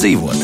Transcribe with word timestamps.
labāk 0.00 0.06
dzīvot. 0.06 0.39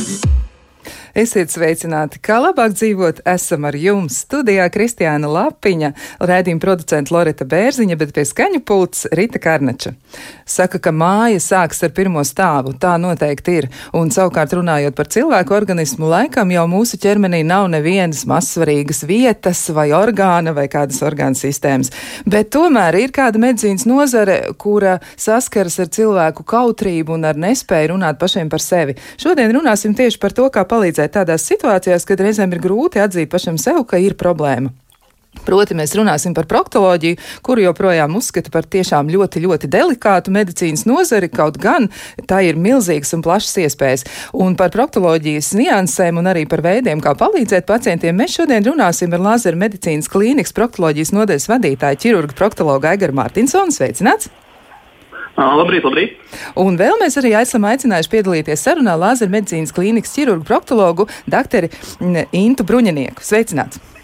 Esiet 1.16 1.48
sveicināti, 1.48 2.18
kā 2.20 2.34
labāk 2.44 2.74
dzīvot, 2.74 3.22
esam 3.32 3.64
ar 3.64 3.76
jums. 3.80 4.18
Studijā 4.26 4.66
Kristiāna 4.68 5.30
Lapiņa, 5.32 5.88
rēdījuma 6.20 6.60
producenta 6.60 7.14
Loreta 7.14 7.46
Bērziņa, 7.48 7.96
bet 7.96 8.10
pie 8.12 8.26
skaņu 8.28 8.60
pults 8.68 9.06
Rita 9.16 9.40
Karnača. 9.40 9.94
Saka, 10.44 10.77
ka 10.77 10.92
māja 10.92 11.41
sāks 11.41 11.80
ar 11.86 11.94
pirmo 11.96 12.20
stāvu, 12.20 12.74
tā 12.77 12.98
noteikti 13.00 13.55
ir, 13.62 13.68
un 13.96 14.12
savukārt 14.12 14.52
runājot 14.58 14.98
par 14.98 15.08
cilvēku 15.14 15.56
organismu, 15.56 16.10
laikam 16.12 16.52
jau 16.52 16.66
mūsu 16.68 17.00
ķermenī 17.00 17.41
nav 17.48 17.70
nevienas 17.72 18.27
mazsvarīgas 18.28 19.00
vietas 19.08 19.64
vai 19.72 19.86
orgāna 19.96 20.52
vai 20.52 20.66
kādas 20.69 21.00
orgāna 21.00 21.41
sistēmas, 21.41 21.94
bet 22.28 22.52
tomēr 22.52 23.00
ir 23.00 23.16
kāda 23.16 23.41
medicīnas 23.41 23.88
nozare, 23.88 24.36
kura 24.60 24.98
saskaras 25.16 25.80
ar 25.80 25.88
cilvēku 25.96 26.44
kautrību 26.44 27.16
un 27.16 27.24
ar 27.33 27.41
nespēju 27.41 27.94
runāt 27.94 28.20
pašiem 28.20 28.52
par 28.52 28.60
sevi. 28.60 29.00
Šodien 29.16 29.56
runāsim 29.56 29.96
tieši 29.96 30.20
par 30.20 30.36
to, 30.36 30.52
kā 30.52 30.69
palīdzēt 30.69 31.05
palīdzēt 31.06 31.15
tādās 31.15 31.46
situācijās, 31.46 32.06
kad 32.06 32.20
reizēm 32.20 32.52
ir 32.52 32.60
grūti 32.60 33.01
atzīt 33.01 33.30
pašam 33.30 33.59
sev, 33.59 33.87
ka 33.87 33.98
ir 33.98 34.16
problēma. 34.16 34.73
Proti, 35.45 35.74
mēs 35.77 35.92
runāsim 35.95 36.33
par 36.33 36.47
proktoloģiju, 36.48 37.19
kuru 37.45 37.60
joprojām 37.66 38.16
uzskata 38.16 38.51
par 38.51 38.64
tiešām 38.64 39.11
ļoti, 39.12 39.42
ļoti 39.45 39.69
delikātu 39.69 40.33
medicīnas 40.33 40.87
nozari, 40.88 41.28
kaut 41.28 41.59
gan 41.61 41.91
tā 42.27 42.41
ir 42.48 42.56
milzīgas 42.56 43.12
un 43.12 43.22
plašas 43.22 43.58
iespējas. 43.67 44.06
Un 44.33 44.56
par 44.56 44.72
proktoloģijas 44.72 45.53
niansēm 45.61 46.17
un 46.17 46.33
arī 46.33 46.47
par 46.48 46.64
veidiem, 46.64 47.05
kā 47.05 47.12
palīdzēt 47.20 47.69
pacientiem, 47.69 48.17
mēs 48.17 48.39
šodien 48.41 48.64
runāsim 48.64 49.12
ar 49.12 49.28
Lāzera 49.28 49.61
medicīnas 49.61 50.08
klīnikas 50.08 50.56
proktoloģijas 50.56 51.12
nodeļas 51.12 51.50
vadītāju 51.52 52.02
ķirurgu 52.06 52.41
proktologu 52.41 52.89
Aigaru 52.95 53.20
Mārtinsonu. 53.20 53.77
Sveicināts! 53.77 54.33
Labrīt, 55.37 55.84
labrīt! 55.84 56.15
Un 56.56 56.79
vēl 56.81 56.97
mēs 57.01 57.19
arī 57.20 57.34
esam 57.37 57.67
aicinājuši 57.69 58.12
piedalīties 58.15 58.62
sarunā 58.65 58.95
Lāzera 58.97 59.34
medicīnas 59.34 59.75
klīnikas 59.77 60.15
ķirurgu 60.17 60.48
proktologu 60.48 61.09
doktori 61.29 61.69
Intu 62.33 62.65
Bruņinieku. 62.65 63.25
Sveicināts! 63.25 63.95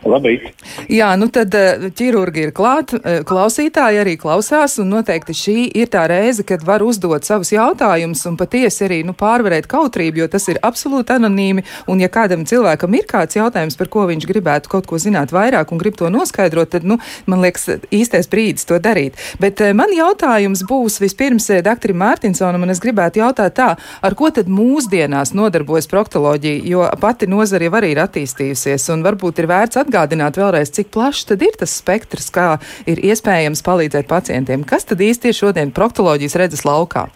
Labrīt. 0.00 0.46
Jā, 0.88 1.10
nu 1.20 1.26
tad 1.28 1.52
eh, 1.58 1.90
ķirurgi 1.92 2.46
ir 2.46 2.52
klāt, 2.56 2.94
eh, 2.96 3.20
klausītāji 3.26 4.00
arī 4.00 4.14
klausās, 4.20 4.78
un 4.80 4.88
noteikti 4.94 5.34
šī 5.36 5.56
ir 5.76 5.90
tā 5.92 6.06
reize, 6.08 6.40
kad 6.48 6.64
var 6.64 6.80
uzdot 6.80 7.26
savus 7.28 7.50
jautājumus 7.52 8.22
un 8.30 8.38
patiesi 8.40 8.86
arī 8.86 9.02
nu, 9.04 9.12
pārvarēt 9.12 9.68
kautrību, 9.68 10.22
jo 10.22 10.28
tas 10.32 10.48
ir 10.48 10.60
absolūti 10.64 11.12
anonīmi, 11.18 11.64
un 11.92 12.00
ja 12.00 12.08
kādam 12.08 12.46
cilvēkam 12.48 12.96
ir 12.96 13.04
kāds 13.10 13.36
jautājums, 13.36 13.76
par 13.76 13.90
ko 13.92 14.06
viņš 14.08 14.24
gribētu 14.30 14.72
kaut 14.72 14.88
ko 14.88 14.96
zināt 14.96 15.34
vairāk 15.36 15.74
un 15.74 15.82
grib 15.82 16.00
to 16.00 16.08
noskaidrot, 16.08 16.72
tad, 16.72 16.88
nu, 16.88 16.96
man 17.28 17.44
liekas, 17.44 17.68
īstais 17.92 18.30
brīdis 18.32 18.64
to 18.72 18.80
darīt. 18.80 19.20
Bet 19.42 19.60
eh, 19.60 19.76
man 19.76 19.92
jautājums 19.92 20.64
būs 20.64 20.96
vispirms 21.04 21.50
doktoram 21.60 22.00
Mārtiņsonam, 22.06 22.64
un 22.64 22.72
es 22.72 22.80
gribētu 22.80 23.20
jautāt 23.20 23.58
tā, 23.60 23.68
ar 23.76 24.16
ko 24.16 24.32
tad 24.32 24.48
mūsdienās 24.48 25.36
nodarbojas 25.36 25.90
proktoloģija, 25.92 26.64
jo 26.72 26.88
pati 27.04 27.28
nozara 27.28 27.68
jau 27.68 27.76
arī 27.76 27.92
ir 27.92 28.04
attīstījusies, 28.08 28.88
un 28.96 29.04
varbūt 29.04 29.44
ir 29.44 29.50
vērts 29.50 29.76
atgādāt, 29.76 29.89
atgādināt 29.90 30.38
vēlreiz, 30.38 30.70
cik 30.70 30.92
plašs 30.94 31.26
tad 31.30 31.42
ir 31.42 31.56
tas 31.58 31.74
spektrs, 31.82 32.30
kā 32.34 32.50
ir 32.86 33.02
iespējams 33.10 33.64
palīdzēt 33.66 34.06
pacientiem. 34.10 34.64
Kas 34.64 34.86
tad 34.86 35.02
īsti 35.02 35.32
ir 35.32 35.36
šodien 35.36 35.74
proktoloģijas 35.74 36.38
redzes 36.40 36.64
laukā? 36.68 37.08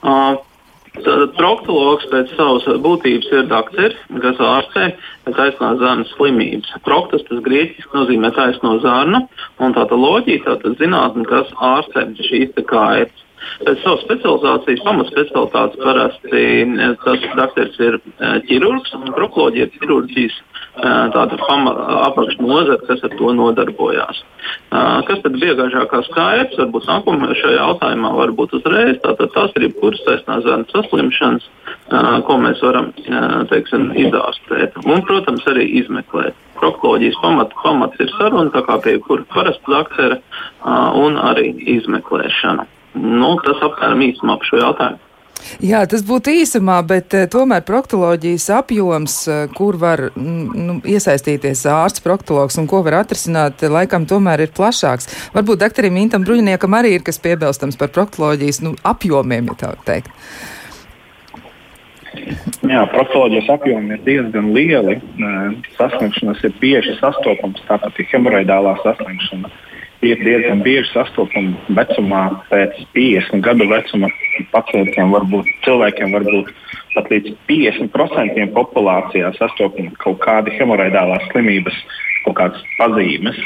Uh. 0.00 0.38
Proktologs 1.38 2.02
pēc 2.10 2.32
savas 2.34 2.64
būtības 2.82 3.28
ir 3.30 3.44
dakteris, 3.46 3.98
kas 4.24 4.40
ārstē 4.42 4.88
taisnās 5.36 5.78
zarnas 5.78 6.10
slimības. 6.16 6.72
Proktas 6.82 7.22
tas 7.28 7.38
grieķiski 7.46 7.94
nozīmē 7.94 8.32
taisno 8.34 8.74
zarnu, 8.82 9.22
un 9.62 9.76
tāda 9.76 9.94
loģija, 9.94 10.42
tātad 10.48 10.82
zinātne, 10.82 11.22
kas 11.30 11.54
ārstē 11.62 12.08
šīs 12.18 12.58
kaitas. 12.66 13.22
Pēc 13.62 13.78
savas 13.84 14.02
specializācijas, 14.04 14.82
pamatspecialitātes 14.84 15.80
parasti 15.80 16.44
tas 17.04 17.24
dakteris 17.38 17.80
ir 17.86 18.00
ķirurgs, 18.50 18.92
un 18.98 19.14
proktoloģija 19.14 19.68
ir 19.68 19.74
ķirurģijas 19.78 20.36
tāda 20.80 21.38
apakšnodara, 22.08 22.78
kas 22.88 23.02
ar 23.06 23.14
to 23.18 23.32
nodarbojās. 23.36 24.22
Kas 25.06 25.22
tad 25.24 25.36
gaišākā 25.40 26.02
skaidrs? 26.08 26.58
Varbūt 26.60 26.88
nākamajā 26.88 27.36
šajā 27.40 27.58
jautājumā 27.58 28.12
varbūt 28.16 28.54
uzreiz. 28.60 28.98
Tātad 29.04 29.32
tās 29.34 29.54
ir 29.58 29.68
jebkuras 29.68 30.02
saistās 30.06 30.44
zarnu 30.46 30.68
saslimšanas, 30.72 31.48
ko 32.26 32.38
mēs 32.42 32.62
varam 32.64 32.90
teiksim, 33.50 33.90
izārstēt. 34.06 34.78
Un, 34.86 35.04
protams, 35.06 35.46
arī 35.50 35.66
izmeklēt. 35.82 36.38
Proktoloģijas 36.60 37.20
pamats, 37.22 37.56
pamats 37.62 38.02
ir 38.02 38.10
saruna, 38.18 38.50
tā 38.54 38.64
kā 38.66 38.78
pie 38.84 38.96
jebkura 38.98 39.24
parasta 39.32 39.76
daktera, 39.76 40.20
un 41.00 41.20
arī 41.20 41.54
izmeklēšana. 41.76 42.66
Nu, 43.00 43.36
tas 43.44 43.62
apmēram 43.64 44.02
īsumā 44.08 44.40
par 44.40 44.50
šo 44.50 44.64
jautājumu. 44.64 45.06
Jā, 45.64 45.82
tas 45.90 46.04
būtu 46.06 46.34
īsumā, 46.42 46.78
bet 46.86 47.14
uh, 47.16 47.26
tomēr 47.30 47.64
proktoloģijas 47.66 48.48
apjoms, 48.60 49.16
uh, 49.28 49.42
kur 49.56 49.78
var 49.80 50.06
nu, 50.16 50.78
iesaistīties 50.84 51.66
ārsts, 51.70 52.04
proktologs 52.04 52.58
un 52.60 52.68
ko 52.70 52.82
var 52.86 53.00
atrisināt, 53.02 53.64
laikam 53.64 54.06
tomēr 54.10 54.46
ir 54.46 54.54
plašāks. 54.56 55.10
Varbūt 55.36 55.64
doktoram 55.64 55.98
Intam 56.00 56.24
Bruņiniekam 56.26 56.78
arī 56.78 56.96
ir 56.98 57.04
kas 57.06 57.20
piebilstams 57.22 57.80
par 57.80 57.92
proktoloģijas 57.94 58.62
nu, 58.66 58.76
apjomiem, 58.86 59.52
ja 59.52 59.60
tā 59.64 59.74
teikt. 59.88 60.12
Jā, 62.66 62.84
proktoloģijas 62.90 63.48
apjomi 63.54 63.94
ir 63.96 64.04
diezgan 64.06 64.50
lieli. 64.54 64.96
Saslimšanas 65.78 66.42
ir 66.46 66.54
bieži 66.60 66.96
sastopamas, 66.98 67.62
tāpat 67.68 67.98
ir 68.02 68.08
hemoroidālā 68.12 68.74
saslimšana. 68.82 69.50
Ir 70.00 70.16
diezgan 70.24 70.62
bieži 70.64 70.88
sastopama 70.94 71.58
vecumā, 71.76 72.22
pēc 72.48 72.78
50 72.96 73.42
gadu 73.44 73.66
vecuma 73.68 74.08
pacientiem, 74.48 75.12
varbūt 75.12 75.50
cilvēkiem, 75.66 76.14
varbūt 76.16 76.48
pat 76.94 77.10
līdz 77.12 77.34
50% 77.50 78.46
populācijā 78.56 79.34
sastopama 79.36 79.92
kaut 80.00 80.22
kāda 80.24 80.54
hemoroidālās 80.56 81.26
slimības, 81.34 81.76
kaut 82.24 82.38
kādas 82.40 82.64
pazīmes. 82.78 83.36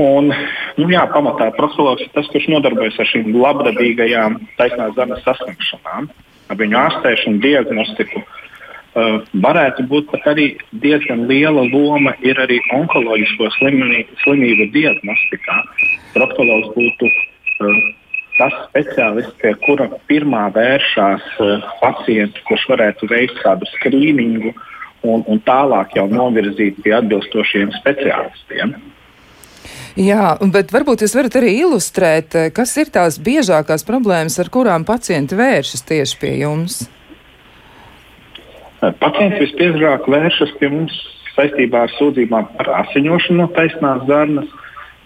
Un, 0.00 0.32
nu, 0.80 0.88
jā, 0.88 1.04
pamatā 1.12 1.50
proktologs 1.58 2.06
ir 2.06 2.14
tas, 2.16 2.30
kurš 2.32 2.48
nodarbojas 2.48 2.96
ar 2.96 3.10
šīm 3.12 3.34
labdabīgajām 3.36 4.40
taisnās 4.56 4.96
zemes 4.96 5.20
saslimšanām, 5.26 6.08
ar 6.48 6.58
viņu 6.64 6.80
ārstēšanu, 6.80 7.44
diagnostiku. 7.44 8.24
Uh, 8.24 8.51
varētu 8.94 9.86
būt 9.88 10.10
pat 10.12 10.26
arī 10.34 10.46
diezgan 10.84 11.26
liela 11.30 11.64
loma 11.64 12.12
ir 12.20 12.38
arī 12.40 12.58
onkoloģisko 12.76 13.48
slimību, 13.56 14.18
slimību 14.24 14.68
diagnostikā. 14.74 15.58
Proktologs 16.12 16.74
būtu 16.76 17.08
uh, 17.08 17.80
tas 18.36 18.58
speciālists, 18.68 19.38
pie 19.40 19.54
kura 19.64 19.88
pirmā 20.10 20.48
vēršās 20.52 21.24
uh, 21.40 21.66
pacients, 21.80 22.44
kurš 22.48 22.68
varētu 22.74 23.08
veikt 23.08 23.40
kādu 23.40 23.68
skrīningu 23.78 24.52
un, 25.02 25.24
un 25.26 25.42
tālāk 25.46 25.96
jau 25.96 26.08
novirzīt 26.12 26.82
pie 26.84 26.96
atbilstošiem 27.00 27.72
speciālistiem. 27.80 28.76
Jā, 29.98 30.38
bet 30.52 30.72
varbūt 30.72 31.04
jūs 31.04 31.14
varat 31.18 31.34
arī 31.36 31.52
ilustrēt, 31.60 32.34
eh, 32.34 32.50
kas 32.54 32.72
ir 32.80 32.88
tās 32.94 33.18
biežākās 33.20 33.84
problēmas, 33.84 34.38
ar 34.40 34.48
kurām 34.48 34.86
pacienti 34.88 35.36
vēršas 35.36 35.84
tieši 35.84 36.18
pie 36.18 36.32
jums? 36.40 36.86
Pacients 38.82 39.38
visbiežāk 39.38 40.08
vēršas 40.10 40.56
pie 40.58 40.70
mums 40.72 40.94
saistībā 41.36 41.84
ar 41.86 41.92
sūdzībām 41.94 42.48
par 42.56 42.70
asiņošanu 42.80 43.38
no 43.38 43.46
taisnās 43.54 44.02
zarnas, 44.08 44.48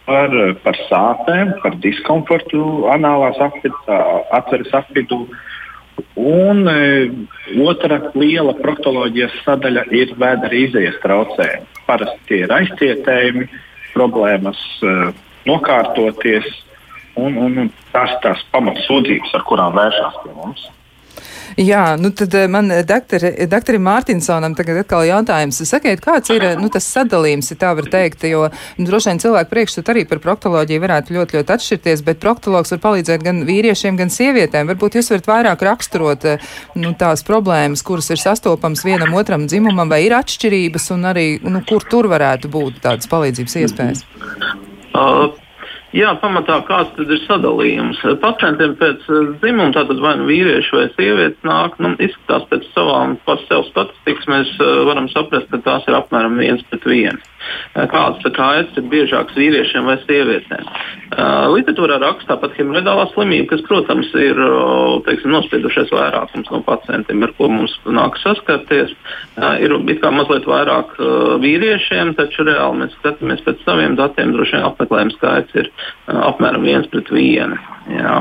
par, 0.07 0.33
par 0.65 0.79
sāpēm, 0.87 1.53
par 1.63 1.77
diskomfortu, 1.83 2.63
anālās 2.95 3.39
atveres 3.43 4.73
apvidū. 4.81 5.27
Un 6.17 6.65
e, 6.69 6.77
otra 7.65 7.99
liela 8.17 8.55
proktoloģijas 8.57 9.37
sadaļa 9.45 9.87
ir 9.97 10.13
vēdera 10.21 10.61
izējas 10.61 10.99
traucējumi. 11.03 11.69
Parasti 11.89 12.29
tie 12.29 12.41
ir 12.45 12.55
aizcietējumi, 12.57 13.49
problēmas 13.95 14.61
e, 14.81 14.95
nokārtoties, 15.49 16.49
un, 17.21 17.37
un, 17.41 17.71
tās 17.93 18.17
tās 18.25 18.45
pamatsūdzības, 18.53 19.37
ar 19.37 19.47
kurām 19.49 19.77
vēršās 19.77 20.21
pie 20.25 20.35
mums. 20.37 20.67
Jā, 21.61 21.83
nu 22.01 22.11
tad 22.17 22.35
eh, 22.37 22.49
man 22.51 22.71
eh, 22.75 22.83
doktori, 22.87 23.31
doktori 23.51 23.79
Mārtiņsonam 23.83 24.57
tagad 24.59 24.83
atkal 24.83 25.07
jautājums. 25.07 25.63
Sakiet, 25.69 26.03
kāds 26.05 26.33
ir 26.35 26.45
nu, 26.61 26.69
tas 26.73 26.89
sadalījums, 26.91 27.53
ja 27.53 27.59
tā 27.61 27.73
var 27.79 27.89
teikt, 27.93 28.27
jo 28.29 28.49
nu, 28.51 28.87
droši 28.89 29.13
vien 29.13 29.23
cilvēku 29.23 29.53
priekšstat 29.53 29.93
arī 29.93 30.05
par 30.11 30.21
proktoloģiju 30.25 30.83
varētu 30.83 31.17
ļoti, 31.17 31.39
ļoti 31.39 31.57
atšķirties, 31.57 32.05
bet 32.07 32.21
proktologs 32.23 32.75
var 32.75 32.83
palīdzēt 32.89 33.25
gan 33.27 33.45
vīriešiem, 33.49 34.01
gan 34.01 34.13
sievietēm. 34.13 34.73
Varbūt 34.73 34.99
jūs 34.99 35.13
varat 35.15 35.31
vairāk 35.31 35.65
raksturot 35.71 36.29
eh, 36.33 36.53
nu, 36.75 36.93
tās 36.99 37.25
problēmas, 37.27 37.87
kuras 37.87 38.11
ir 38.13 38.23
sastopams 38.23 38.85
vienam 38.87 39.15
otram 39.17 39.49
dzimumam, 39.51 39.89
vai 39.93 40.03
ir 40.09 40.19
atšķirības, 40.19 40.91
un 40.97 41.11
arī, 41.15 41.27
nu, 41.47 41.63
kur 41.69 41.87
tur 41.87 42.11
varētu 42.13 42.53
būt 42.53 42.83
tādas 42.85 43.11
palīdzības 43.13 43.59
iespējas. 43.65 44.07
Uh. 44.97 45.46
Jā, 45.95 46.11
pamatā 46.19 46.57
kāds 46.67 46.91
tad 46.97 47.11
ir 47.15 47.21
sadalījums. 47.29 48.01
Pacientiem 48.23 48.75
pēc 48.81 49.05
eh, 49.07 49.29
dzimuma, 49.39 49.71
tātad 49.77 50.01
vai 50.03 50.17
nu 50.19 50.27
vīrieši 50.27 50.75
vai 50.75 50.87
sievietes 50.97 51.47
nāk, 51.47 51.79
nu, 51.83 51.93
izskatās 52.03 52.49
pēc 52.51 52.67
savām 52.73 53.15
pats 53.29 53.47
sev 53.47 53.63
statistikas, 53.69 54.27
mēs 54.33 54.51
uh, 54.59 54.83
varam 54.89 55.07
saprast, 55.13 55.47
ka 55.53 55.63
tās 55.63 55.87
ir 55.87 55.99
apmēram 55.99 56.41
viens 56.43 56.65
pret 56.71 56.89
vienu. 56.91 57.23
Kādas 57.75 58.25
kaitas 58.37 58.79
ir 58.81 58.89
biežākas 58.93 59.37
vīriešiem 59.39 59.89
vai 59.89 59.97
sievietēm. 60.05 60.71
Literatūrā 61.53 61.99
raksta 62.03 62.35
tāpat 62.35 62.57
hemoroidālā 62.59 63.07
slimība, 63.13 63.51
kas, 63.53 63.63
protams, 63.69 64.09
ir 64.19 64.41
teiksim, 65.07 65.35
nospiedušies 65.35 65.93
vairākums 65.95 66.51
no 66.53 66.63
pacientiem, 66.67 67.23
ar 67.27 67.35
ko 67.39 67.51
mums 67.53 67.77
nākas 67.87 68.25
saskarties. 68.27 68.97
Ir 69.63 69.77
mazliet 69.77 70.49
vairāk 70.49 70.97
vīriešiem, 71.45 72.17
taču 72.19 72.49
reāli 72.49 72.83
mēs 72.83 72.99
skatāmies 72.99 73.45
pēc 73.47 73.63
saviem 73.69 73.97
datiem, 73.99 74.35
droši 74.35 74.59
vien 74.59 74.69
apmeklējuma 74.71 75.17
skaits 75.17 75.63
ir 75.63 75.71
apmēram 76.07 76.67
viens 76.67 76.91
pret 76.93 77.13
vienu. 77.13 77.59
Jā. 77.93 78.21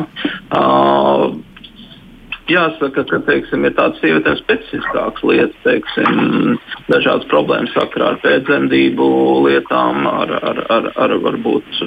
Jāsaka, 2.46 3.02
ka 3.10 3.18
teiksim, 3.26 3.64
ir 3.66 3.74
tādas 3.74 3.98
sievietēm 4.04 4.36
specifiskākas 4.38 5.24
lietas, 5.26 5.56
teiksim, 5.64 6.60
dažādas 6.94 7.26
problēmas 7.32 7.74
sakarā 7.74 8.12
ar 8.14 8.20
pēcdzemdību 8.22 9.08
lietām, 9.48 10.06
ar, 10.06 10.36
ar, 10.52 10.62
ar, 10.76 10.92
ar 10.94 11.16
varbūt 11.24 11.80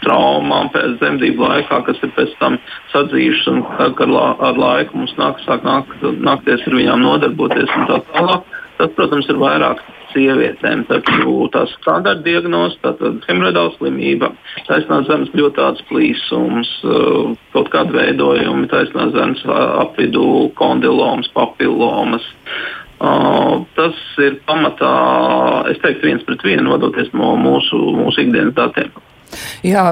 traumām 0.00 0.72
pēcdzemdību 0.72 1.44
laikā, 1.44 1.82
kas 1.90 2.00
ir 2.06 2.14
pēc 2.16 2.32
tam 2.40 2.56
sadzījušas 2.94 3.52
un 3.52 3.60
ar, 3.76 3.92
ar 4.48 4.62
laiku 4.64 5.02
mums 5.02 5.12
nāk, 5.20 5.44
sāk 5.44 5.68
nāk, 5.68 5.92
nākties 6.00 6.64
ar 6.64 6.80
viņām 6.80 7.04
nodarboties 7.04 7.76
un 7.76 7.88
tā 7.92 8.00
tālāk. 8.14 8.48
Tas, 8.80 8.92
protams, 8.96 9.26
ir 9.28 9.36
vairāk 9.36 9.82
sievietēm. 10.14 10.86
Taču 10.88 11.34
tā 11.52 11.66
standarta 11.74 12.24
diagnoze, 12.24 12.78
tātad 12.80 13.18
hemoroidāla 13.28 13.74
slimība, 13.76 14.30
taisnās 14.68 15.04
zemes 15.10 15.32
ļoti 15.36 15.84
plīsums, 15.90 16.70
uh, 16.88 17.34
kaut 17.52 17.68
kāda 17.74 17.98
veidojuma, 17.98 18.70
taisnās 18.72 19.12
zemes 19.16 19.44
uh, 19.44 19.58
apvidū, 19.84 20.48
kondilomas, 20.56 21.28
papillomas. 21.36 22.24
Uh, 23.00 23.68
tas 23.76 24.00
ir 24.20 24.40
pamatā, 24.48 24.94
es 25.72 25.80
teiktu, 25.84 26.08
viens 26.08 26.24
pret 26.24 26.42
vienu, 26.44 26.72
vadoties 26.72 27.12
no 27.16 27.34
mūsu, 27.40 27.84
mūsu 28.00 28.24
ikdienas 28.24 28.56
datiem. 28.56 28.92
Jā, 29.66 29.84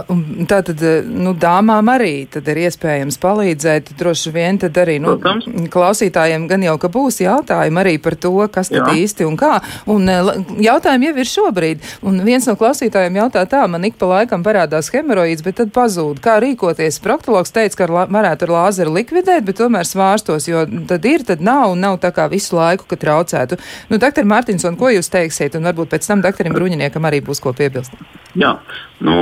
tā 0.50 0.60
tad, 0.66 0.82
eh, 0.82 1.02
nu, 1.06 1.34
dāmām 1.34 1.90
arī 1.92 2.26
tad 2.30 2.48
ir 2.48 2.62
iespējams 2.66 3.18
palīdzēt. 3.22 3.92
Droši 3.98 4.32
vien 4.34 4.58
tad 4.58 4.76
arī, 4.80 4.98
nu, 5.00 5.16
Protams. 5.18 5.68
klausītājiem 5.72 6.48
gan 6.48 6.62
jau, 6.62 6.76
ka 6.78 6.88
būs 6.88 7.20
jautājumi 7.24 7.82
arī 7.82 7.94
par 8.02 8.16
to, 8.16 8.34
kas 8.52 8.68
tad 8.68 8.88
Jā. 8.88 8.94
īsti 9.04 9.26
un 9.26 9.36
kā. 9.36 9.60
Un 9.86 10.08
eh, 10.08 10.32
jautājumi 10.68 11.10
jau 11.10 11.16
ir 11.16 11.30
šobrīd. 11.32 11.86
Un 12.02 12.20
viens 12.24 12.46
no 12.46 12.56
klausītājiem 12.56 13.20
jautā 13.22 13.44
tā, 13.48 13.68
man 13.68 13.84
ik 13.84 13.98
pa 13.98 14.06
laikam 14.06 14.44
parādās 14.44 14.90
hemoroīds, 14.94 15.44
bet 15.44 15.60
tad 15.62 15.72
pazūd. 15.72 16.20
Kā 16.24 16.38
rīkoties? 16.42 17.00
Proktologs 17.04 17.52
teica, 17.54 17.84
ka 17.84 18.06
varētu 18.08 18.48
ar 18.48 18.54
lāzeru 18.56 18.94
likvidēt, 18.96 19.44
bet 19.44 19.58
tomēr 19.60 19.86
svārstos, 19.88 20.48
jo 20.48 20.64
tad 20.88 21.04
ir, 21.04 21.24
tad 21.24 21.40
nav 21.44 21.72
un 21.72 21.80
nav 21.80 21.98
tā 22.02 22.12
kā 22.14 22.28
visu 22.30 22.56
laiku, 22.56 22.86
ka 22.88 22.96
traucētu. 22.96 23.58
Nu, 23.90 23.98
doktor 23.98 24.26
Mārtiņson, 24.28 24.78
ko 24.78 24.92
jūs 24.92 25.10
teiksiet? 25.12 25.56
Un 25.58 25.68
varbūt 25.68 25.92
pēc 25.94 26.08
tam 26.08 26.24
doktoram 26.24 26.56
Bruņiniekam 26.56 27.06
arī 27.08 27.20
būs 27.24 27.42
ko 27.42 27.52
piebilst. 27.56 27.94
Jā, 28.38 28.58
nu, 29.04 29.14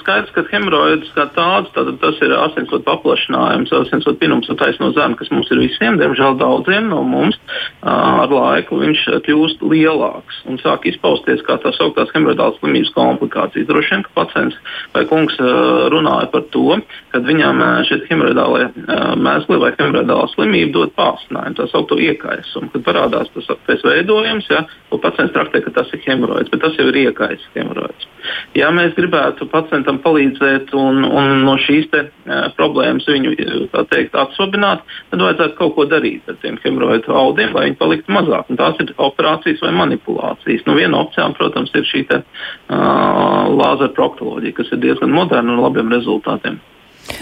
skaidrs, 0.00 0.32
ka 0.34 0.44
hemoroīds 0.50 1.10
kā 1.16 1.26
tāds, 1.34 1.70
tas 1.74 2.20
ir 2.24 2.34
asinsvadu 2.36 2.84
paplašinājums, 2.86 3.72
asinsvadu 3.74 4.20
pinums 4.20 4.50
un 4.52 4.58
taisno 4.60 4.90
zeme, 4.96 5.18
kas 5.18 5.30
mums 5.34 5.50
ir 5.52 5.62
visiem, 5.62 5.98
diemžēl 6.00 6.38
daudziem 6.40 6.88
no 6.90 7.02
mums. 7.06 7.38
Ar 7.84 8.32
laiku 8.32 8.78
viņš 8.80 9.04
kļūst 9.26 9.64
lielāks 9.64 10.42
un 10.50 10.60
sāk 10.62 10.86
izpausties 10.90 11.42
kā 11.46 11.58
tā 11.62 11.72
sauktās 11.76 12.12
hemoroidālas 12.14 12.58
slimības 12.60 12.92
komplikācijas. 12.96 13.68
Droši 13.68 13.94
vien, 13.94 14.04
ka 14.06 14.14
pacients 14.20 14.58
vai 14.94 15.04
kungs 15.10 15.36
runāja 15.94 16.30
par 16.32 16.46
to, 16.54 16.78
ka 17.12 17.22
viņam 17.24 17.62
šie 17.88 18.00
hemoroidālie 18.08 18.70
mēsli 19.20 19.60
vai 19.62 19.74
hemoroidālā 19.78 20.30
slimība 20.34 20.74
dod 20.78 20.94
pāstinājumu, 20.98 21.58
tā 21.60 21.68
saucamo 21.72 22.08
iekaisumu. 22.10 22.72
Kad 22.74 22.86
parādās 22.86 23.30
tas 23.34 23.52
pēc 23.68 23.84
veidojums, 23.86 24.48
ja, 24.52 24.64
pacients 25.04 25.34
traktē, 25.34 25.60
ka 25.64 25.72
tas 25.74 25.90
ir 25.94 26.02
hemoroīds, 26.06 26.50
bet 26.52 26.62
tas 26.64 26.76
jau 26.78 26.86
ir 26.90 27.00
iekaisis 27.04 27.48
hemoroīds. 27.56 28.08
Ja 28.56 28.70
mēs 28.74 28.94
gribētu 28.96 29.48
pacientam 29.54 30.00
palīdzēt 30.04 30.74
un, 30.78 31.04
un 31.06 31.32
no 31.46 31.54
šīs 31.62 31.88
te, 31.92 32.02
uh, 32.10 32.48
problēmas 32.58 33.06
viņu 33.08 33.34
teikt, 33.92 34.18
atsvabināt, 34.18 34.84
tad 35.12 35.24
vajadzētu 35.24 35.58
kaut 35.60 35.74
ko 35.78 35.88
darīt 35.90 36.28
ar 36.30 36.38
tiem 36.42 36.58
hemoroīdu 36.64 37.14
audiem, 37.14 37.54
lai 37.54 37.68
viņi 37.70 37.80
paliktu 37.80 38.14
mazāk. 38.14 38.50
Un 38.50 38.60
tās 38.60 38.78
ir 38.82 38.92
operācijas 38.98 39.62
vai 39.64 39.72
manipulācijas. 39.78 40.66
Nu, 40.68 40.76
viena 40.78 41.00
opcija, 41.04 41.30
protams, 41.38 41.72
ir 41.78 41.88
šī 41.88 42.04
te, 42.10 42.20
uh, 42.20 43.42
lāzera 43.54 43.94
proktoloģija, 43.96 44.58
kas 44.60 44.74
ir 44.74 44.82
diezgan 44.84 45.14
moderna 45.14 45.56
un 45.56 45.64
labiem 45.64 45.92
rezultātiem. 45.94 46.60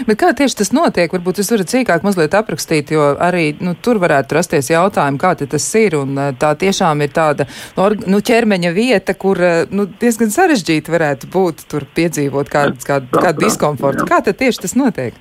Bet 0.07 0.19
kā 0.21 0.31
tieši 0.37 0.59
tas 0.61 0.71
notiek? 0.75 1.11
Varbūt 1.13 1.41
jūs 1.41 1.51
varat 1.53 1.73
sīkāk 1.73 2.05
mazliet 2.05 2.35
aprakstīt, 2.37 2.93
jo 2.95 3.11
arī 3.21 3.51
nu, 3.63 3.75
tur 3.75 3.99
varētu 4.03 4.37
rasties 4.37 4.71
jautājumi, 4.73 5.21
kā 5.21 5.35
tas 5.43 5.69
ir. 5.79 5.97
Un, 5.99 6.17
tā 6.39 6.53
tiešām 6.59 7.03
ir 7.05 7.13
tāda 7.15 7.47
nu, 7.77 8.19
ķermeņa 8.23 8.73
vieta, 8.75 9.15
kur 9.19 9.39
nu, 9.71 9.87
diezgan 10.01 10.33
sarežģīti 10.33 10.93
varētu 10.93 11.29
būt 11.33 11.67
tur 11.71 11.87
piedzīvot 11.95 12.51
kādu, 12.51 12.81
kādu, 12.87 13.13
kādu 13.13 13.45
diskomfortu. 13.45 14.07
Kā 14.09 14.21
tieši 14.25 14.65
tas 14.65 14.77
notiek? 14.79 15.17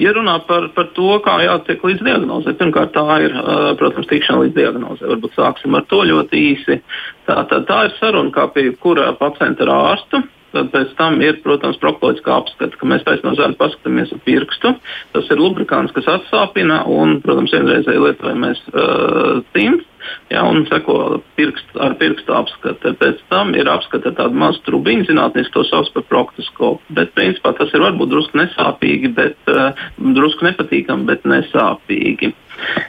Ja 0.00 0.12
runā 0.16 0.38
par, 0.48 0.70
par 0.74 0.88
to, 0.96 1.12
kā 1.22 1.36
jātiek 1.44 1.82
līdz 1.84 2.02
diagnozē, 2.02 2.54
pirmkārt, 2.58 2.94
tā 2.96 3.18
ir, 3.26 3.34
protams, 3.78 4.08
tikšana 4.10 4.46
līdz 4.46 4.56
diagnozē. 4.56 5.06
Varbūt 5.12 5.36
sāksim 5.36 5.76
ar 5.78 5.84
to 5.90 6.00
ļoti 6.08 6.42
īsi. 6.50 6.80
Tā, 7.28 7.44
tā, 7.50 7.60
tā 7.68 7.80
ir 7.86 7.96
saruna 8.00 8.32
kā 8.34 8.48
pie 8.54 8.70
kura 8.80 9.12
pacienta 9.20 9.66
ar 9.68 9.74
ārstu. 9.76 10.22
Tad 10.54 10.72
pēc 10.72 10.94
tam 10.98 11.20
ir, 11.22 11.38
protams, 11.44 11.78
proktoloģiskā 11.82 12.34
apskata, 12.34 12.78
ka 12.78 12.88
mēs 12.90 13.04
pēc 13.06 13.22
no 13.26 13.36
zāles 13.38 13.58
paskatāmies 13.60 14.14
uz 14.16 14.22
pirkstu. 14.26 14.74
Tas 15.14 15.30
ir 15.30 15.42
lubrikants, 15.42 15.94
kas 15.96 16.08
atsāpina 16.10 16.82
un, 16.90 17.18
protams, 17.24 17.54
vienreizēji 17.54 18.02
lietojamies 18.06 18.64
uh, 18.72 19.40
cimds. 19.54 19.89
Ja, 20.30 20.44
un 20.46 20.64
seko 20.70 21.20
pirkst, 21.38 21.72
ar 21.82 21.96
pirkstu 22.00 22.34
apskati. 22.36 22.94
Pēc 23.00 23.22
tam 23.32 23.54
ir 23.58 23.70
apskata 23.70 24.12
tāda 24.16 24.36
maza 24.42 24.62
trubiņa, 24.66 25.08
zinātniski 25.10 25.54
to 25.56 25.64
sauc 25.68 25.90
par 25.94 26.06
proktoskopu. 26.10 26.94
Bet, 26.96 27.14
principā, 27.16 27.54
tas 27.58 27.72
ir 27.74 27.84
varbūt 27.84 28.12
drusku 28.12 28.40
nesāpīgi, 28.40 29.12
bet 29.16 29.50
uh, 29.50 29.88
drusku 29.98 30.46
nepatīkami, 30.48 31.08
bet 31.10 31.26
nesāpīgi. 31.28 32.34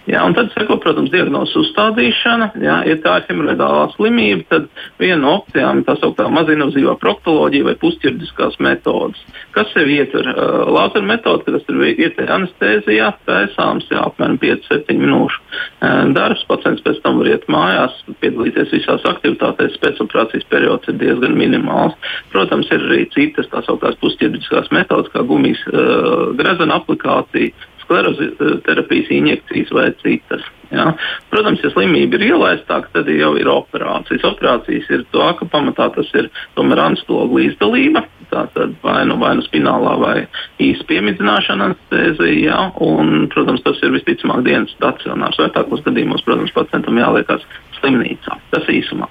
Jā, 0.10 0.22
un 0.26 0.34
tad 0.36 0.52
seko, 0.56 0.78
protams, 0.82 1.12
diagnozes 1.14 1.56
uzstādīšana. 1.62 2.52
Jā, 2.64 2.78
ja 2.90 2.98
tā 3.04 3.18
ir 3.22 3.28
hemoroidālā 3.30 3.86
slimība, 3.96 4.46
tad 4.50 4.68
viena 5.00 5.20
no 5.22 5.36
opcijām 5.40 5.82
ir 5.82 5.88
tā 5.88 5.96
sauktā 6.02 6.28
mazinvazīvā 6.34 6.98
proktoloģija 7.02 7.68
vai 7.70 7.76
pusķirdiskās 7.82 8.58
metodas. 8.64 9.22
Kas 9.56 9.72
sev 9.76 9.90
ietver 9.92 10.32
uh, 10.34 10.66
lāzera 10.76 11.06
metode, 11.08 11.48
kas 11.48 11.68
ir 11.72 12.02
ietver 12.08 12.34
anestēzijā, 12.38 13.12
taisāms, 13.30 13.88
jā, 13.92 14.04
apmēram 14.10 14.40
5-7 14.42 15.00
minūšu 15.02 15.42
uh, 15.42 16.12
darbs. 16.18 16.46
Pacients 16.52 16.84
pēc 16.86 17.01
tam 17.04 17.20
var 17.20 17.30
iet 17.32 17.48
mājās, 17.52 17.98
piedalīties 18.24 18.74
visās 18.76 19.06
aktivitātēs, 19.10 19.80
pēcoperācijas 19.84 20.48
periods 20.52 20.92
ir 20.92 21.00
diezgan 21.02 21.36
minimāls. 21.38 21.98
Protams, 22.34 22.70
ir 22.74 22.86
arī 22.88 23.04
citas 23.16 23.50
tā 23.52 23.64
sauktās 23.66 24.00
pusķirdiskās 24.02 24.72
metodas, 24.76 25.12
kā 25.14 25.26
gumijas 25.28 25.62
uh, 25.72 26.32
grezena 26.40 26.80
aplikācija, 26.82 27.54
skleroterapijas 27.84 29.12
injekcijas 29.12 29.72
vai 29.76 29.92
citas. 30.04 30.46
Ja? 30.72 30.94
Protams, 31.30 31.64
ja 31.64 31.72
slimība 31.74 32.18
ir 32.20 32.30
ielaistāka, 32.32 32.92
tad 32.96 33.10
jau 33.12 33.34
ir 33.40 33.50
operācijas. 33.52 34.24
Operācijas 34.32 34.88
ir 34.94 35.06
to, 35.12 35.26
ka 35.40 35.48
pamatā 35.52 35.90
tas 35.96 36.12
ir 36.16 36.30
tomēr 36.56 36.86
anstogu 36.86 37.42
līdzdalība. 37.42 38.06
Tātad 38.32 38.76
vai 38.86 39.02
nu, 39.10 39.18
vai 39.22 39.36
nu 39.38 39.46
spinālā 39.46 39.96
vai 40.02 40.18
īsa 40.64 40.88
piemidzināšana 40.90 41.72
anestēzija. 41.72 42.42
Ja? 42.46 42.60
Un, 42.84 43.28
protams, 43.34 43.64
tas 43.66 43.82
ir 43.84 43.96
visticamāk 43.96 44.46
dienas 44.48 44.72
stacionārs. 44.78 45.40
Vai 45.42 45.52
tādos 45.56 45.84
gadījumos, 45.88 46.24
protams, 46.28 46.54
pacientam 46.56 47.02
jāliekas 47.02 47.44
slimnīcā. 47.80 48.40
Tas 48.54 48.70
īsumā. 48.72 49.10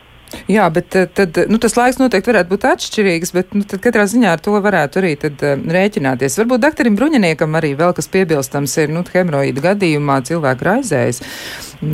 Jā, 0.50 0.66
bet 0.72 0.94
eh, 0.96 1.08
tad, 1.10 1.38
nu, 1.50 1.58
tas 1.62 1.74
laiks 1.78 1.98
noteikti 2.00 2.30
varētu 2.30 2.52
būt 2.52 2.66
atšķirīgs, 2.70 3.32
bet 3.34 3.54
nu, 3.56 3.64
katrā 3.82 4.06
ziņā 4.10 4.34
ar 4.36 4.42
to 4.44 4.54
varētu 4.62 5.00
arī 5.02 5.14
tad, 5.20 5.42
uh, 5.42 5.56
rēķināties. 5.76 6.38
Varbūt 6.42 6.64
doktoram 6.64 6.98
Bruņiniekam 6.98 7.58
arī 7.58 7.72
vēl 7.78 7.94
kas 7.96 8.10
piebilstams 8.12 8.76
ir 8.82 8.94
nu, 8.94 9.02
hemoroīda 9.14 9.64
gadījumā 9.70 10.20
cilvēku 10.30 10.70
raizējas. 10.70 11.22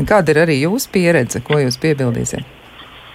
Kāda 0.09 0.35
ir 0.35 0.45
arī 0.45 0.61
jūsu 0.65 0.93
pieredze, 0.93 1.43
ko 1.47 1.63
jūs 1.63 1.81
piebildīsiet? 1.83 2.56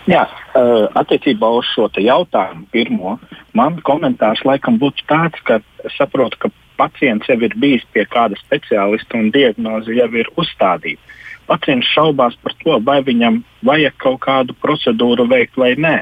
Jā, 0.09 0.23
uh, 0.25 0.87
attiecībā 0.97 1.49
uz 1.59 1.67
šo 1.75 1.85
jautājumu 2.01 2.65
pirmo, 2.73 3.19
man 3.53 3.77
komentārs 3.85 4.41
laikam 4.47 4.79
būtu 4.81 5.05
tāds, 5.09 5.37
ka 5.45 5.59
es 5.85 5.97
saprotu, 5.99 6.39
ka 6.41 6.49
pacients 6.81 7.29
jau 7.29 7.37
ir 7.37 7.53
bijis 7.61 7.85
pie 7.93 8.07
kāda 8.09 8.39
speciālista 8.41 9.19
un 9.19 9.29
diagnoze 9.35 9.93
jau 9.93 10.09
ir 10.17 10.31
uzstādīta 10.41 11.19
pacients 11.51 11.89
šaubās 11.95 12.37
par 12.43 12.55
to, 12.63 12.79
vai 12.87 12.99
viņam 13.05 13.41
vajag 13.67 13.95
kaut 14.01 14.19
kādu 14.25 14.55
procedūru 14.63 15.27
veikt 15.31 15.59
vai 15.59 15.73
nē. 15.75 15.95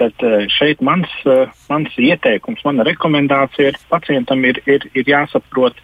Tad 0.00 0.24
eh, 0.26 0.46
šeit 0.50 0.82
mans, 0.82 1.10
eh, 1.30 1.50
mans 1.70 1.98
ieteikums, 2.00 2.64
mana 2.66 2.86
rekomendācija 2.86 3.70
ir 3.70 3.78
pacientam 3.92 4.42
ir, 4.48 4.60
ir, 4.66 4.88
ir 4.94 5.10
jāsaprot, 5.10 5.78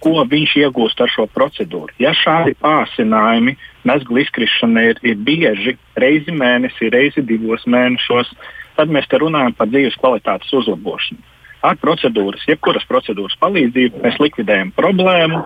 ko 0.00 0.24
viņš 0.28 0.56
iegūst 0.62 1.00
ar 1.00 1.12
šo 1.12 1.26
procedūru. 1.34 1.92
Ja 2.02 2.12
šādi 2.16 2.56
pārsinājumi 2.60 3.56
mezgla 3.88 4.24
izkrišana 4.24 4.86
ir, 4.90 5.00
ir 5.06 5.20
bieži, 5.26 5.76
reizi 6.00 6.34
mēnesī, 6.34 6.90
reizi 6.92 7.24
divos 7.26 7.66
mēnešos, 7.68 8.32
tad 8.76 8.92
mēs 8.92 9.08
te 9.10 9.20
runājam 9.20 9.56
par 9.56 9.70
dzīves 9.70 9.98
kvalitātes 10.00 10.52
uzlabošanu. 10.56 11.20
Ar 11.66 11.76
procedūras, 11.76 12.46
jebkuras 12.48 12.86
procedūras 12.88 13.36
palīdzību 13.40 14.00
mēs 14.00 14.16
likvidējam 14.22 14.72
problēmu 14.76 15.42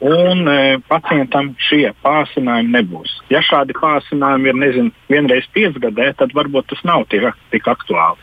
un 0.00 0.46
e, 0.48 0.78
pacientam 0.88 1.50
šie 1.68 1.90
pārsinājumi 2.04 2.72
nebūs. 2.76 3.18
Ja 3.32 3.42
šādi 3.44 3.76
pārsinājumi 3.76 4.52
ir 4.52 4.58
nezinu, 4.62 4.94
vienreiz 5.10 5.48
piecgadē, 5.54 6.12
tad 6.20 6.32
varbūt 6.38 6.70
tas 6.72 6.84
nav 6.86 7.04
tik, 7.12 7.26
tik 7.52 7.68
aktuāli. 7.68 8.20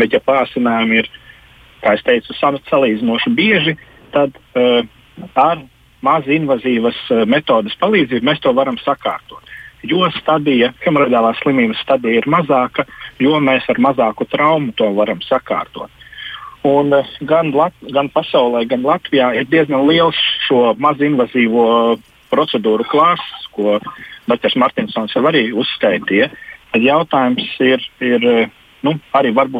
Bet, 0.00 0.14
ja 0.14 0.20
pārsinājumi 0.22 1.02
ir, 1.02 1.10
kā 1.82 1.96
jau 1.96 2.06
teicu, 2.06 2.36
salīdzinoši 2.70 3.32
bieži, 3.36 3.76
tad 4.14 4.36
e, 4.54 4.86
ar 5.34 5.62
maz 6.04 6.26
invazīvas 6.30 6.98
e, 7.10 7.22
metodas 7.28 7.76
palīdzību 7.80 8.26
mēs 8.26 8.42
to 8.44 8.52
varam 8.56 8.78
sakārtot. 8.82 9.54
Jo 9.86 10.08
stadija, 10.16 10.72
hemorāģālās 10.82 11.38
slimības 11.42 11.82
stadija 11.84 12.22
ir 12.22 12.28
mazāka, 12.30 12.86
jo 13.22 13.38
mēs 13.40 13.68
ar 13.70 13.80
mazāku 13.82 14.26
traumu 14.30 14.74
to 14.76 14.88
varam 14.96 15.20
sakārtot. 15.24 15.92
Un 16.66 16.92
eh, 16.96 17.14
gan, 17.22 17.52
Lat 17.54 17.74
gan 17.94 18.10
pasaulē, 18.10 18.64
gan 18.70 18.82
Latvijā 18.86 19.30
ir 19.38 19.46
diezgan 19.50 19.86
liels 19.86 20.18
šo 20.46 20.74
mazinvazīvo 20.82 21.66
procedūru 22.32 22.86
klāsts, 22.90 23.46
ko 23.54 23.78
dr. 24.26 24.56
Martinsons 24.58 25.14
jau 25.14 25.22
arī 25.30 25.48
uzskaitīja. 25.54 26.30
Tad 26.72 26.82
jautājums 26.82 27.52
ir, 27.62 27.84
ir 28.02 28.26
nu, 28.82 28.96
arī 29.14 29.30
par 29.36 29.52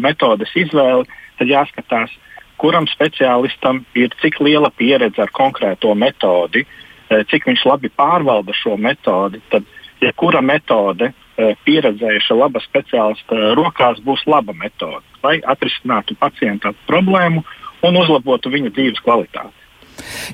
metodes 0.00 0.54
izvēli. 0.56 1.04
Tad 1.38 1.52
jāskatās, 1.52 2.14
kuram 2.60 2.86
speciālistam 2.90 3.84
ir 3.96 4.12
cik 4.20 4.40
liela 4.44 4.70
pieredze 4.70 5.22
ar 5.24 5.32
konkrēto 5.32 5.94
metodi, 5.96 6.66
eh, 7.08 7.24
cik 7.30 7.48
viņš 7.48 7.64
labi 7.64 7.88
pārvalda 7.88 8.54
šo 8.54 8.76
metodi. 8.76 9.40
Tad, 9.50 9.64
ja 10.00 10.12
kura 10.12 10.40
metode 10.40 11.12
Eh, 11.40 11.54
pieredzējuša 11.64 12.36
laba 12.36 12.60
speciālista 12.60 13.54
rokās 13.56 14.00
būs 14.04 14.26
laba 14.28 14.52
metode, 14.56 15.04
lai 15.22 15.38
atrisinātu 15.52 16.16
pacienta 16.20 16.72
problēmu 16.88 17.44
un 17.86 17.96
uzlabotu 17.96 18.50
viņa 18.52 18.72
dzīves 18.76 19.00
kvalitāti. 19.06 19.59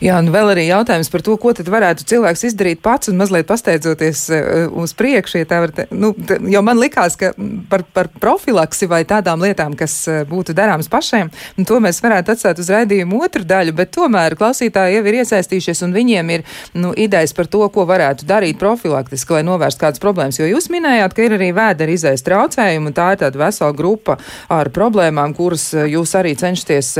Jā, 0.03 0.19
un 0.21 0.31
vēl 0.35 0.53
arī 0.53 0.67
jautājums 0.69 1.11
par 1.13 1.23
to, 1.25 1.37
ko 1.41 1.53
tad 1.57 1.69
varētu 1.73 2.07
cilvēks 2.09 2.45
izdarīt 2.51 2.83
pats 2.85 3.11
un 3.11 3.19
mazliet 3.21 3.49
pasteidzoties 3.49 4.23
uh, 4.31 4.67
uz 4.83 4.93
priekšu. 4.97 5.41
Ja 5.43 5.49
te, 5.75 5.87
nu, 5.91 6.13
te, 6.17 6.39
jo 6.53 6.63
man 6.65 6.81
likās, 6.81 7.17
ka 7.21 7.33
par, 7.71 7.85
par 7.97 8.11
profilaksi 8.21 8.89
vai 8.91 9.03
tādām 9.09 9.43
lietām, 9.45 9.77
kas 9.79 9.95
uh, 10.11 10.23
būtu 10.29 10.55
darāmas 10.57 10.91
pašiem, 10.93 11.31
to 11.67 11.81
mēs 11.83 12.01
varētu 12.05 12.35
atstāt 12.35 12.61
uz 12.63 12.71
raidījumu 12.73 13.21
otru 13.25 13.47
daļu, 13.49 13.75
bet 13.77 13.95
tomēr 13.97 14.37
klausītāji 14.39 14.99
jau 14.99 15.05
ir 15.09 15.19
iesaistījušies 15.23 15.83
un 15.87 15.97
viņiem 15.97 16.35
ir 16.37 16.47
nu, 16.77 16.93
idejas 16.97 17.35
par 17.37 17.51
to, 17.51 17.65
ko 17.73 17.87
varētu 17.89 18.29
darīt 18.29 18.61
profilaktiski, 18.61 19.39
lai 19.39 19.45
novērstu 19.49 19.83
kādas 19.83 20.03
problēmas. 20.03 20.41
Jo 20.41 20.51
jūs 20.51 20.71
minējāt, 20.73 21.17
ka 21.17 21.27
ir 21.27 21.37
arī 21.39 21.51
vēdera 21.57 21.97
izējas 21.97 22.25
traucējumi, 22.27 22.91
un 22.91 22.97
tā 22.97 23.11
ir 23.15 23.23
tāda 23.25 23.41
vesela 23.41 23.75
grupa 23.77 24.19
ar 24.53 24.71
problēmām, 24.75 25.35
kuras 25.37 25.69
jūs 25.75 26.15
arī 26.19 26.37
cenšaties 26.39 26.93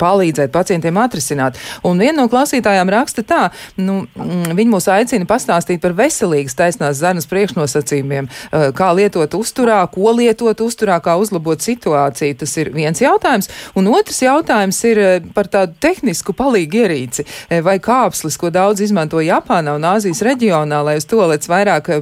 palīdzēt 0.00 0.52
pacientiem 0.54 1.00
atrisināt. 1.00 1.58
Un 1.88 2.03
viena 2.04 2.22
no 2.22 2.28
klausītājām 2.32 2.92
raksta 2.92 3.24
tā, 3.26 3.42
nu, 3.80 4.04
mm, 4.06 4.54
viņi 4.56 4.72
mūs 4.72 4.88
aicina 4.92 5.28
pastāstīt 5.28 5.82
par 5.82 5.96
veselīgas 5.98 6.56
taisnās 6.58 7.00
zarnas 7.00 7.28
priekšnosacījumiem, 7.30 8.28
eh, 8.28 8.66
kā 8.76 8.92
lietot 8.96 9.36
uzturā, 9.38 9.80
ko 9.92 10.14
lietot 10.16 10.60
uzturā, 10.64 11.00
kā 11.04 11.16
uzlabot 11.20 11.60
situāciju. 11.64 12.38
Tas 12.44 12.56
ir 12.60 12.70
viens 12.74 13.00
jautājums. 13.00 13.50
Un 13.74 13.88
otrs 13.92 14.20
jautājums 14.24 14.80
ir 14.90 14.98
eh, 14.98 15.20
par 15.34 15.48
tādu 15.48 15.74
tehnisku 15.80 16.36
palīgu 16.36 16.84
ierīci 16.84 17.26
eh, 17.26 17.60
vai 17.64 17.78
kāpslis, 17.78 18.38
ko 18.40 18.50
daudz 18.50 18.84
izmanto 18.84 19.22
Japānā 19.24 19.76
un 19.78 19.88
Āzijas 19.94 20.22
reģionā, 20.26 20.84
lai 20.84 20.98
uz 21.00 21.08
to 21.08 21.22
lec 21.26 21.46
vairāk 21.48 21.92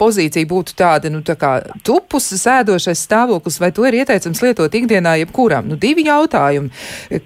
pozīcija 0.00 0.48
būtu 0.50 0.74
tāda, 0.78 1.10
nu, 1.12 1.20
tā 1.26 1.36
kā 1.38 1.52
tupus 1.86 2.26
sēdošais 2.40 3.04
stāvoklis, 3.06 3.58
vai 3.62 3.70
to 3.74 3.86
ir 3.88 3.98
ieteicams 4.00 4.42
lietot 4.44 4.74
ikdienā 4.74 5.16
jebkuram? 5.22 5.68
Nu, 5.70 5.78
divi 5.80 6.06
jautājumi. 6.08 6.70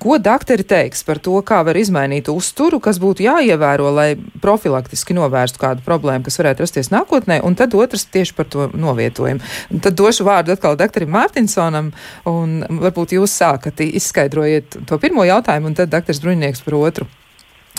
Ko 0.03 0.19
doktori 0.23 0.67
teiks 0.69 1.05
par 1.07 1.21
to, 1.25 1.37
kā 1.47 1.61
var 1.67 1.79
izmainīt 1.81 2.31
uzturu, 2.33 2.81
kas 2.85 3.01
būtu 3.03 3.25
jāievēro, 3.27 3.91
lai 3.95 4.09
profilaktiski 4.43 5.17
novērstu 5.19 5.63
kādu 5.63 5.85
problēmu, 5.87 6.27
kas 6.29 6.41
varētu 6.41 6.67
rasties 6.67 6.93
nākotnē, 6.95 7.41
un 7.47 7.57
tad 7.59 7.77
otrs 7.79 8.09
tieši 8.13 8.37
par 8.39 8.51
to 8.53 8.69
novietojumu. 8.75 9.45
Un 9.73 9.85
tad 9.85 9.97
došu 9.99 10.27
vārdu 10.29 10.55
atkal 10.55 10.77
doktoram 10.79 11.15
Mārtinsonam, 11.15 11.93
un 12.29 12.59
varbūt 12.85 13.17
jūs 13.19 13.39
sākat 13.41 13.81
izskaidrojiet 13.89 14.83
to 14.89 15.01
pirmo 15.01 15.25
jautājumu, 15.29 15.73
un 15.73 15.79
tad 15.79 15.93
doktors 15.95 16.23
Bruņinieks 16.25 16.67
par 16.67 16.79
otru. 16.83 17.09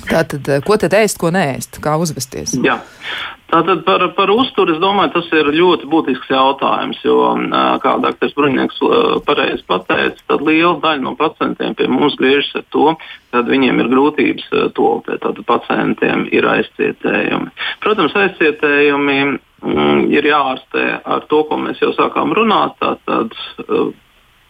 Tātad, 0.07 0.47
ko 0.65 0.77
tad 0.79 0.95
ēst, 0.95 1.19
ko 1.19 1.33
nēst, 1.33 1.81
kā 1.83 1.97
uzvesties? 1.99 2.55
Jā. 2.63 2.79
Tātad 3.49 3.81
par, 3.81 4.03
par 4.13 4.29
uzturu 4.29 4.75
es 4.75 4.81
domāju, 4.81 5.09
tas 5.15 5.29
ir 5.33 5.47
ļoti 5.55 5.87
būtisks 5.89 6.29
jautājums, 6.29 6.99
jo, 7.01 7.31
kā 7.81 7.95
dr. 8.03 8.33
Bruņnieks 8.37 8.81
pareizi 9.25 9.65
pateica, 9.69 10.21
tad 10.29 10.43
liela 10.45 10.75
daļa 10.83 11.01
no 11.07 11.15
pacientiem 11.17 11.73
pie 11.77 11.87
mums 11.89 12.17
griežas 12.19 12.59
ar 12.61 12.67
to, 12.75 12.93
ka 13.33 13.41
viņiem 13.47 13.81
ir 13.81 13.89
grūtības 13.89 14.51
toltē, 14.77 15.17
tātad 15.23 15.41
pacientiem 15.49 16.27
ir 16.29 16.45
aizcietējumi. 16.51 17.49
Protams, 17.81 18.13
aizcietējumi 18.21 19.17
mm, 19.25 20.05
ir 20.13 20.29
jāārstē 20.29 20.85
ar 21.01 21.25
to, 21.31 21.41
ko 21.49 21.57
mēs 21.63 21.81
jau 21.81 21.89
sākām 21.97 22.37
runāt, 22.37 22.77
tātad 22.83 23.33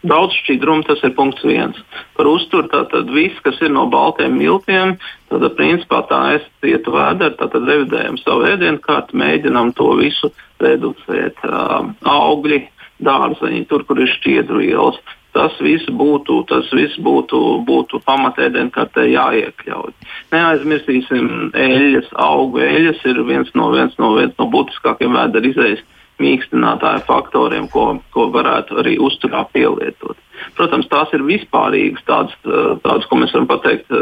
Daudz 0.00 0.32
šķidrumu 0.40 0.86
tas 0.88 1.02
ir 1.04 1.12
punkts 1.16 1.44
viens. 1.44 1.76
Par 2.16 2.28
uzturu 2.30 2.70
tātad 2.72 3.10
viss, 3.12 3.36
kas 3.44 3.58
ir 3.60 3.72
no 3.74 3.84
baltiem 3.92 4.38
miltiem, 4.40 4.94
tad 5.28 5.44
principā 5.58 6.00
tā 6.08 6.20
es 6.38 6.46
cietu 6.64 6.94
vēderi, 6.94 7.36
tātad 7.36 7.68
revidējam 7.68 8.16
savu 8.22 8.48
ēdienu 8.48 8.80
kārtu, 8.80 9.18
mēģinam 9.20 9.74
to 9.76 9.90
visu 10.00 10.32
reducēt. 10.64 11.44
Uh, 11.44 11.92
augļi, 12.08 12.62
dārzeņi, 13.04 13.66
tur, 13.68 13.84
kur 13.84 14.00
ir 14.00 14.08
šķiedru 14.16 14.64
ielas. 14.64 14.96
Tas 15.36 15.54
viss 15.62 15.86
būtu, 15.94 16.40
tas 16.48 16.66
viss 16.74 16.96
būtu, 16.98 17.60
būtu 17.68 18.00
pamatēdienu 18.02 18.72
kartē 18.74 19.04
jāiekļauj. 19.12 19.92
Neaizmirsīsim 20.32 21.52
eļļas, 21.54 22.08
augu 22.18 22.64
eļļas 22.64 23.04
ir 23.12 23.20
viens 23.28 23.52
no, 23.54 23.68
viens 23.76 23.94
no, 24.00 24.14
viens 24.16 24.34
no 24.40 24.48
būtiskākajiem 24.50 25.14
vēdera 25.20 25.52
izējas 25.52 25.84
mīkstinātāju 26.20 27.04
faktoriem, 27.08 27.68
ko, 27.72 27.86
ko 28.14 28.28
varētu 28.34 28.78
arī 28.82 28.96
uzturā 29.02 29.44
pielietot. 29.54 30.18
Protams, 30.56 30.88
tās 30.92 31.12
ir 31.16 31.24
vispārīgas, 31.26 32.04
tādas, 32.08 32.36
tādas 32.84 33.08
ko 33.10 33.20
mēs 33.20 33.34
varam 33.36 33.48
pateikt 33.50 33.92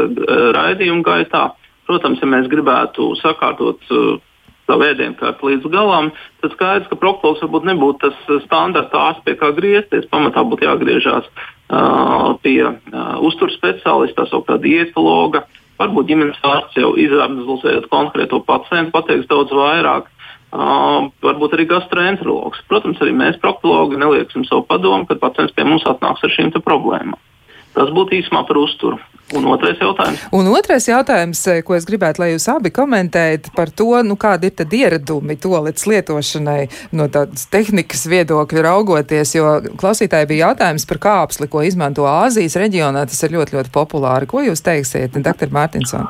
raidījuma 0.55 1.03
gaitā. 1.07 1.49
Protams, 1.89 2.21
ja 2.21 2.29
mēs 2.29 2.47
gribētu 2.51 3.11
sakārtot 3.19 3.81
savu 4.69 4.85
ēdienkārtu 4.85 5.49
līdz 5.49 5.69
galam, 5.73 6.11
tad 6.43 6.53
skaidrs, 6.53 6.89
ka 6.91 6.97
proktologs 7.01 7.41
varbūt 7.43 7.65
nebūtu 7.71 8.05
tas 8.05 8.43
standarta 8.45 9.05
ārsts, 9.09 9.25
pie 9.25 9.35
kā 9.39 9.51
griezties. 9.57 10.07
Pamatā 10.11 10.43
būtu 10.45 10.67
jāgriežās 10.67 11.25
uh, 11.29 12.35
pie 12.43 12.61
uh, 12.67 13.15
uzturspeciālista, 13.25 14.21
tā 14.21 14.29
sauktā 14.29 14.59
dietologa. 14.61 15.45
Varbūt 15.79 16.09
ģimenes 16.11 16.39
ārsts 16.45 16.77
jau 16.77 16.93
izanalizējot 16.99 17.89
konkrēto 17.91 18.41
pacientu, 18.45 18.93
pateiks 18.93 19.29
daudz 19.31 19.53
vairāk. 19.55 20.09
Uh, 20.49 21.11
varbūt 21.21 21.53
arī 21.53 21.67
gastroenterologs. 21.69 22.63
Protams, 22.71 22.97
arī 23.05 23.13
mēs, 23.13 23.37
proktologi, 23.41 23.99
nelieksim 24.01 24.47
savu 24.49 24.63
padomu, 24.65 25.05
kad 25.05 25.21
pacients 25.21 25.53
pie 25.53 25.67
mums 25.67 25.85
atnāks 25.85 26.25
ar 26.25 26.33
šīm 26.33 26.49
problēmām. 26.57 27.19
Tas 27.75 27.91
būtu 27.93 28.17
īsumā 28.17 28.41
par 28.47 28.57
uzturu. 28.57 28.97
Un 29.37 29.45
otrais 29.45 29.77
jautājums. 29.77 30.23
Un 30.33 30.47
otrais 30.49 30.87
jautājums, 30.89 31.39
eh, 31.47 31.61
ko 31.61 31.75
es 31.77 31.85
gribētu, 31.85 32.17
lai 32.23 32.31
jūs 32.31 32.47
abi 32.49 32.71
komentējat 32.73 33.51
par 33.53 33.69
to, 33.69 34.01
nu, 34.01 34.17
kādi 34.17 34.49
ir 34.49 34.55
tad 34.57 34.73
ieradumi 34.73 35.37
tolets 35.37 35.85
lietošanai 35.85 36.69
no 36.97 37.05
tādas 37.07 37.45
tehnikas 37.45 38.07
viedokļa 38.09 38.65
raugoties, 38.65 39.35
jo 39.37 39.61
klausītāji 39.77 40.31
bija 40.33 40.49
jautājums 40.49 40.87
par 40.89 40.97
kāpsli, 40.97 41.47
ko 41.47 41.61
izmanto 41.61 42.09
Āzijas 42.09 42.57
reģionā. 42.57 43.05
Tas 43.05 43.21
ir 43.23 43.37
ļoti, 43.37 43.53
ļoti 43.59 43.69
populāri. 43.69 44.25
Ko 44.25 44.41
jūs 44.41 44.65
teiksiet, 44.65 45.13
dr. 45.13 45.53
Mārtiņson? 45.53 46.09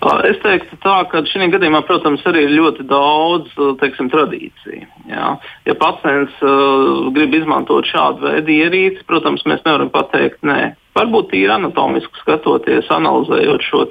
Es 0.00 0.38
teiktu, 0.40 0.78
tā, 0.80 0.94
ka 1.12 1.20
šī 1.28 1.50
gadījumā, 1.52 1.82
protams, 1.84 2.22
arī 2.24 2.46
ir 2.46 2.54
ļoti 2.56 2.86
daudz 2.88 3.50
teiksim, 3.82 4.08
tradīciju. 4.08 4.86
Jā. 5.10 5.34
Ja 5.68 5.74
pacients 5.76 6.38
uh, 6.40 7.10
grib 7.12 7.34
izmantot 7.36 7.84
šādu 7.84 8.24
veidu 8.24 8.54
ierīci, 8.54 9.04
protams, 9.08 9.44
mēs 9.44 9.60
nevaram 9.66 9.90
pateikt, 9.92 10.40
nē. 10.46 10.72
Varbūt 10.96 11.28
tīri 11.34 11.52
anatomiski 11.52 12.22
skatoties, 12.22 12.88
analizējot 12.90 13.66
šo 13.68 13.84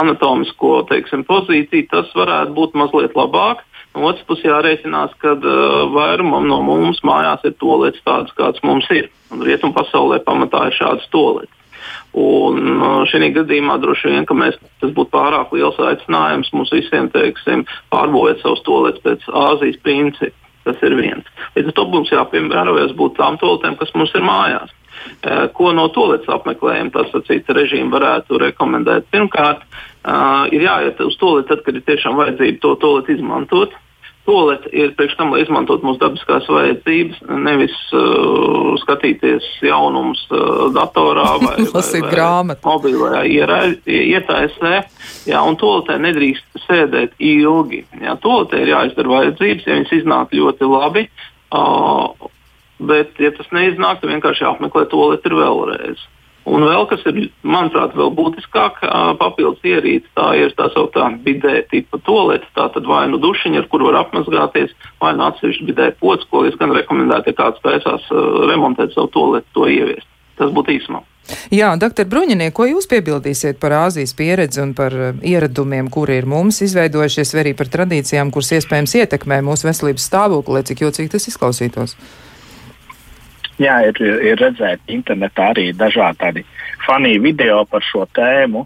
anatomisko 0.00 0.80
teiksim, 0.88 1.26
pozīciju, 1.28 1.90
tas 1.92 2.08
varētu 2.16 2.56
būt 2.56 2.80
mazliet 2.80 3.12
labāk. 3.14 3.60
No 3.94 4.08
otras 4.08 4.24
puses, 4.26 4.48
jārēķinās, 4.48 5.12
ka 5.20 5.36
uh, 5.36 5.84
vairumam 5.92 6.48
no 6.48 6.62
mums 6.64 7.04
mājās 7.04 7.44
ir 7.44 7.52
tolets 7.60 8.00
tāds, 8.08 8.32
kāds 8.40 8.64
mums 8.64 8.88
ir. 8.96 9.12
Rietumu 9.44 9.76
pasaulē 9.76 10.22
pamatā 10.24 10.70
ir 10.70 10.80
šāds 10.80 11.12
tolets. 11.12 11.52
Un 12.14 12.78
uh, 12.78 13.02
šī 13.10 13.32
gadījumā 13.34 13.80
droši 13.82 14.12
vien 14.12 14.26
mēs, 14.38 14.58
tas 14.82 14.92
būtu 14.94 15.10
pārāk 15.10 15.50
liels 15.56 15.78
aicinājums 15.82 16.52
mums 16.54 16.70
visiem 16.70 17.08
teiksim, 17.10 17.64
pārbūvēt 17.90 18.42
savus 18.42 18.62
toaletes 18.66 19.02
pēc 19.02 19.26
Āzijas 19.34 19.80
principa. 19.82 20.36
Tas 20.64 20.78
ir 20.80 20.94
viens. 20.96 21.26
Līdz 21.52 21.68
ar 21.68 21.74
to 21.76 21.82
mums 21.92 22.08
jāpiemērojas 22.08 22.94
būt 22.96 23.18
tām 23.18 23.34
toaletēm, 23.36 23.74
kas 23.76 23.90
mums 23.92 24.14
ir 24.16 24.22
mājās. 24.24 24.70
Uh, 25.26 25.50
ko 25.52 25.74
no 25.76 25.90
toaletes 25.92 26.30
apmeklējuma 26.32 26.94
tas 26.94 27.26
cita 27.26 27.56
režīma 27.58 27.92
varētu 27.98 28.38
rekomendēt? 28.40 29.10
Pirmkārt, 29.12 29.66
uh, 29.66 30.46
ir 30.54 30.64
jāiet 30.64 31.02
uz 31.04 31.18
toaleti 31.20 31.50
tad, 31.50 31.66
kad 31.66 31.76
ir 31.76 31.84
tiešām 31.84 32.16
vajadzība 32.20 32.62
to 32.62 32.76
toaleti 32.80 33.18
izmantot. 33.18 33.74
Tolete 34.24 34.70
ir 34.72 34.94
priekš 34.96 35.18
tam, 35.18 35.34
lai 35.34 35.42
izmantot 35.44 35.82
mūsu 35.84 36.00
dabiskās 36.00 36.46
vajadzības, 36.48 37.18
nevis 37.44 37.74
uh, 37.92 38.70
skatīties 38.80 39.44
jaunumus 39.66 40.22
uh, 40.32 40.70
datorā 40.72 41.26
vai, 41.42 41.58
vai, 41.68 41.82
vai 42.06 42.56
mobilajā 42.64 43.24
ietaisē. 43.84 44.72
Jā, 45.28 45.42
un 45.44 45.58
toletē 45.60 45.98
nedrīkst 46.00 46.64
sēdēt 46.64 47.20
ilgi. 47.20 47.82
Jā, 48.00 48.16
toletē 48.24 48.62
ir 48.64 48.72
jāizdara 48.72 49.12
vajadzības, 49.18 49.68
ja 49.68 49.76
viņas 49.76 49.94
iznāk 50.00 50.32
ļoti 50.40 50.72
labi. 50.72 51.04
Uh, 51.54 52.32
bet, 52.80 53.12
ja 53.20 53.28
tas 53.36 53.52
neiznāk, 53.52 54.00
tad 54.00 54.08
vienkārši 54.08 54.46
jāapmeklē 54.46 54.88
toleti 54.88 55.36
vēlreiz. 55.36 56.08
Un 56.44 56.66
vēl 56.68 56.84
kas 56.90 57.00
ir, 57.08 57.20
manuprāt, 57.40 57.94
vēl 57.96 58.10
būtiskāk, 58.18 58.82
papildus 59.20 59.64
ierīce, 59.64 60.10
tā 60.18 60.26
ir 60.36 60.52
tā 60.58 60.68
sauktā 60.74 61.06
bidē 61.24 61.62
tipa 61.70 62.00
tolete. 62.04 62.48
Tā 62.56 62.68
tad 62.74 62.84
vai 62.88 63.06
nu 63.08 63.20
dušiņa, 63.22 63.62
ar 63.62 63.70
kuru 63.72 63.88
var 63.88 64.02
apmazgāties, 64.02 64.74
vai 65.00 65.14
nu 65.16 65.24
atsevišķi 65.30 65.70
bidē 65.70 65.88
pocis, 66.02 66.28
ko 66.28 66.44
es 66.44 66.58
gan 66.60 66.74
rekomendētu, 66.76 67.32
ja 67.32 67.40
kāds 67.40 67.64
taisās 67.64 68.12
remontēt 68.50 68.92
savu 68.92 69.08
toleti, 69.16 69.48
to 69.56 69.70
ieviest. 69.72 70.08
Tas 70.36 70.52
būtu 70.52 70.76
īsumā. 70.76 71.00
Jā, 71.54 71.70
doktor 71.80 72.04
Bruņinie, 72.10 72.50
ko 72.52 72.66
jūs 72.68 72.84
piebildīsiet 72.90 73.56
par 73.62 73.72
Āzijas 73.86 74.12
pieredzi 74.18 74.60
un 74.60 74.74
par 74.76 74.92
ieradumiem, 75.24 75.88
kuri 75.92 76.18
ir 76.20 76.28
mums 76.28 76.60
izveidojušies, 76.66 77.32
vai 77.32 77.46
arī 77.46 77.54
par 77.56 77.70
tradīcijām, 77.72 78.32
kuras 78.34 78.52
iespējams 78.58 78.96
ietekmē 79.00 79.40
mūsu 79.46 79.70
veselības 79.70 80.10
stāvokli, 80.10 80.64
cik 80.68 80.84
jocīgi 80.84 81.14
tas 81.14 81.28
izklausītos? 81.32 81.96
Jā, 83.62 83.76
ir, 83.86 83.98
ir 84.02 84.40
redzēti 84.40 84.96
internetā 84.96 85.52
arī 85.52 85.68
dažādi 85.78 86.18
tādi 86.18 86.42
funny 86.82 87.20
video 87.22 87.62
par 87.70 87.84
šo 87.86 88.02
tēmu 88.16 88.64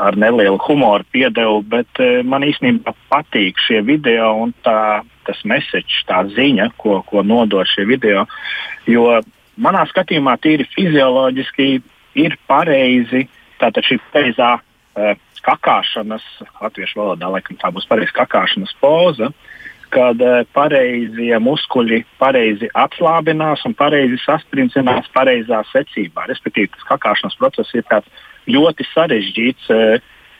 ar 0.00 0.16
nelielu 0.16 0.56
humoru 0.64 1.04
piedevu, 1.12 1.60
bet 1.68 2.00
uh, 2.00 2.22
man 2.24 2.46
īstenībā 2.46 2.94
patīk 3.12 3.60
šie 3.60 3.82
video 3.84 4.30
un 4.40 4.54
tā, 4.64 5.02
tas 5.28 5.42
message, 5.44 6.00
tā 6.08 6.22
ziņa, 6.32 6.70
ko, 6.80 7.02
ko 7.04 7.20
nodod 7.20 7.68
šie 7.68 7.84
video. 7.84 8.24
Jo 8.88 9.18
manā 9.60 9.84
skatījumā 9.90 10.38
tīri 10.40 10.64
fizioloģiski 10.72 11.68
ir 12.24 12.38
pareizi 12.48 13.26
tātad 13.60 13.84
šī 13.84 14.00
pareizā 14.14 14.54
uh, 14.56 15.12
kakāšanas, 15.44 16.24
latviešu 16.56 17.02
valodā 17.02 17.28
laikam 17.36 17.60
tā 17.60 17.68
būs 17.68 17.84
pareiza 17.90 18.16
kakāšanas 18.16 18.72
poza. 18.80 19.28
Uh, 19.28 19.55
kad 19.94 20.20
eh, 20.22 20.44
pareizie 20.56 21.38
muskuļi 21.42 22.02
pareizi 22.20 22.68
atslābinās 22.74 23.64
un 23.68 23.74
pareizi 23.78 24.18
saspringzinās 24.24 25.08
pareizā 25.14 25.62
secībā. 25.72 26.26
Respektīvi, 26.30 26.72
tas 26.74 26.88
kakāšanas 26.90 27.38
process 27.40 27.74
ir 27.76 27.86
ļoti 28.46 28.86
sarežģīts 28.92 29.70
e, 29.70 29.78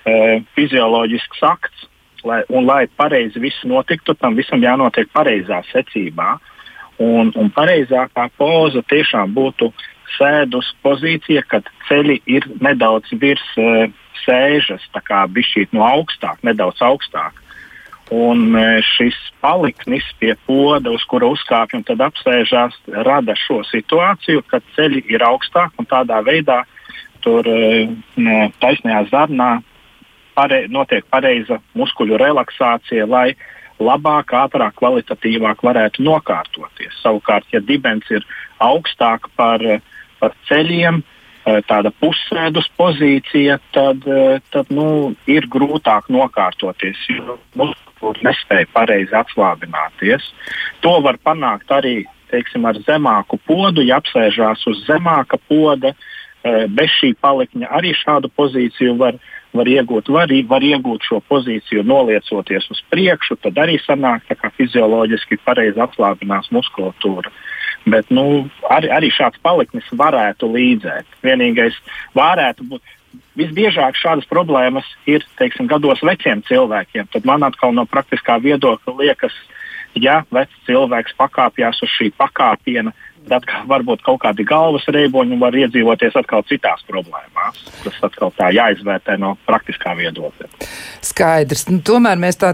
e, 0.06 0.16
fizioloģisks 0.56 1.42
akts. 1.46 1.86
Lai, 2.26 2.40
un, 2.50 2.64
lai 2.66 2.86
pareizi 2.98 3.38
viss 3.38 3.66
notiktu, 3.68 4.16
tam 4.18 4.34
visam 4.38 4.62
jānotiek 4.62 5.10
pareizā 5.14 5.60
secībā. 5.68 6.36
Un, 7.02 7.30
un 7.38 7.50
pareizākā 7.54 8.24
poza 8.38 8.82
tiešām 8.90 9.34
būtu 9.36 9.68
sēdus 10.16 10.72
pozīcija, 10.82 11.44
kad 11.50 11.68
ceļi 11.86 12.20
ir 12.30 12.46
nedaudz 12.62 13.12
virs 13.20 13.46
e, 13.60 13.88
sēžas, 14.24 14.86
tā 14.94 15.02
kā 15.06 15.24
bišķīt 15.30 15.74
no 15.76 15.84
augstāk, 15.86 16.40
nedaudz 16.46 16.82
augstāk. 16.82 17.42
Un 18.14 18.54
e, 18.54 18.66
šis 18.86 19.16
paliknis 19.42 20.06
pie 20.20 20.36
poda, 20.46 20.92
uz 20.94 21.02
kura 21.10 21.26
uzkāpj 21.34 21.80
un 21.80 21.82
tad 21.88 22.04
apsēžās, 22.06 22.76
rada 23.06 23.34
šo 23.40 23.64
situāciju, 23.66 24.44
kad 24.46 24.62
ceļi 24.76 25.02
ir 25.10 25.24
augstāk 25.26 25.74
un 25.80 25.88
tādā 25.90 26.20
veidā 26.22 26.62
tur 27.24 27.48
e, 27.50 27.88
taisnajā 28.62 29.02
zarnā 29.10 29.50
pare, 30.38 30.66
notiek 30.70 31.06
pareiza 31.10 31.58
muskuļu 31.74 32.20
relaksācija, 32.22 33.08
lai 33.10 33.32
labāk, 33.82 34.30
ātrāk, 34.38 34.76
kvalitatīvāk 34.78 35.66
varētu 35.66 36.06
nokārtoties. 36.06 36.94
Savukārt, 37.02 37.48
ja 37.52 37.60
dibens 37.60 38.06
ir 38.14 38.22
augstāk 38.62 39.26
par, 39.36 39.64
par 40.20 40.38
ceļiem, 40.46 41.02
e, 41.02 41.15
tāda 41.68 41.92
pussēdus 42.02 42.66
pozīcija, 42.78 43.60
tad, 43.74 44.06
tad 44.50 44.70
nu, 44.74 45.14
ir 45.30 45.46
grūtāk 45.52 46.10
nokārtoties. 46.10 47.04
Jo 47.12 47.38
kur 48.00 48.18
nespēja 48.24 48.68
pareizi 48.74 49.14
atslābināties. 49.16 50.28
To 50.84 50.98
var 51.04 51.18
panākt 51.24 51.72
arī 51.72 52.02
teiksim, 52.30 52.66
ar 52.68 52.78
zemāku 52.86 53.38
podu, 53.46 53.84
ja 53.86 54.00
apsēžās 54.00 54.66
uz 54.70 54.84
zemāka 54.88 55.38
poda. 55.48 55.94
E, 56.46 56.66
bez 56.70 56.92
šī 57.00 57.14
palikņa 57.22 57.70
arī 57.78 57.92
šādu 57.96 58.30
pozīciju 58.38 58.96
var, 59.00 59.18
var 59.56 59.70
iegūt. 59.70 60.10
Var, 60.12 60.34
var 60.50 60.66
iegūt 60.66 61.06
šo 61.08 61.20
pozīciju 61.30 61.82
noliecoties 61.86 62.68
uz 62.70 62.82
priekšu, 62.92 63.38
tad 63.42 63.58
arī 63.62 63.78
sanāk, 63.82 64.28
ka 64.28 64.52
fizioloģiski 64.58 65.40
pareizi 65.46 65.82
atslābinās 65.82 66.52
muskulatūra. 66.54 67.32
Bet 67.86 68.10
nu, 68.10 68.48
arī, 68.66 68.90
arī 68.90 69.10
šāds 69.14 69.38
paliknis 69.44 69.86
varētu 69.94 70.48
līdzēt. 70.50 71.06
Vienīgais 71.22 71.76
varētu 72.18 72.66
būt 72.72 72.94
visbiežāk 73.38 73.98
šādas 73.98 74.26
problēmas 74.30 74.86
ir 75.08 75.24
teiksim, 75.38 75.68
gados 75.70 76.02
veciem 76.04 76.42
cilvēkiem. 76.48 77.08
Tad 77.12 77.28
man 77.28 77.46
atkal 77.46 77.74
no 77.76 77.86
praktiskā 77.88 78.40
viedokļa 78.42 78.96
liekas, 79.00 79.36
ja 79.94 80.22
vecs 80.34 80.56
cilvēks 80.66 81.16
pakāpjas 81.20 81.82
uz 81.84 81.92
šī 81.94 82.10
pakāpiena, 82.18 82.92
tad 83.28 83.46
varbūt 83.68 84.04
kaut 84.06 84.20
kādi 84.24 84.46
galvas 84.46 84.86
reiboņi 84.92 85.38
var 85.40 85.56
iedzīvoties 85.56 86.16
atkal 86.18 86.44
citās 86.48 86.84
problēmās. 86.88 87.62
Tas 87.84 87.98
atkal 88.06 88.32
tā 88.36 88.50
jāizvērtē 88.54 89.16
no 89.20 89.34
praktiskā 89.48 89.94
viedokļa. 89.98 90.48
Skaidrs. 91.06 91.66
Nu, 91.70 91.80
tomēr 91.86 92.18
mēs 92.20 92.38
tā 92.40 92.52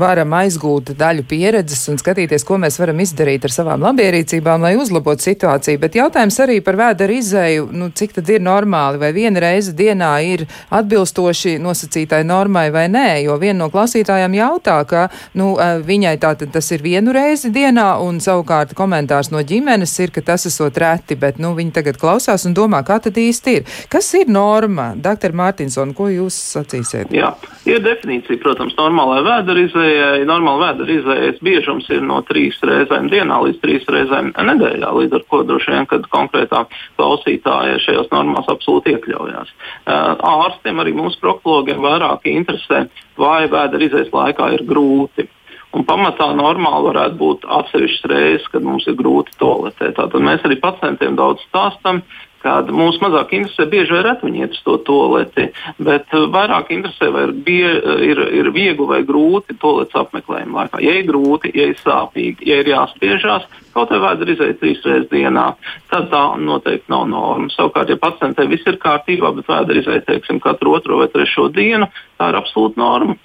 varam 0.00 0.34
aizgūt 0.38 0.94
daļu 0.98 1.24
pieredzes 1.28 1.86
un 1.92 2.00
skatīties, 2.00 2.44
ko 2.46 2.58
mēs 2.62 2.78
varam 2.80 3.00
izdarīt 3.04 3.46
ar 3.46 3.54
savām 3.54 3.84
labierīcībām, 3.84 4.64
lai 4.64 4.74
uzlabotu 4.80 5.28
situāciju. 5.28 5.80
Bet 5.82 5.98
jautājums 5.98 6.38
arī 6.44 6.60
par 6.64 6.78
vēdera 6.80 7.18
izēju, 7.18 7.68
nu, 7.72 7.90
cik 7.94 8.16
tad 8.18 8.30
ir 8.32 8.44
normāli, 8.44 9.00
vai 9.02 9.12
viena 9.16 9.42
reize 9.44 9.74
dienā 9.76 10.12
ir 10.26 10.46
atbilstoši 10.74 11.56
nosacītai 11.62 12.22
normai 12.28 12.68
vai 12.74 12.86
nē, 12.92 13.06
jo 13.24 13.38
viena 13.40 13.64
no 13.64 13.70
klausītājām 13.72 14.36
jautā, 14.38 14.78
ka 14.88 15.06
nu, 15.38 15.54
viņai 15.84 16.16
tātad 16.22 16.52
tas 16.54 16.70
ir 16.74 16.84
vienu 16.84 17.14
reizi 17.14 17.52
dienā 17.54 17.94
un 18.04 18.20
savukārt 18.24 18.74
komentārs 18.78 19.32
no 19.34 19.42
ģimenes 19.44 19.94
ir, 20.04 20.13
ka 20.14 20.22
tas 20.32 20.46
esot 20.48 20.78
reti, 20.80 21.16
bet 21.18 21.40
nu, 21.42 21.54
viņi 21.58 21.74
tagad 21.74 21.98
klausās 22.00 22.46
un 22.48 22.54
domā, 22.56 22.82
kā 22.86 23.00
tad 23.02 23.18
īsti 23.20 23.56
ir. 23.58 23.66
Kas 23.92 24.10
ir 24.18 24.30
norma? 24.32 24.92
Dr. 24.94 25.34
Mārtiņson, 25.36 25.94
ko 25.98 26.08
jūs 26.12 26.36
sacīsiet? 26.54 27.12
Jā, 27.14 27.32
ir 27.68 27.82
definīcija, 27.84 28.40
protams, 28.42 28.76
normālai 28.78 29.20
vēderizējai. 29.26 30.24
Normāla 30.28 30.70
vēderizējas 30.70 31.42
biežums 31.44 31.90
ir 31.92 32.02
no 32.06 32.20
trīs 32.28 32.58
reizēm 32.64 33.10
dienā 33.12 33.40
līdz 33.46 33.60
trīs 33.62 33.88
reizēm 33.90 34.32
nedēļā, 34.50 34.92
līdz 35.00 35.18
ar 35.18 35.26
ko 35.30 35.42
droši 35.48 35.74
vien, 35.74 35.88
kad 35.90 36.08
konkrētā 36.12 36.64
klausītāja 36.98 37.80
šajās 37.84 38.10
normās 38.14 38.50
absolūti 38.52 38.94
iekļaujās. 38.94 39.54
Ārstiem, 39.88 40.82
arī 40.82 40.94
mūsu 40.96 41.20
proktologiem 41.22 41.82
vairāk 41.84 42.28
interesē, 42.30 42.86
vai 43.20 43.44
vēderizējas 43.50 44.12
laikā 44.14 44.52
ir 44.56 44.68
grūti. 44.68 45.28
Un 45.74 45.86
pamatā 45.88 46.28
normāli 46.38 46.86
varētu 46.90 47.18
būt 47.18 47.48
atsevišķas 47.50 48.10
reizes, 48.12 48.46
kad 48.52 48.62
mums 48.62 48.86
ir 48.86 48.94
grūti 48.98 49.34
toaletē. 49.40 49.90
Tātad 49.96 50.22
mēs 50.22 50.44
arī 50.46 50.60
pacientiem 50.62 51.16
daudz 51.18 51.42
stāstām, 51.48 52.02
kad 52.44 52.68
mums 52.68 52.98
mazāk 53.00 53.32
interesē 53.34 53.64
bieži 53.72 53.94
vai 53.96 54.02
reti 54.04 54.28
viņi 54.28 54.42
iet 54.44 54.54
uz 54.54 54.60
to 54.66 54.76
toaleti, 54.84 55.46
bet 55.80 56.12
uh, 56.12 56.26
vairāk 56.32 56.70
interesē, 56.76 57.08
vai 57.14 57.24
ir, 57.26 57.32
bie, 57.46 57.70
ir, 58.04 58.20
ir 58.40 58.50
viegli 58.52 58.88
vai 58.90 59.00
grūti 59.08 59.56
toaletes 59.60 59.96
apmeklējuma 60.02 60.60
laikā. 60.60 60.82
Ja 60.84 60.94
ir 61.00 61.08
grūti, 61.08 61.54
ja 61.56 61.70
ir 61.72 61.80
sāpīgi, 61.80 62.44
ja 62.50 62.60
ir 62.60 62.70
jāspiežās, 62.74 63.48
kaut 63.74 63.94
vai 63.94 64.02
vajadzētu 64.04 64.36
izēt 64.36 64.60
trīs 64.60 64.84
reizes 64.84 65.08
dienā, 65.10 65.46
tad 65.90 66.10
tā 66.12 66.24
noteikti 66.38 66.92
nav 66.92 67.08
norma. 67.10 67.48
Savukārt, 67.56 67.90
ja 67.90 68.00
pacientē 68.02 68.44
viss 68.50 68.68
ir 68.68 68.78
kārtībā, 68.82 69.32
bet 69.38 69.48
vajadzētu 69.48 69.80
izēt, 69.80 70.08
teiksim, 70.10 70.42
katru 70.44 70.76
otro 70.76 71.00
vai 71.00 71.08
trešo 71.12 71.48
dienu, 71.54 71.88
tā 72.20 72.28
ir 72.28 72.44
absolūta 72.44 72.84
norma. 72.84 73.16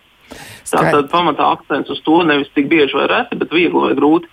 Tātad 0.70 1.10
pamatā 1.12 1.48
akcents 1.56 1.90
uz 1.94 2.02
to 2.06 2.22
nevis 2.28 2.52
tik 2.56 2.70
bieži 2.72 2.98
vai 2.98 3.08
reti, 3.10 3.40
bet 3.40 3.56
viegli 3.56 3.88
vai 3.88 3.96
grūti. 3.98 4.30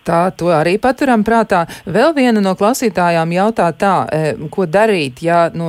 Tā, 0.00 0.30
to 0.32 0.48
arī 0.48 0.78
paturam 0.80 1.20
prātā. 1.26 1.66
Vēl 1.84 2.14
viena 2.16 2.40
no 2.40 2.54
klausītājām 2.56 3.30
jautā 3.34 3.68
tā, 3.76 3.94
e, 4.08 4.32
ko 4.52 4.64
darīt, 4.64 5.20
ja 5.22 5.50
no, 5.52 5.68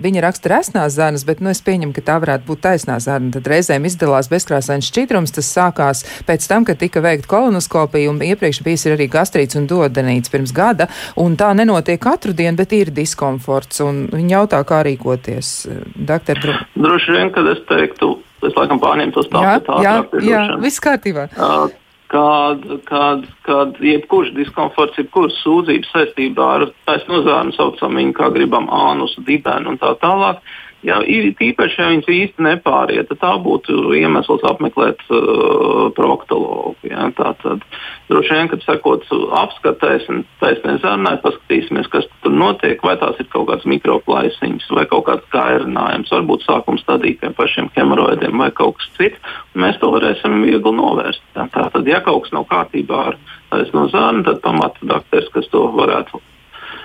viņa 0.00 0.22
raksta 0.22 0.52
resnās 0.52 0.94
zarnas, 0.94 1.24
bet 1.26 1.42
nu, 1.42 1.50
es 1.50 1.60
pieņemu, 1.66 1.92
ka 1.96 2.04
tā 2.06 2.18
varētu 2.22 2.46
būt 2.46 2.62
taisnā 2.68 3.00
zarna. 3.02 3.32
Tad 3.34 3.50
reizēm 3.50 3.84
izdalās 3.88 4.30
bezkrāsains 4.30 4.88
šķidrums, 4.88 5.34
tas 5.34 5.50
sākās 5.50 6.04
pēc 6.28 6.46
tam, 6.48 6.64
kad 6.68 6.78
tika 6.78 7.02
veikta 7.04 7.28
kolonoskopija 7.34 8.12
un 8.12 8.22
iepriekš 8.22 8.62
bijis 8.64 8.86
arī 8.94 9.08
gastrīts 9.10 9.58
un 9.58 9.66
dodenīts 9.68 10.32
pirms 10.32 10.54
gada, 10.54 10.86
un 11.18 11.34
tā 11.36 11.50
nenotiek 11.58 12.00
katru 12.00 12.32
dienu, 12.32 12.56
bet 12.62 12.72
ir 12.78 12.94
diskomforts, 12.94 13.82
un 13.82 14.06
viņa 14.14 14.38
jautā, 14.38 14.62
kā 14.64 14.84
rīkoties. 14.86 15.52
Doktor 15.98 16.40
Bru. 16.40 16.56
Droši 16.78 17.18
vien, 17.18 17.34
kad 17.34 17.50
es 17.50 17.66
teiktu, 17.66 18.14
es 18.48 18.58
laikam 18.58 18.82
pārņemtu 18.82 19.18
to 19.18 19.26
stāstu. 19.28 19.80
Jā, 19.84 19.96
jā, 20.18 20.28
jā, 20.28 20.44
viss 20.62 20.82
kārtībā. 20.84 21.28
Uh, 21.34 21.72
kad, 22.14 22.66
kad, 22.84 23.24
kad 23.42 23.80
jebkurš 23.82 24.34
diskomforts, 24.36 24.98
jebkuras 25.00 25.34
sūdzības 25.42 25.90
saistībā 25.94 26.50
ar 26.58 26.66
taisnozāru 26.86 27.54
saucam 27.56 27.98
viņu, 27.98 28.14
kā 28.14 28.30
gribam, 28.34 28.68
ānus, 28.70 29.16
dibenu 29.26 29.74
un 29.74 29.80
tā 29.82 29.94
tālāk, 30.02 30.42
Ja 30.84 30.98
īpaši, 31.00 31.78
ja 31.80 31.86
viņas 31.88 32.08
īsti 32.12 32.44
nepāriet, 32.44 33.08
tad 33.08 33.20
tā 33.22 33.30
būtu 33.40 33.94
iemesls 33.96 34.42
apmeklēt 34.44 35.00
uh, 35.08 35.86
proktologu. 35.96 36.74
Ja? 36.84 37.06
Tā 37.16 37.30
tad 37.40 37.64
droši 38.10 38.36
vien, 38.36 38.50
kad 38.52 38.66
sekot 38.66 39.06
apskatēsim, 39.40 40.26
taisnē 40.42 40.74
zarnē, 40.82 41.14
paskatīsimies, 41.24 41.88
kas 41.92 42.04
tur 42.20 42.36
notiek, 42.36 42.84
vai 42.84 42.98
tās 43.00 43.16
ir 43.22 43.30
kaut 43.32 43.48
kādas 43.48 43.64
mikroplaisiņas 43.72 44.68
vai 44.76 44.84
kaut 44.90 45.06
kāds 45.08 45.24
kairinājums, 45.32 46.12
varbūt 46.12 46.44
sākuma 46.44 46.82
stadija 46.82 47.22
pie 47.22 47.32
pašiem 47.40 47.72
hemoroidiem 47.78 48.44
vai 48.44 48.50
kaut 48.52 48.76
kas 48.82 48.92
cits. 48.98 49.32
Mēs 49.56 49.80
to 49.80 49.88
varēsim 49.94 50.36
viegli 50.44 50.74
novērst. 50.82 51.24
Ja? 51.32 51.48
Tā 51.48 51.70
tad, 51.72 51.88
ja 51.88 52.02
kaut 52.04 52.26
kas 52.26 52.36
nav 52.36 52.44
kārtībā 52.52 53.00
ar 53.14 53.18
taisno 53.54 53.88
zarnu, 53.88 54.26
tad 54.28 54.44
pamata 54.44 54.92
dakteris, 54.92 55.32
kas 55.32 55.48
to 55.48 55.64
varētu 55.80 56.20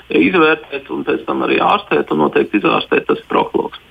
izvērtēt 0.10 0.88
un 0.96 1.04
pēc 1.04 1.28
tam 1.28 1.44
arī 1.46 1.60
ārstēt 1.62 2.16
un 2.16 2.24
noteikti 2.24 2.64
izārstēt 2.64 3.12
tas 3.12 3.22
proktologs. 3.28 3.89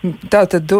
Tātad 0.00 0.64
do, 0.64 0.78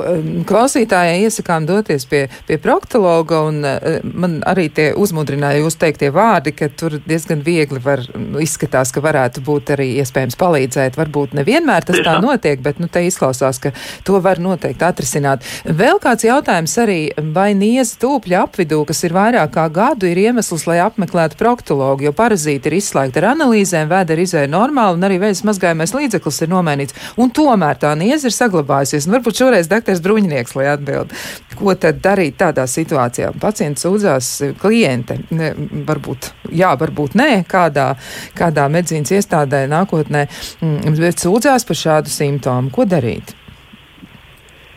klausītājai 0.48 1.26
iesakām 1.26 1.66
doties 1.68 2.06
pie, 2.08 2.22
pie 2.48 2.56
proktologa, 2.62 3.42
un 3.50 3.58
uh, 3.68 3.98
man 4.16 4.38
arī 4.48 4.70
tie 4.72 4.86
uzmudrināja 4.96 5.60
jūs 5.60 5.76
teiktie 5.80 6.08
vārdi, 6.14 6.54
ka 6.56 6.70
tur 6.72 6.96
diezgan 7.04 7.42
viegli 7.44 7.82
var, 7.84 8.00
izskatās, 8.40 8.94
ka 8.94 9.02
varētu 9.04 9.42
būt 9.44 9.74
arī 9.76 9.90
iespējams 10.00 10.38
palīdzēt. 10.40 10.96
Varbūt 10.96 11.36
nevienmēr 11.36 11.84
tas 11.84 12.00
tā 12.06 12.16
notiek, 12.24 12.62
bet 12.64 12.80
nu, 12.80 12.88
te 12.88 13.02
izklausās, 13.04 13.60
ka 13.60 13.74
to 14.08 14.22
var 14.24 14.40
noteikti 14.40 14.86
atrisināt. 14.88 15.44
Vēl 15.68 16.00
kāds 16.00 16.24
jautājums 16.24 16.78
arī, 16.80 16.98
vai 17.34 17.50
nieza 17.58 18.00
tūpļa 18.00 18.40
apvidū, 18.46 18.80
kas 18.88 19.04
ir 19.04 19.16
vairāk 19.18 19.52
kā 19.58 19.66
gadu, 19.68 20.08
ir 20.08 20.22
iemesls, 20.24 20.64
lai 20.70 20.78
apmeklētu 20.86 21.36
proktologu, 21.40 22.08
jo 22.08 22.14
parazīti 22.16 22.72
ir 22.72 22.78
izslēgti 22.80 23.20
ar 23.20 23.34
analīzēm, 23.34 23.92
vēda 23.92 24.16
ir 24.16 24.24
izēja 24.24 24.48
normāli, 24.48 24.96
un 24.96 25.08
arī 25.10 25.20
veļas 25.20 25.44
mazgājumais 25.50 25.92
līdzeklis 25.98 26.40
ir 26.46 26.52
nomainīts, 26.56 26.96
un 27.20 27.32
tomēr 27.36 27.84
tā 27.84 27.92
nieza 28.00 28.30
ir 28.30 28.36
saglabājusies. 28.38 29.09
Un 29.10 29.16
varbūt 29.16 29.40
šoreiz 29.40 29.66
doktors 29.66 29.98
Bruņinieks, 30.04 30.52
lai 30.54 30.68
atbild, 30.70 31.10
ko 31.58 31.72
tad 31.74 31.98
darīt 32.04 32.36
tādā 32.38 32.62
situācijā. 32.70 33.32
Pacients 33.42 33.82
sūdzās 33.82 34.28
kliente, 34.60 35.16
ne, 35.34 35.48
varbūt 35.88 36.28
jā, 36.54 36.70
varbūt 36.78 37.16
nē, 37.18 37.42
kādā, 37.50 37.88
kādā 38.38 38.68
medicīnas 38.70 39.10
iestādē 39.18 39.64
nākotnē, 39.72 40.28
mm, 40.62 40.94
bet 41.02 41.26
sūdzās 41.26 41.66
par 41.66 41.80
šādu 41.82 42.14
simptomu. 42.14 42.70
Ko 42.70 42.86
darīt? 42.86 43.34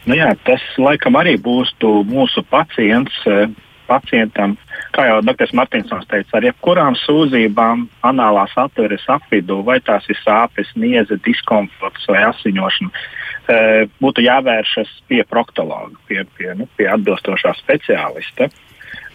Nu 0.09 0.17
jā, 0.17 0.33
tas 0.49 0.65
laikam 0.81 1.21
arī 1.21 1.37
būs 1.37 1.75
mūsu 2.09 2.41
pacients. 2.49 3.21
Eh, 3.29 3.53
pacientam, 3.83 4.55
kā 4.95 5.03
jau 5.11 5.17
dr. 5.21 5.51
Martinsons 5.53 6.07
teica, 6.09 6.39
ar 6.39 6.45
jebkurām 6.47 6.95
sūdzībām, 7.03 7.83
anālās 8.01 8.55
atveres 8.57 9.03
apvidū, 9.11 9.59
vai 9.67 9.81
tās 9.83 10.07
ir 10.09 10.17
sāpes, 10.23 10.71
nieze, 10.79 11.19
diskomforts 11.27 12.07
vai 12.07 12.23
asiņošana, 12.31 12.89
E, 12.89 13.22
būtu 13.47 14.23
jāvēršas 14.23 14.91
pie 15.07 15.23
proktologa, 15.27 15.97
pie, 16.07 16.23
pie, 16.37 16.53
nu, 16.55 16.67
pie 16.77 16.87
atbilstošā 16.87 17.55
speciālista. 17.59 18.49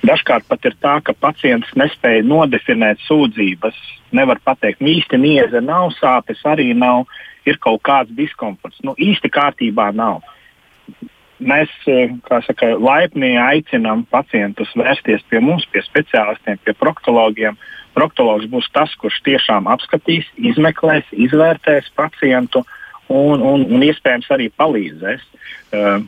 Dažkārt 0.05 0.47
pat 0.47 0.65
ir 0.69 0.77
tā, 0.79 0.99
ka 1.03 1.15
pacients 1.17 1.71
nespēja 1.75 2.23
nodefinēt 2.23 3.01
sūdzības. 3.07 3.79
Nevar 4.15 4.39
pateikt, 4.45 4.81
nu, 4.81 4.93
īsti 4.95 5.19
nieze 5.19 5.63
nav, 5.65 5.91
sāpes 5.99 6.45
arī 6.47 6.71
nav, 6.77 7.09
ir 7.49 7.59
kaut 7.59 7.83
kāds 7.83 8.13
diskomforts. 8.15 8.79
Nu, 8.85 8.95
īsti 8.95 9.31
kārtībā 9.33 9.91
nav. 9.97 10.23
Mēs 11.39 11.71
e, 11.87 12.09
saka, 12.47 12.73
laipni 12.79 13.37
aicinām 13.39 14.05
pacientus 14.11 14.71
vērsties 14.79 15.23
pie 15.31 15.43
mums, 15.43 15.67
pie 15.71 15.83
speciālistiem, 15.87 16.59
pie 16.65 16.75
proktologiem. 16.79 17.59
Proktologs 17.95 18.47
būs 18.51 18.69
tas, 18.75 18.93
kurš 18.99 19.21
tiešām 19.27 19.67
apskatīs, 19.71 20.27
izmeklēs, 20.39 21.07
izvērtēs 21.15 21.91
pacientu 21.99 22.63
uh, 22.63 22.78
un, 23.09 23.43
un, 23.43 23.67
un 23.73 23.85
iespējams 23.89 24.31
arī 24.35 24.49
palīdzēs. 24.61 25.27
Uh, 25.73 26.07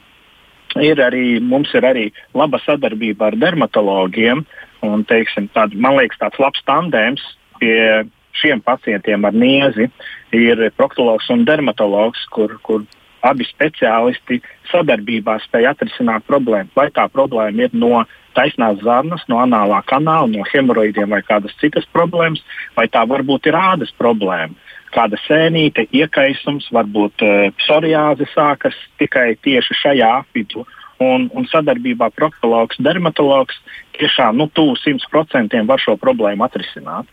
ir 0.79 1.03
arī, 1.03 1.41
mums 1.43 1.73
ir 1.75 1.87
arī 1.87 2.07
laba 2.37 2.61
sadarbība 2.63 3.31
ar 3.31 3.39
dermatologiem. 3.41 4.45
Un, 4.87 5.05
teiksim, 5.05 5.51
tād, 5.55 5.75
man 5.77 5.99
liekas, 5.99 6.21
tāds 6.21 6.41
labs 6.41 6.63
tandēms 6.69 7.25
pie 7.61 8.07
šiem 8.41 8.63
pacientiem 8.65 9.27
ar 9.27 9.35
niezi 9.37 9.91
ir 10.33 10.63
proktologs 10.79 11.29
un 11.35 11.45
dermatologs, 11.45 12.23
kur, 12.33 12.55
kur 12.65 12.87
abi 13.27 13.45
speciālisti 13.45 14.39
sadarbībā 14.71 15.37
spēj 15.45 15.69
atrisināt 15.75 16.25
problēmu. 16.31 16.71
Vai 16.77 16.89
tā 16.95 17.05
problēma 17.13 17.67
ir 17.67 17.77
no 17.77 18.05
taisnās 18.39 18.81
zarnas, 18.81 19.27
no 19.29 19.43
anālā 19.43 19.83
kanāla, 19.91 20.31
no 20.31 20.47
hemoroidiem 20.49 21.11
vai 21.13 21.21
kādas 21.27 21.53
citas 21.61 21.85
problēmas, 21.93 22.41
vai 22.79 22.87
tā 22.89 23.03
varbūt 23.11 23.51
ir 23.51 23.59
ādas 23.59 23.93
problēma 23.99 24.57
kāda 24.95 25.19
sēnīte, 25.27 25.87
iekaisums, 25.95 26.69
varbūt 26.75 27.25
uh, 27.27 27.49
psoriāze 27.63 28.29
sākas 28.35 28.77
tikai 29.01 29.35
tieši 29.45 29.79
šajā 29.83 30.11
apvidū. 30.23 30.67
Un, 31.01 31.31
un 31.33 31.47
sadarbībā 31.49 32.11
proktologs, 32.13 32.77
dermatologs 32.85 33.57
tiešām 33.97 34.37
nu, 34.37 34.51
tuvu 34.53 34.75
100% 34.83 35.63
var 35.69 35.81
šo 35.81 35.97
problēmu 35.97 36.45
atrisināt. 36.45 37.09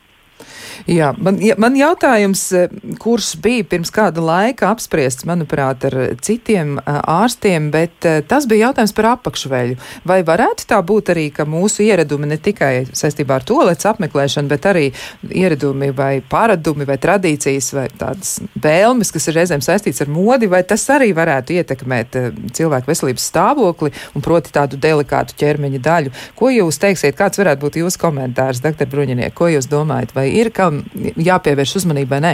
Jā, 0.87 1.11
man, 1.17 1.39
ja, 1.43 1.55
man 1.59 1.75
jautājums, 1.77 2.43
eh, 2.55 2.71
kurš 3.01 3.33
bija 3.43 3.65
pirms 3.67 3.91
kāda 3.93 4.21
laika 4.23 4.69
apspriests, 4.71 5.25
manuprāt, 5.27 5.83
ar 5.89 5.95
citiem 6.23 6.77
eh, 6.79 6.99
ārstiem, 7.11 7.71
bet 7.73 8.05
eh, 8.07 8.21
tas 8.27 8.47
bija 8.49 8.69
jautājums 8.69 8.93
par 8.97 9.09
apakšveļu. 9.15 9.77
Vai 10.07 10.21
varētu 10.27 10.67
tā 10.69 10.79
būt 10.85 11.11
arī, 11.13 11.27
ka 11.33 11.47
mūsu 11.49 11.83
ieradumi 11.87 12.29
ne 12.29 12.37
tikai 12.41 12.87
saistībā 12.95 13.39
ar 13.39 13.47
tolets 13.47 13.89
apmeklēšanu, 13.89 14.51
bet 14.51 14.69
arī 14.69 14.85
ieradumi 15.27 15.91
vai 15.97 16.21
paradumi 16.21 16.87
vai 16.87 16.99
tradīcijas 17.01 17.71
vai 17.75 17.87
tādas 17.97 18.37
vēlmes, 18.63 19.11
kas 19.13 19.27
ir 19.27 19.39
reizēm 19.41 19.65
saistīts 19.65 20.03
ar 20.05 20.11
modi, 20.13 20.49
vai 20.51 20.63
tas 20.67 20.85
arī 20.93 21.09
varētu 21.17 21.57
ietekmēt 21.57 22.19
cilvēku 22.57 22.91
veselības 22.91 23.27
stāvokli 23.31 23.91
un 24.15 24.23
proti 24.23 24.53
tādu 24.55 24.79
delikātu 24.81 25.35
ķermeņa 25.39 25.83
daļu. 25.83 26.15
Ko 26.37 26.51
jūs 26.53 26.79
teiksiet, 26.81 27.17
kāds 27.17 27.39
varētu 27.41 27.65
būt 27.65 27.79
jūsu 27.81 28.01
komentārs, 28.01 28.61
doktor 28.63 28.89
Bruņiniek, 28.91 29.33
ko 29.35 29.49
jūs 29.51 29.69
domājat, 29.71 30.13
vai 30.15 30.27
ir 30.37 30.51
kam 30.55 30.83
jāpievērš 31.17 31.77
uzmanība 31.81 32.17
vai 32.17 32.23
nē? 32.25 32.33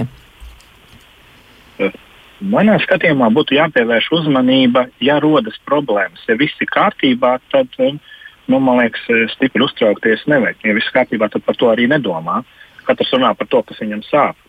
Manā 2.43 2.75
skatījumā 2.83 3.29
būtu 3.31 3.55
jāpievērš 3.55 4.09
uzmanība, 4.17 4.87
ja 5.03 5.19
rodas 5.23 5.55
problēmas. 5.69 6.23
Ja 6.27 6.35
viss 6.39 6.59
ir 6.59 6.67
kārtībā, 6.73 7.37
tad, 7.53 7.71
nu, 7.79 8.59
man 8.59 8.81
liekas, 8.81 9.05
stipri 9.35 9.63
uztraukties 9.63 10.25
nevajag. 10.27 10.59
Ja 10.67 10.75
viss 10.75 10.89
ir 10.91 10.97
kārtībā, 10.97 11.29
tad 11.31 11.45
par 11.47 11.55
to 11.59 11.71
arī 11.71 11.87
nedomā. 11.91 12.41
Katrs 12.83 13.13
runā 13.15 13.31
par 13.39 13.47
to, 13.47 13.63
kas 13.63 13.79
viņam 13.79 14.03
sāp. 14.09 14.39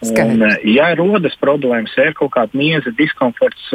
Un, 0.00 0.46
ja 0.64 0.88
rodas 0.96 1.36
problēmas, 1.42 1.92
ja 1.98 2.08
ir 2.08 2.16
kaut 2.16 2.32
kāda 2.38 2.56
mieza, 2.56 2.92
diskomforts, 2.96 3.68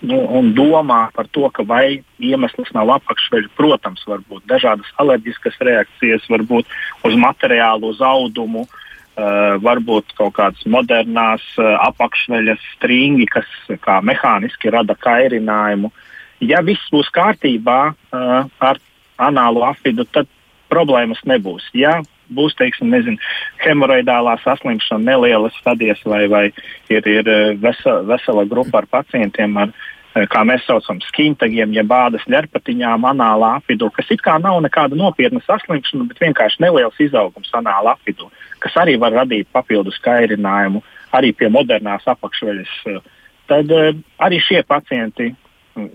nu, 0.00 0.18
un 0.38 0.52
domā 0.56 1.08
par 1.14 1.28
to, 1.32 1.46
ka 1.52 1.64
vai 1.66 2.00
iemesls 2.22 2.72
nav 2.76 2.90
apakšveļa, 2.96 3.50
protams, 3.58 4.04
var 4.08 4.22
būt 4.28 4.46
dažādas 4.50 4.88
alerģiskas 5.02 5.58
reakcijas, 5.60 6.28
varbūt 6.32 6.68
uz 7.08 7.16
materiālu, 7.20 7.92
uz 7.92 8.00
audumu, 8.04 8.66
uh, 8.66 9.56
varbūt 9.62 10.14
kaut 10.18 10.36
kādas 10.38 10.64
modernās 10.64 11.44
uh, 11.60 11.74
apakšveļas 11.90 12.62
stringi, 12.76 13.28
kas 13.30 13.48
kā 13.84 14.00
mehāniski 14.04 14.72
rada 14.72 14.96
kairinājumu. 14.96 15.92
Ja 16.40 16.62
viss 16.64 16.92
būs 16.92 17.12
kārtībā 17.12 17.80
uh, 17.92 18.48
ar 18.60 18.80
anālu 19.20 19.66
afidu, 19.68 20.08
tad 20.08 20.30
problēmas 20.72 21.20
nebūs. 21.28 21.66
Ja 21.76 21.98
būs 22.34 22.56
teiksim, 22.58 22.90
nezinu, 22.92 23.20
hemoroidālā 23.64 24.36
saslimšana, 24.44 25.04
nelielas 25.12 25.56
stadijas, 25.60 26.02
vai, 26.06 26.26
vai 26.30 26.44
ir, 26.92 27.06
ir 27.06 27.28
eh, 27.28 27.54
vesela, 27.60 28.02
vesela 28.08 28.44
grupa 28.48 28.82
ar 28.82 28.88
pacientiem 28.90 29.58
ar 29.60 29.72
eh, 29.72 30.26
kā 30.30 30.44
mēs 30.46 30.64
saucam, 30.68 31.00
skintagiem, 31.08 31.74
jeb 31.76 31.90
bādas 31.90 32.26
ļarpatiņām, 32.30 33.08
anālā 33.12 33.56
apvidū, 33.60 33.90
kas 33.96 34.10
it 34.14 34.24
kā 34.26 34.38
nav 34.42 34.60
nekāda 34.64 34.98
nopietna 34.98 35.42
saslimšana, 35.46 36.08
bet 36.10 36.22
vienkārši 36.22 36.64
neliels 36.66 36.98
izaugums 37.02 37.52
anālā 37.56 37.96
apvidū, 37.98 38.30
kas 38.62 38.78
arī 38.80 38.96
var 39.00 39.16
radīt 39.22 39.50
papildus 39.52 40.00
kairinājumu 40.04 40.84
arī 41.16 41.32
pie 41.34 41.50
modernās 41.50 42.06
apakšveļas. 42.10 42.74
Tad 43.50 43.72
eh, 43.74 43.94
arī 44.22 44.42
šie 44.46 44.62
pacienti 44.66 45.32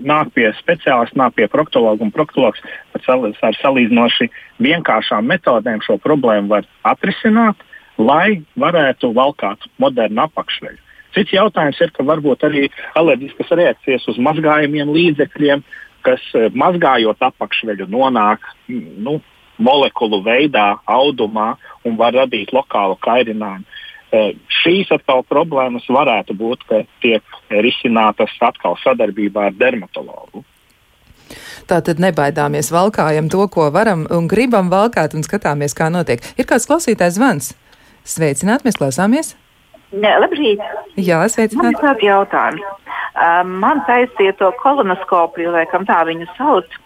nāk 0.06 0.32
pie 0.36 0.50
speciālista, 0.60 1.18
nāk 1.20 1.36
pie 1.38 1.48
proktologa, 1.52 2.04
un 2.04 2.14
proktologs 2.14 2.62
ar 2.96 3.58
salīdzinoši 3.62 4.30
vienkāršām 4.64 5.28
metodēm 5.30 5.84
šo 5.86 5.98
problēmu 6.04 6.54
var 6.56 6.68
atrisināt, 6.88 7.62
lai 7.98 8.42
varētu 8.60 9.14
valkāt 9.16 9.70
modernu 9.82 10.26
apakšveļu. 10.26 10.82
Cits 11.16 11.32
jautājums 11.32 11.80
ir, 11.80 11.94
ka 11.96 12.04
varbūt 12.04 12.44
arī 12.44 12.66
alerģiskas 13.00 13.54
reakcijas 13.56 14.08
uz 14.12 14.20
mazgājumiem 14.20 14.92
līdzekļiem, 14.92 15.64
kas 16.06 16.26
e, 16.36 16.50
mazgājot 16.52 17.24
apakšveļu 17.24 17.88
nonāk 17.92 18.44
nu, 18.68 19.22
molekulu 19.56 20.20
veidā, 20.26 20.76
audumā 20.86 21.54
un 21.88 21.96
var 22.00 22.16
radīt 22.18 22.52
lokālu 22.56 22.98
kairinājumu. 23.06 23.64
Šīs 24.62 24.92
atkal 24.94 25.24
problēmas 25.28 25.88
varētu 25.92 26.36
būt, 26.38 26.66
ka 26.70 26.82
tiek 27.04 27.40
risinātas 27.50 28.34
atkal 28.42 28.78
sadarbībā 28.84 29.50
ar 29.50 29.58
dermatologu. 29.58 30.44
Tā 31.66 31.80
tad 31.82 32.00
nebaidāmies, 32.00 32.70
valkājam 32.74 33.28
to, 33.34 33.48
ko 33.50 33.72
varam 33.74 34.06
un 34.14 34.30
gribam 34.30 34.70
valkāt 34.70 35.16
un 35.18 35.26
skatāmies, 35.26 35.74
kā 35.74 35.90
notiek. 35.90 36.22
Ir 36.38 36.46
kāds 36.46 36.70
klausītājs 36.70 37.18
zvans? 37.18 37.52
Sveicināt, 38.06 38.64
mēs 38.68 38.78
klausāmies! 38.78 39.34
Ne, 39.96 40.12
labrīt! 40.22 40.62
Jā, 41.00 41.24
sveicināt! 41.32 41.64
Man 41.64 41.74
ir 41.74 41.82
tāds 41.82 42.06
jautājums. 42.06 42.72
man 43.66 43.82
taisīja 43.90 44.36
to 44.38 44.52
kolonoskopiju, 44.62 45.56
laikam 45.58 45.88
tā 45.90 46.04
viņu 46.06 46.30
sauc. 46.38 46.70
Uh, 46.70 46.85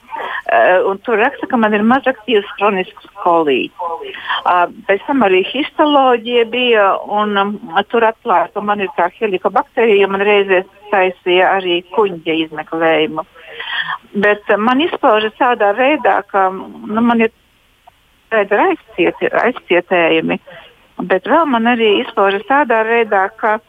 un 0.90 0.98
tur 1.06 1.20
raksta, 1.22 1.48
ka 1.50 1.58
man 1.62 1.76
ir 1.78 1.84
mazaktīvs 1.86 2.50
kronisks 2.58 3.10
kolīts. 3.24 3.76
Uh, 3.80 4.66
pēc 4.88 5.00
tam 5.08 5.24
arī 5.28 5.44
histoloģija 5.48 6.46
bija, 6.50 6.86
un 7.06 7.38
um, 7.38 7.52
tur 7.92 8.04
atklāja, 8.08 8.50
ka 8.54 8.60
man 8.66 8.82
ir 8.82 8.90
tā 8.98 9.10
helikobakterija, 9.20 10.10
man 10.10 10.22
reizēs 10.26 10.68
taisīja 10.90 11.46
arī 11.60 11.76
kuņģa 11.94 12.34
izmeklējumu. 12.46 13.22
Bet 14.26 14.44
uh, 14.50 14.58
man 14.58 14.82
izpaužas 14.86 15.36
tādā 15.38 15.70
veidā, 15.78 16.16
ka 16.32 16.50
nu, 16.54 17.02
man 17.02 17.22
ir 17.28 17.32
aizcietējumi, 18.34 20.40
bet 21.10 21.30
vēl 21.30 21.46
man 21.50 21.64
arī 21.76 21.90
izpaužas 22.04 22.46
tādā 22.50 22.80
veidā, 22.88 23.24
ka 23.38 23.60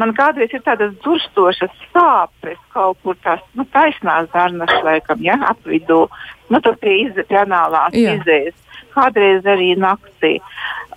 man 0.00 0.14
kādreiz 0.16 0.52
ir 0.56 0.64
tādas 0.66 0.96
durstošas 1.04 1.72
sāpes 1.92 2.58
kaut 2.74 2.98
kur 3.04 3.18
tās 3.24 3.42
nu, 3.58 3.66
taisnās 3.74 4.30
zarnas, 4.34 4.72
laikam, 4.86 5.22
ja, 5.24 5.38
ap 5.50 5.62
vidū, 5.68 6.02
nu, 6.50 6.60
tur 6.64 6.76
pie 6.82 6.96
izanālās 7.06 7.96
izējas, 7.96 8.56
kādreiz 8.96 9.46
arī 9.48 9.74
naktī. 9.78 10.38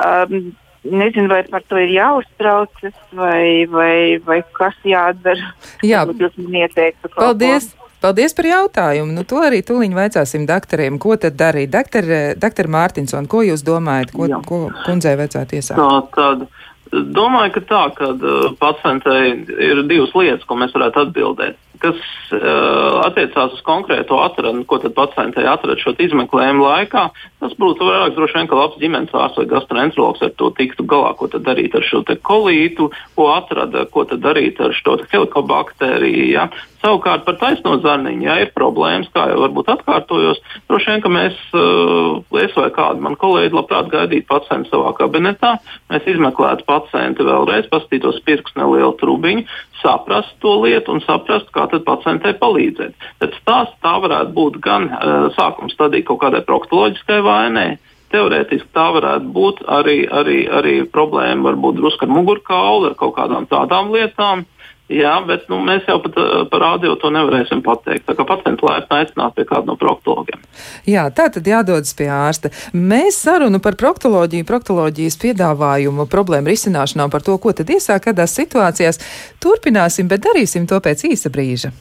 Um, 0.02 0.54
Nezinu, 0.84 1.30
vai 1.32 1.46
par 1.48 1.63
to 1.63 1.78
ir 1.80 1.94
jāuztraucas, 1.94 2.96
vai, 3.16 3.63
vai, 3.72 4.20
vai 4.20 4.42
kas 4.52 4.76
jādara. 4.84 5.54
Jā, 5.80 6.02
jūs 6.12 6.36
man 6.42 6.58
ieteiktu. 6.60 7.08
Paldies! 7.16 7.70
Ko. 7.72 7.84
Paldies 8.04 8.36
par 8.36 8.50
jautājumu. 8.50 9.13
Nu, 9.16 9.24
to 9.24 9.39
arī 9.39 9.62
tūliņ 9.63 9.94
vaicāsim 9.96 10.44
doktoriem, 10.44 10.98
ko 11.00 11.16
tad 11.16 11.38
darīt. 11.39 11.72
Doktor, 11.72 12.10
doktor 12.36 12.68
Mārtiņson, 12.76 13.30
ko 13.32 13.46
jūs 13.48 13.63
domājat, 13.63 14.12
ko, 14.12 14.28
Jā. 14.28 14.42
ko 14.44 14.60
kundzei 14.84 15.16
vajadzētu 15.22 15.56
iesākt? 15.56 15.80
Tā, 15.80 16.02
tad 16.18 16.44
Domāju, 16.93 17.56
ka 17.56 17.62
tā, 17.69 17.84
ka 17.97 18.12
uh, 18.13 18.49
pacientei 18.60 19.34
ir 19.65 19.84
divas 19.89 20.13
lietas, 20.13 20.45
ko 20.45 20.58
mēs 20.60 20.75
varētu 20.75 21.08
atbildēt. 21.08 21.58
Kas 21.84 22.00
uh, 22.32 23.02
attiecās 23.04 23.58
uz 23.58 23.62
konkrēto 23.67 24.22
atradni, 24.24 24.63
ko 24.63 24.78
tad 24.80 24.93
pacientei 24.96 25.43
atrada 25.50 25.76
šo 25.82 25.91
izmeklējumu 26.00 26.63
laikā, 26.63 27.02
tas 27.43 27.56
būtu 27.60 27.84
vairāk 27.89 28.15
droši 28.15 28.38
vien, 28.38 28.48
ka 28.48 28.60
labs 28.60 28.80
ģimenes 28.80 29.12
ārsts 29.12 29.41
vai 29.41 29.50
gastroenterologs 29.52 30.24
ar 30.24 30.32
to 30.39 30.48
tiktu 30.56 30.86
galā, 30.88 31.12
ko 31.19 31.28
tad 31.34 31.43
darīt 31.43 31.76
ar 31.76 31.84
šo 31.84 32.06
kolītu, 32.08 32.88
ko 33.17 33.28
atrada, 33.36 33.84
ko 33.91 34.06
tad 34.08 34.24
darīt 34.24 34.62
ar 34.63 34.72
šo 34.78 34.96
helikobakteriju. 35.12 36.30
Ja? 36.32 36.48
Savukārt 36.84 37.28
par 37.28 37.38
taisno 37.39 37.78
zarniņu, 37.84 38.26
ja 38.28 38.39
ir 38.43 38.50
problēmas, 38.56 39.12
kā 39.12 39.30
jau 39.32 39.43
varbūt 39.43 39.69
atkārtojos, 39.76 40.39
droši 40.72 40.89
vien, 40.91 41.04
ka 41.04 41.12
mēs, 41.12 41.38
uh, 41.56 42.24
es 42.43 42.56
vai 42.60 42.69
kādu 42.76 43.04
man 43.04 43.19
kolēģi 43.19 43.56
labprāt 43.56 43.91
gaidītu 43.91 44.28
pacientu 44.32 44.72
savā 44.72 44.96
kabinetā, 44.98 45.54
mēs 45.91 46.10
izmeklētu 46.15 46.67
pacientu 46.67 47.28
vēlreiz, 47.28 47.67
paskatītos 47.72 48.19
pirkstu 48.28 48.60
nelielu 48.60 48.91
trubiņu, 49.00 49.48
saprast 49.84 50.34
to 50.41 50.56
lietu 50.63 50.96
un 50.96 51.04
saprast, 51.06 51.52
kā 51.54 51.67
tad 51.72 51.86
pacientei 51.88 52.34
palīdzēt. 52.39 52.96
Tad 53.22 53.36
stāsts 53.41 53.80
tā 53.84 53.98
varētu 54.04 54.34
būt 54.36 54.62
gan 54.63 54.89
uh, 54.89 55.28
sākuma 55.38 55.72
stadija 55.74 56.08
kaut 56.08 56.24
kādai 56.24 56.43
proktoloģiskai 56.48 57.19
vainai, 57.26 57.67
teorētiski 58.13 58.69
tā 58.76 58.88
varētu 58.96 59.32
būt 59.36 59.63
arī, 59.80 59.98
arī, 60.08 60.39
arī 60.60 60.76
problēma, 60.93 61.50
varbūt 61.50 61.80
drusku 61.80 62.08
ar 62.08 62.13
mugurkaulu, 62.13 62.91
ar 62.91 62.98
kaut 63.00 63.15
kādām 63.17 63.50
tādām 63.52 63.93
lietām. 63.93 64.46
Jā, 64.91 65.13
bet 65.24 65.46
nu, 65.48 65.62
mēs 65.63 65.86
jau 65.88 65.96
pat 66.04 66.17
eh, 66.19 66.32
par 66.52 66.60
radio 66.60 66.98
to 67.00 67.08
nevarēsim 67.13 67.62
pateikt. 67.63 68.04
Tā 68.10 68.17
kā 68.17 68.26
pacientu 68.28 68.67
laipni 68.67 69.00
aicināt 69.00 69.38
pie 69.38 69.46
kāda 69.48 69.69
no 69.69 69.78
proktologiem. 69.80 70.41
Jā, 70.89 71.06
tā 71.15 71.30
tad 71.32 71.48
jādodas 71.48 71.96
pie 71.96 72.10
ārsta. 72.12 72.52
Mēs 72.76 73.22
sarunu 73.24 73.62
par 73.63 73.78
proktoloģiju, 73.80 74.48
proktoloģijas 74.50 75.17
piedāvājumu, 75.24 76.08
problēmu 76.12 76.52
risināšanā 76.52 77.08
par 77.13 77.24
to, 77.24 77.38
ko 77.39 77.56
tad 77.56 77.72
iesāk 77.72 78.10
kādās 78.10 78.36
situācijās, 78.36 79.00
turpināsim, 79.43 80.12
bet 80.12 80.28
darīsim 80.28 80.67
to 80.67 80.82
pēc 80.84 81.08
īsa 81.13 81.32
brīža. 81.32 81.72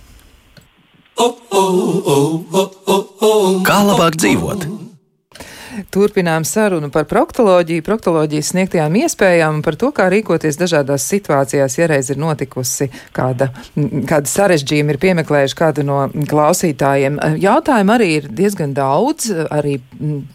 Kā 3.67 3.83
labāk 3.91 4.17
dzīvot? 4.23 4.92
Turpinām 5.93 6.45
sarunu 6.45 6.91
par 6.93 7.07
proktoloģiju, 7.09 7.83
proktoloģijas 7.87 8.51
sniegtajām 8.53 8.97
iespējām 9.03 9.59
un 9.59 9.63
par 9.65 9.77
to, 9.81 9.89
kā 9.95 10.09
rīkoties 10.13 10.59
dažādās 10.61 11.07
situācijās, 11.09 11.77
ja 11.79 11.87
reiz 11.89 12.11
ir 12.13 12.21
notikusi 12.21 12.91
kāda, 13.17 13.49
kāda 14.09 14.29
sarežģījuma, 14.29 14.93
ir 14.93 15.01
piemeklējuši 15.01 15.57
kādu 15.57 15.85
no 15.89 15.99
klausītājiem. 16.29 17.17
Jautājumu 17.41 17.95
arī 17.95 18.09
ir 18.19 18.29
diezgan 18.29 18.75
daudz, 18.77 19.31
arī 19.49 19.79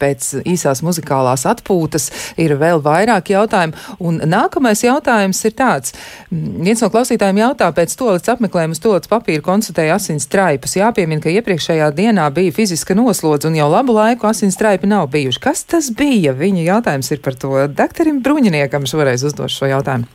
pēc 0.02 0.32
īsās 0.42 0.82
muzikālās 0.86 1.46
atpūtas 1.50 2.10
ir 2.42 2.56
vēl 2.58 2.82
vairāk 2.86 3.30
jautājumu. 3.36 3.78
Un 4.10 4.20
nākamais 4.26 4.82
jautājums 4.88 5.44
ir 5.46 5.56
tāds. 5.58 5.94
Viens 6.32 6.82
no 6.82 6.90
klausītājiem 6.94 7.44
jautā, 7.44 7.70
pēc 7.78 7.94
tolets 8.00 8.34
apmeklējuma 8.34 8.74
uz 8.74 8.82
tolets 8.82 9.12
papīra 9.12 9.46
konstatēja 9.46 10.00
asins 10.02 10.26
traipus. 10.32 10.80
Jāpiemina, 10.80 11.22
ka 11.22 11.34
iepriekšējā 11.34 11.94
dienā 11.98 12.28
bija 12.34 12.58
fiziska 12.58 12.98
noslodze 12.98 13.52
un 13.52 13.62
jau 13.62 13.70
labu 13.70 13.94
laiku 13.98 14.30
asins 14.32 14.58
traipi 14.58 14.90
nav 14.90 15.10
bijuši 15.14 15.27
bijuši. 15.28 15.44
Kas 15.44 15.64
tas 15.68 15.92
bija? 15.92 16.34
Viņa 16.34 16.66
jautājums 16.72 17.12
ir 17.12 17.22
par 17.24 17.36
to. 17.36 17.54
Doktoram 17.68 18.22
Bruņiniekam 18.24 18.88
šoreiz 18.88 19.26
uzdošu 19.28 19.62
šo 19.62 19.72
jautājumu. 19.76 20.08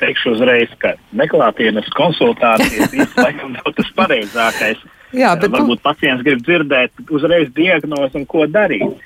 Teikšu 0.00 0.32
uzreiz, 0.32 0.70
ka 0.80 0.94
neklātienes 1.12 1.88
konsultācijas 1.92 2.94
laikam 3.20 3.52
nav 3.52 3.68
tas 3.76 3.90
pareizākais. 3.98 4.80
Jā, 5.12 5.34
bet 5.36 5.50
varbūt 5.52 5.82
tu... 5.82 5.84
pacients 5.84 6.24
grib 6.24 6.40
dzirdēt 6.46 7.10
uzreiz 7.12 7.50
diagnozi 7.52 8.16
un 8.22 8.24
ko 8.30 8.46
darīt. 8.48 8.96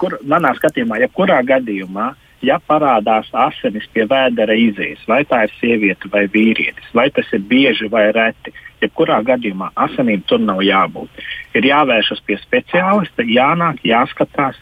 Kur, 0.00 0.16
manā 0.26 0.50
skatījumā, 0.58 0.98
jebkurā 1.04 1.38
gadījumā, 1.46 2.10
ja 2.44 2.58
parādās 2.68 3.28
asinis 3.36 3.86
pie 3.94 4.06
vēdera 4.08 4.56
izējas, 4.56 5.02
vai 5.08 5.22
tā 5.28 5.44
ir 5.46 5.54
sieviete 5.58 6.10
vai 6.12 6.26
vīrietis, 6.32 6.90
vai 6.96 7.08
tas 7.14 7.28
ir 7.36 7.44
bieži 7.50 7.90
vai 7.92 8.08
reti, 8.16 8.54
jebkurā 8.80 9.20
gadījumā 9.26 9.70
asinīm 9.86 10.24
tur 10.28 10.40
nav 10.42 10.62
jābūt. 10.64 11.24
Ir 11.54 11.68
jāvēršas 11.68 12.22
pie 12.26 12.38
speciālista, 12.40 13.26
jānāk, 13.26 13.82
jāskatās. 13.84 14.58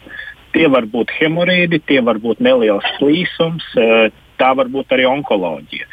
Tie 0.53 0.65
var 0.67 0.87
būt 0.89 1.13
hemorīdi, 1.19 1.81
tie 1.85 2.01
var 2.01 2.17
būt 2.19 2.41
neliels 2.41 2.85
plīsums, 2.97 3.65
e, 3.77 4.09
tā 4.41 4.53
var 4.57 4.71
būt 4.73 4.95
arī 4.95 5.05
onkoloģija. 5.05 5.85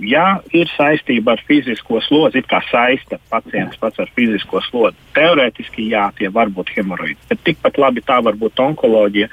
Ja 0.00 0.40
ir 0.52 0.68
saistība 0.74 1.36
ar 1.36 1.42
fizisko 1.48 2.00
slodzi, 2.04 2.42
it 2.42 2.48
kā 2.50 2.60
saista 2.68 3.18
pacients 3.30 3.78
pats 3.80 4.00
ar 4.02 4.10
fizisko 4.16 4.60
slodzi, 4.68 4.98
teorētiski 5.16 5.86
jā, 5.92 6.08
tie 6.18 6.28
var 6.32 6.50
būt 6.52 6.74
hemorīdi, 6.76 7.18
bet 7.30 7.44
tikpat 7.46 7.78
labi 7.80 8.04
tā 8.04 8.18
var 8.24 8.36
būt 8.36 8.60
onkoloģija. 8.60 9.30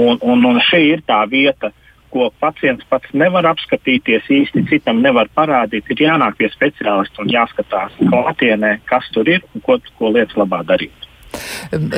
Un, 0.00 0.16
un, 0.22 0.46
un 0.48 0.60
šī 0.70 0.82
ir 0.94 1.04
tā 1.08 1.20
vieta, 1.28 1.72
ko 2.12 2.30
pacients 2.40 2.86
pats 2.88 3.12
nevar 3.12 3.48
apskatīties, 3.50 4.30
īsti 4.40 4.64
citam 4.70 5.02
nevar 5.04 5.28
parādīt, 5.36 5.90
ir 5.92 6.06
jānāk 6.06 6.38
pie 6.38 6.48
speciālista 6.54 7.24
un 7.24 7.32
jāskatās 7.34 7.98
klātienē, 8.00 8.78
kas 8.88 9.10
tur 9.12 9.28
ir 9.28 9.44
un 9.52 9.64
ko, 9.66 9.80
ko 9.98 10.14
lietas 10.14 10.38
labā 10.40 10.62
darīt. 10.64 11.05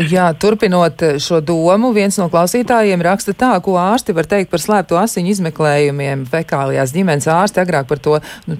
Jā, 0.09 0.31
turpinot 0.41 1.03
šo 1.23 1.41
domu, 1.45 1.91
viens 1.97 2.17
no 2.19 2.29
klausītājiem 2.33 3.03
raksta 3.05 3.35
tā, 3.37 3.51
ko 3.64 3.77
ārsti 3.81 4.14
var 4.17 4.27
teikt 4.29 4.51
par 4.53 4.62
slēpto 4.62 4.99
asiņu 4.99 5.33
izmeklējumiem. 5.35 6.25
Fekālijās 6.31 6.95
ģimenes 6.97 7.29
ārsti 7.33 7.62
agrāk 7.62 7.88
par 7.91 8.01
to 8.03 8.17
nu, 8.49 8.57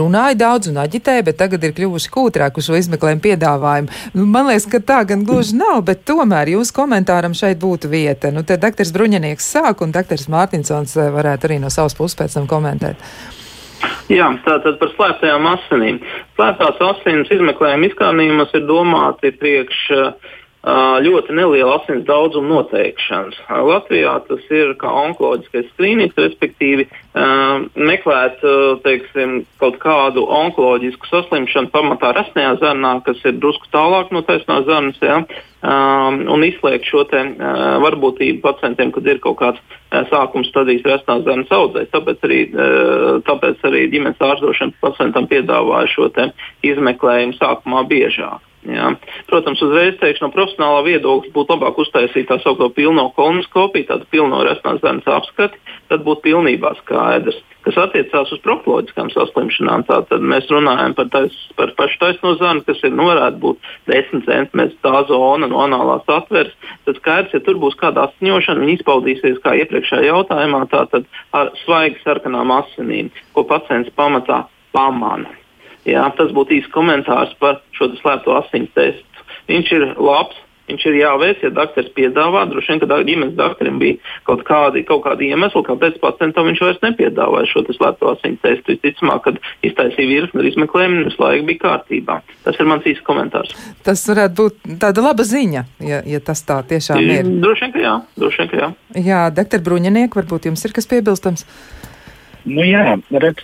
runāja 0.00 0.38
daudz 0.44 0.70
un 0.70 0.80
aģitēja, 0.84 1.24
bet 1.26 1.40
tagad 1.40 1.64
ir 1.64 1.74
kļuvuši 1.76 2.12
kūtrāk 2.14 2.60
uz 2.60 2.68
šo 2.68 2.78
izmeklējumu 2.80 3.24
piedāvājumu. 3.24 4.00
Nu, 4.14 4.28
man 4.28 4.50
liekas, 4.50 4.68
ka 4.70 4.82
tā 4.92 5.00
gan 5.08 5.24
gluži 5.28 5.58
nav, 5.58 5.82
bet 5.88 6.04
tomēr 6.08 6.52
jūsu 6.54 6.76
komentāram 6.76 7.36
šeit 7.36 7.60
būtu 7.62 7.90
vieta. 7.90 8.34
Nu, 8.34 8.44
te 8.46 8.60
doktors 8.60 8.94
Bruņinieks 8.94 9.52
sāk 9.56 9.84
un 9.84 9.96
doktors 9.96 10.28
Mārtiņsons 10.30 10.98
varētu 11.16 11.50
arī 11.50 11.60
no 11.64 11.72
savas 11.72 11.96
puses 11.98 12.18
pēc 12.20 12.38
tam 12.38 12.50
komentēt. 12.50 13.00
Jā, 14.10 14.26
tātad 14.42 14.80
par 14.80 14.90
slēptajām 14.96 15.44
asinīm. 15.52 16.00
Slēptās 16.34 16.80
asins 16.82 17.30
izmeklējuma 17.30 17.90
izkārnījumos 17.90 18.54
ir 18.58 18.64
domāti 18.66 19.30
priekš 19.38 19.82
uh, 19.94 20.32
ļoti 20.60 21.32
neliela 21.32 21.78
asins 21.78 22.04
daudzuma 22.04 22.60
noteikšanas. 22.60 23.38
Latvijā 23.48 24.18
tas 24.28 24.42
ir 24.52 24.74
kā 24.76 24.90
onkoloģiskais 25.06 25.70
skrīnings, 25.72 26.18
respektīvi 26.20 26.84
meklēt 27.80 28.42
teiksim, 28.84 29.46
kaut 29.62 29.78
kādu 29.80 30.26
onkoloģisku 30.28 31.08
saslimšanu 31.08 31.72
pamatā 31.72 32.12
rasnajā 32.18 32.58
zarnā, 32.60 32.98
kas 33.06 33.22
ir 33.24 33.38
drusku 33.40 33.72
tālāk 33.72 34.12
no 34.12 34.20
taisnās 34.26 34.66
zarnas, 34.68 35.00
ja, 35.00 35.22
un 35.64 36.44
izslēgt 36.44 36.84
šo 36.88 37.06
te, 37.08 37.24
varbūtību 37.86 38.44
pacientiem, 38.44 38.92
kad 38.92 39.08
ir 39.08 39.22
kaut 39.24 39.40
kāds 39.40 39.80
sākuma 40.12 40.44
stadijas 40.44 40.84
rasnās 40.84 41.24
zarnas 41.24 41.56
audzēs. 41.56 41.88
Tāpēc 41.96 42.28
arī, 42.28 42.42
tāpēc 43.24 43.64
arī 43.64 43.86
ģimenes 43.96 44.20
ārstošana 44.28 44.76
pacientam 44.84 45.24
piedāvāja 45.32 45.88
šo 45.96 46.12
izmeklējumu 46.68 47.40
sākumā 47.40 47.88
biežāk. 47.88 48.44
Jā. 48.68 48.90
Protams, 49.30 49.60
uzreiz 49.64 49.94
teikšu, 50.02 50.26
no 50.26 50.34
profesionālā 50.34 50.82
viedokļa 50.84 51.32
būtu 51.32 51.54
labāk 51.54 51.78
uztaisīt 51.80 52.26
tā 52.28 52.36
saucamo 52.42 52.68
pilno 52.76 53.06
kolonoskopiju, 53.16 53.86
tādu 53.88 54.08
pilno 54.12 54.42
resonanses 54.44 54.84
zemes 54.84 55.08
apskati, 55.08 55.56
tad 55.88 56.04
būtu 56.04 56.26
pilnībā 56.26 56.74
skaidrs. 56.82 57.38
Kas 57.64 57.78
attiecās 57.80 58.32
uz 58.36 58.40
proktoloģiskām 58.44 59.08
saslimšanām, 59.12 59.86
tad 59.88 60.12
mēs 60.20 60.48
runājam 60.52 60.94
par, 60.96 61.08
tais, 61.12 61.40
par 61.56 61.72
pašu 61.76 61.98
taisno 62.04 62.34
zāni, 62.40 62.64
kas 62.68 62.84
ir, 62.84 62.92
nu, 62.96 63.08
varētu 63.08 63.40
būt 63.40 63.72
10 63.88 64.24
cm 64.28 64.64
tā 64.84 64.94
zona 65.08 65.48
no 65.48 65.64
anālās 65.64 66.04
atveres. 66.12 66.52
Tad 66.84 67.00
skaidrs, 67.00 67.36
ja 67.36 67.44
tur 67.44 67.60
būs 67.60 67.80
kāda 67.80 68.08
asiņošana, 68.08 68.64
viņa 68.64 68.76
izpaudīsies 68.78 69.40
kā 69.44 69.56
iepriekšējā 69.64 70.08
jautājumā, 70.12 70.66
tātad 70.72 71.08
ar 71.36 71.52
svaigi 71.64 72.00
sarkanām 72.04 72.52
asinīm, 72.60 73.12
ko 73.36 73.48
pacients 73.48 73.92
pamatā 73.96 74.44
pamana. 74.76 75.39
Jā, 75.88 76.04
tas 76.18 76.32
būtu 76.36 76.58
īsts 76.58 76.72
komentārs 76.74 77.32
par 77.40 77.62
šo 77.76 77.92
slēpto 78.02 78.36
asiņu 78.42 78.72
testu. 78.76 79.26
Viņš 79.50 79.72
ir 79.76 79.86
labs, 79.96 80.36
Viņš 80.70 80.84
ir 80.86 80.96
jāveic, 81.00 81.40
ja 81.42 81.50
doktors 81.50 81.88
piedāvā. 81.96 82.44
Droši 82.50 82.72
vien, 82.72 82.80
ka 82.82 82.98
ģimenes 83.06 83.34
doktoram 83.38 83.80
bija 83.82 83.96
kaut 84.28 84.44
kādi, 84.46 84.84
kaut 84.86 85.02
kādi 85.02 85.30
iemesli, 85.32 85.64
kāpēc 85.66 85.98
pacientam 86.02 86.46
viņš 86.46 86.62
vairs 86.62 86.78
nepiedāvāja 86.84 87.48
šo 87.50 87.64
slēpto 87.74 88.12
asiņu 88.12 88.38
testu. 88.44 88.76
Visticamāk, 88.76 89.24
kad 89.24 89.40
iztaisīja 89.66 90.10
virkni 90.12 90.42
ar 90.42 90.50
izmeklējumu, 90.52 91.02
visu 91.08 91.22
laiku 91.24 91.48
bija 91.48 91.62
kārtībā. 91.64 92.20
Tas 92.46 92.60
ir 92.62 92.70
mans 92.70 92.86
īsts 92.86 93.06
komentārs. 93.06 93.56
Tas 93.86 94.04
varētu 94.12 94.38
būt 94.38 94.70
tāda 94.84 95.04
laba 95.08 95.26
ziņa, 95.26 95.64
ja, 95.88 96.00
ja 96.06 96.22
tas 96.22 96.44
tā 96.46 96.60
tiešām 96.70 97.02
ir. 97.02 97.34
Droši 97.42 97.66
vien, 97.66 97.74
ka 97.74 97.84
jā. 97.88 97.96
Droši 98.22 98.42
vien, 98.44 98.52
ka 98.52 98.62
jā. 98.62 98.70
Jā, 99.10 99.26
doktor 99.34 99.66
Bruņiniek, 99.66 100.22
varbūt 100.22 100.50
jums 100.52 100.64
ir 100.68 100.76
kas 100.76 100.86
piebilstams? 100.90 101.46
Nu 102.46 102.62
jā, 102.64 102.94
redz, 103.10 103.42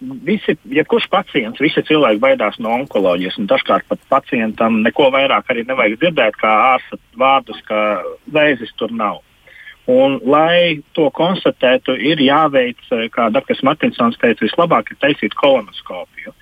visi, 0.00 0.54
jebkurš 0.70 1.08
pacients, 1.10 1.60
visi 1.62 1.82
cilvēki 1.86 2.20
baidās 2.22 2.58
no 2.62 2.72
onkoloģijas. 2.78 3.38
Dažkārt 3.50 3.88
pat 3.90 4.02
pacientam 4.10 4.82
neko 4.84 5.10
vairāk 5.14 5.50
arī 5.50 5.64
nevajag 5.68 5.98
dzirdēt, 6.02 6.38
kā 6.40 6.52
ārsta 6.74 6.98
vārdus, 7.18 7.62
ka 7.68 8.02
vēzis 8.34 8.74
tur 8.78 8.94
nav. 8.94 9.22
Un, 9.88 10.18
lai 10.28 10.82
to 10.92 11.08
konstatētu, 11.16 11.96
ir 11.96 12.20
jāveic, 12.20 12.82
kā 13.14 13.30
Dārts 13.32 13.64
Martinsons 13.64 14.18
teica, 14.20 14.44
vislabāk 14.44 14.92
ir 14.92 15.00
taisīt 15.00 15.34
kolonoskopiju. 15.38 16.34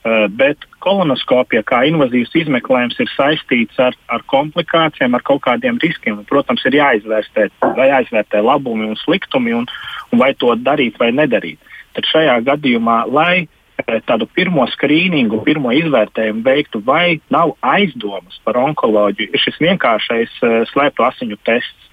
Uh, 0.00 0.24
bet 0.32 0.64
kolonoskopija 0.80 1.60
kā 1.68 1.82
invazīvs 1.84 2.32
izmeklējums 2.40 2.96
ir 3.04 3.10
saistīts 3.12 3.76
ar, 3.84 3.94
ar 4.08 4.24
komplikācijām, 4.32 5.12
ar 5.14 5.22
kaut 5.22 5.42
kādiem 5.44 5.78
riskiem. 5.82 6.16
Un, 6.18 6.26
protams, 6.26 6.64
ir 6.66 6.78
jāizvērtē, 6.80 7.50
jāizvērtē 7.76 8.40
labumi 8.42 8.88
un 8.88 8.96
sliktumi, 8.96 9.52
un, 9.54 9.68
un 10.10 10.22
vai 10.24 10.32
to 10.40 10.56
darīt 10.56 10.96
vai 10.98 11.12
nedarīt 11.12 11.60
tad 11.96 12.08
šajā 12.10 12.36
gadījumā, 12.46 12.98
lai 13.10 13.34
eh, 13.44 13.98
tādu 14.06 14.28
pirmo 14.36 14.66
skrīningu, 14.74 15.42
pirmo 15.46 15.72
izvērtējumu 15.76 16.44
veiktu, 16.46 16.82
vai 16.86 17.20
nav 17.32 17.56
aizdomas 17.60 18.40
par 18.44 18.60
onkoloģiju, 18.60 19.32
ir 19.32 19.44
šis 19.44 19.60
vienkāršais 19.62 20.38
uh, 20.44 20.60
slēptu 20.72 21.06
asiņu 21.06 21.40
tests. 21.48 21.88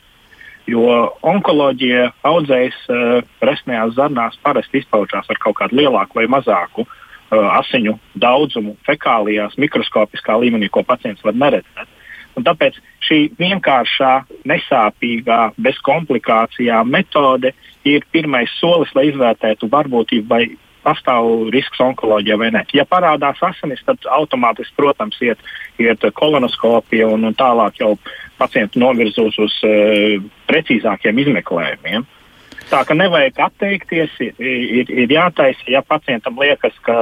Jo 0.68 1.14
onkoloģija 1.24 2.10
audzējas 2.28 2.80
uh, 2.92 3.20
resnējās 3.40 3.94
zarnās 3.96 4.40
parasti 4.44 4.82
izpaužās 4.82 5.30
ar 5.32 5.40
kaut 5.40 5.62
kādu 5.62 5.80
lielāku 5.80 6.20
vai 6.20 6.28
mazāku 6.32 6.88
asiņu 7.28 7.98
daudzumu 8.16 8.78
fekālijās, 8.88 9.58
mikroskopiskā 9.60 10.38
līmenī, 10.40 10.70
ko 10.72 10.84
pacients 10.88 11.26
var 11.28 11.36
neredzēt. 11.36 11.97
Un 12.38 12.46
tāpēc 12.46 12.78
šī 13.08 13.20
vienkāršā, 13.40 14.14
nesāpīgā, 14.50 15.40
bez 15.58 15.80
komplikācijām 15.86 16.90
metode 16.94 17.54
ir 17.88 18.06
pirmais 18.14 18.52
solis, 18.60 18.94
lai 18.96 19.08
izvērtētu 19.10 19.70
varbūtību, 19.74 20.28
vai 20.30 20.44
pastāv 20.88 21.50
risks 21.52 21.82
onkoloģijā 21.84 22.38
vai 22.40 22.52
nē. 22.56 22.64
Ja 22.78 22.86
parādās 22.88 23.42
asinis, 23.44 23.82
tad 23.88 24.06
automātiski, 24.18 24.76
protams, 24.78 25.18
iet, 25.26 25.42
iet 25.82 26.06
kolonoskopija 26.16 27.10
un, 27.12 27.26
un 27.28 27.36
tālāk 27.36 27.82
jau 27.82 27.96
pacientu 28.38 28.80
novirzos 28.84 29.40
uz 29.44 29.58
uh, 29.68 30.22
precīzākiem 30.48 31.24
izmeklējumiem. 31.26 32.06
Tā 32.68 32.82
ka 32.84 32.96
nevajag 32.98 33.40
atteikties, 33.48 34.16
ir, 34.24 34.40
ir, 34.44 34.90
ir 34.92 35.12
jātaisa, 35.12 35.64
ja 35.72 35.82
pacientam 35.88 36.40
liekas, 36.40 36.76
ka 36.84 36.98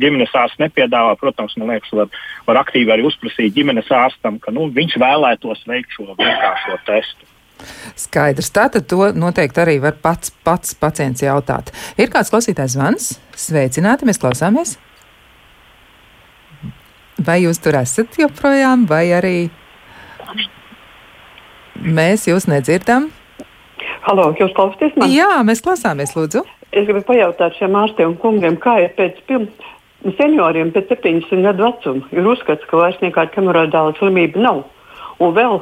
ģimenes 0.00 0.34
ārsts 0.36 0.60
nepiedāvā, 0.62 1.14
protams, 1.20 1.56
man 1.60 1.74
liekas, 1.74 1.92
var, 1.96 2.10
var 2.48 2.60
aktīvi 2.64 2.92
arī 2.94 3.06
uzprasīt 3.08 3.54
ģimenes 3.56 3.90
ārstam, 3.94 4.40
ka 4.42 4.54
nu, 4.54 4.68
viņš 4.74 4.98
vēlētos 5.02 5.64
veikt 5.70 5.96
šo 5.96 6.10
vienkāršo 6.12 6.80
testu. 6.88 7.30
Skaidrs. 7.96 8.50
Tātad 8.54 8.86
to 8.90 9.10
noteikti 9.16 9.62
arī 9.62 9.76
var 9.82 9.96
pats, 10.02 10.32
pats 10.44 10.74
pacients 10.78 11.22
jautāt. 11.24 11.70
Ir 12.00 12.10
kāds 12.12 12.32
klausītājs 12.32 12.74
zvans? 12.76 13.10
Sveicināti, 13.38 14.08
mēs 14.08 14.20
klausāmies. 14.20 14.76
Vai 17.24 17.44
jūs 17.44 17.60
tur 17.62 17.78
esat 17.78 18.18
joprojām, 18.18 18.88
vai 18.90 19.06
arī 19.14 19.36
mēs 21.78 22.26
jūs 22.28 22.48
nedzirdam? 22.50 23.12
Halo, 24.04 24.32
jūs 24.36 24.52
klausāties 24.56 24.98
mani? 24.98 25.14
Jā, 25.16 25.38
mēs 25.46 25.62
klausāmies, 25.64 26.12
lūdzu. 26.18 26.42
Es 26.74 26.88
gribu 26.88 27.04
pajautāt 27.06 27.54
šiem 27.56 27.76
ārstiem 27.78 28.10
un 28.10 28.18
kungiem, 28.20 28.58
kā 28.60 28.80
ir 28.82 28.90
pēc 28.98 29.20
pirms 29.28 29.73
senioriem 30.18 30.72
pēc 30.74 30.90
70 30.92 31.44
gadu 31.46 31.68
vecuma 31.68 32.12
ir 32.12 32.26
uzskats, 32.28 32.66
ka 32.68 32.80
vairs 32.80 33.00
nekāda 33.02 33.38
hemoroidāla 33.38 33.94
slimība 33.98 34.42
nav. 34.44 34.64
Un 35.22 35.32
vēl 35.36 35.60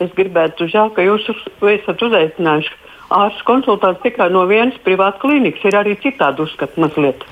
es 0.00 0.12
gribētu, 0.16 0.68
žēl, 0.72 0.92
ka 0.96 1.04
jūs 1.04 1.28
esat 1.74 2.06
uzaicinājuši 2.08 2.78
ārsta 3.12 3.44
konsultācijas 3.48 4.04
tikai 4.06 4.30
no 4.32 4.46
vienas 4.48 4.78
privātas 4.86 5.20
klīnikas. 5.22 5.64
Ir 5.68 5.78
arī 5.82 5.96
citādi 6.00 6.46
uzskati 6.46 6.80
mazliet. 6.80 7.26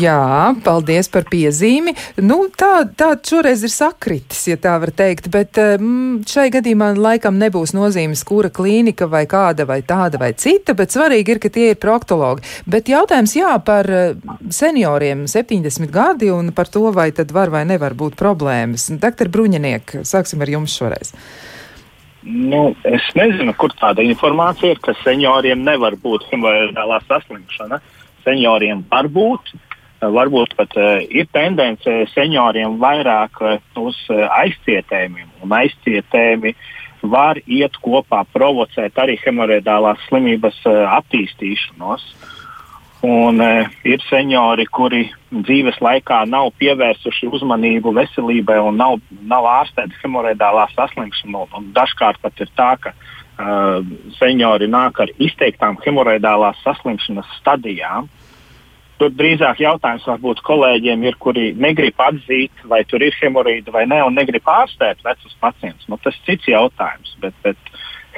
Jā, 0.00 0.52
paldies 0.64 1.08
par 1.12 1.26
piezīmi. 1.30 1.94
Nu, 2.22 2.46
tā, 2.58 2.84
tā 2.98 3.12
šoreiz 3.16 3.62
ir 3.66 3.72
sakritis, 3.72 4.44
ja 4.50 4.58
tā 4.60 4.74
var 4.82 4.92
teikt, 4.96 5.28
bet 5.32 5.58
mm, 5.58 6.24
šai 6.28 6.48
gadījumā 6.54 6.92
laikam 6.98 7.38
nebūs 7.40 7.74
nozīmes, 7.76 8.24
kura 8.28 8.52
klīnika 8.52 9.08
vai 9.10 9.24
kāda 9.30 9.66
vai 9.68 9.80
tāda 9.86 10.20
vai 10.22 10.32
cita, 10.38 10.76
bet 10.78 10.94
svarīgi 10.94 11.36
ir, 11.36 11.42
ka 11.42 11.52
tie 11.52 11.70
ir 11.72 11.80
proktologi. 11.82 12.44
Bet 12.66 12.90
jautājums 12.92 13.36
jā 13.38 13.54
par 13.64 13.88
eh, 13.90 14.12
senioriem 14.52 15.26
70 15.30 15.90
gadi 15.92 16.32
un 16.34 16.52
par 16.56 16.70
to, 16.72 16.88
vai 16.94 17.10
tad 17.16 17.32
var 17.34 17.52
vai 17.52 17.64
nevar 17.68 17.96
būt 17.98 18.18
problēmas. 18.20 18.90
Doktor 19.02 19.32
Bruņiniek, 19.32 19.98
sāksim 20.08 20.44
ar 20.44 20.52
jums 20.52 20.76
šoreiz. 20.76 21.14
Nu, 22.22 22.68
es 22.86 23.02
nezinu, 23.18 23.50
kur 23.58 23.72
tāda 23.74 24.04
informācija 24.06 24.76
ir, 24.76 24.80
ka 24.82 24.94
senioriem 25.02 25.64
nevar 25.66 25.96
būt 25.98 26.26
hemorāģiskā 26.30 27.00
saslimšana. 27.08 27.80
Senioriem 28.24 28.84
var 28.90 29.08
būt, 29.12 29.52
varbūt 30.02 30.54
pat 30.58 30.76
uh, 30.78 31.00
ir 31.06 31.28
tendence 31.34 31.96
senioriem 32.14 32.78
vairāk 32.82 33.42
uh, 33.42 33.58
uz 33.82 33.98
uh, 34.10 34.26
aizcietējumiem, 34.42 35.28
un 35.42 35.56
aizcietējumi 35.62 36.54
var 37.02 37.40
iet 37.46 37.78
kopā, 37.82 38.22
provocēt 38.34 38.98
arī 39.02 39.18
hemorāģiskās 39.24 40.06
slimības 40.08 40.62
uh, 40.70 40.84
attīstīšanos. 41.00 42.06
Uh, 42.12 42.38
Un, 43.02 43.40
e, 43.40 43.64
ir 43.82 44.02
seniori, 44.06 44.62
kuri 44.70 45.08
dzīves 45.34 45.80
laikā 45.82 46.20
nav 46.30 46.52
pievērsuši 46.62 47.32
uzmanību 47.34 47.90
veselībai 47.96 48.60
un 48.62 48.78
nav, 48.78 49.00
nav 49.26 49.48
ārstēti 49.50 49.98
hemorēdālā 50.04 50.68
saslimšanu. 50.76 51.48
Dažkārt 51.74 52.22
pat 52.22 52.44
ir 52.44 52.52
tā, 52.54 52.68
ka 52.84 52.92
uh, 52.94 53.08
seniori 54.18 54.68
nāk 54.70 55.00
ar 55.02 55.12
izteiktām 55.18 55.78
hemorēdālās 55.84 56.60
saslimšanas 56.64 57.30
stadijām. 57.40 58.08
Tur 59.00 59.10
drīzāk 59.18 59.58
jautājums 59.64 60.04
varbūt 60.06 60.42
kolēģiem 60.46 61.02
ir, 61.08 61.16
kuri 61.18 61.48
negrib 61.58 61.98
atzīt, 61.98 62.52
vai 62.70 62.84
tur 62.86 63.02
ir 63.02 63.16
hemorīda 63.18 63.72
vai 63.74 63.82
nē, 63.90 64.02
un 64.06 64.14
negrib 64.14 64.46
ārstēt 64.46 65.02
vecus 65.02 65.34
pacientus. 65.40 65.88
Nu, 65.90 65.98
tas 65.98 66.14
ir 66.20 66.28
cits 66.28 66.52
jautājums, 66.52 67.16
bet, 67.24 67.34
bet 67.42 67.58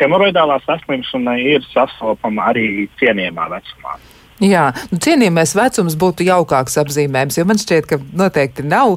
hemorīdālā 0.01 0.59
saslimšana 0.67 1.39
ir 1.41 1.65
sastopama 1.71 2.51
arī 2.53 2.91
cienījamā 3.01 3.49
vecumā. 3.55 3.97
Jā, 4.43 4.65
nu, 4.91 4.99
cienījamais 4.99 5.53
vecums 5.55 5.95
būtu 5.95 6.25
jaukāks 6.27 6.75
apzīmējums, 6.83 7.37
jo 7.39 7.45
man 7.47 7.59
šķiet, 7.61 7.85
ka 7.87 7.99
noteikti 8.19 8.65
nav 8.67 8.97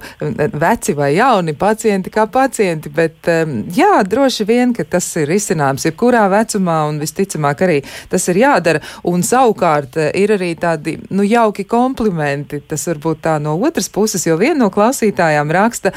veci 0.58 0.95
vai 0.97 1.12
jauni 1.13 1.54
pacienti 1.54 2.10
kā 2.10 2.23
pacienti, 2.34 2.89
bet 2.89 3.30
jā, 3.78 3.91
droši 4.02 4.47
vien, 4.50 4.73
ka 4.73 4.82
tas 4.97 5.06
ir 5.21 5.30
izcināms 5.36 5.86
jebkurā 5.86 6.23
vecumā 6.34 6.80
un 6.89 6.97
visticamāk 6.97 7.62
arī 7.67 7.76
tas 8.10 8.26
ir 8.34 8.39
jādara. 8.41 8.82
Un 9.06 9.21
savukārt 9.21 10.00
eh, 10.02 10.10
ir 10.17 10.34
arī 10.34 10.56
tādi, 10.58 10.95
nu, 11.13 11.21
jauki 11.21 11.67
komplimenti, 11.69 12.63
tas 12.65 12.88
varbūt 12.89 13.21
tā 13.28 13.38
no 13.38 13.54
otras 13.62 13.91
puses, 13.93 14.26
jo 14.26 14.39
viena 14.41 14.63
no 14.63 14.71
klausītājām 14.73 15.54
raksta, 15.54 15.93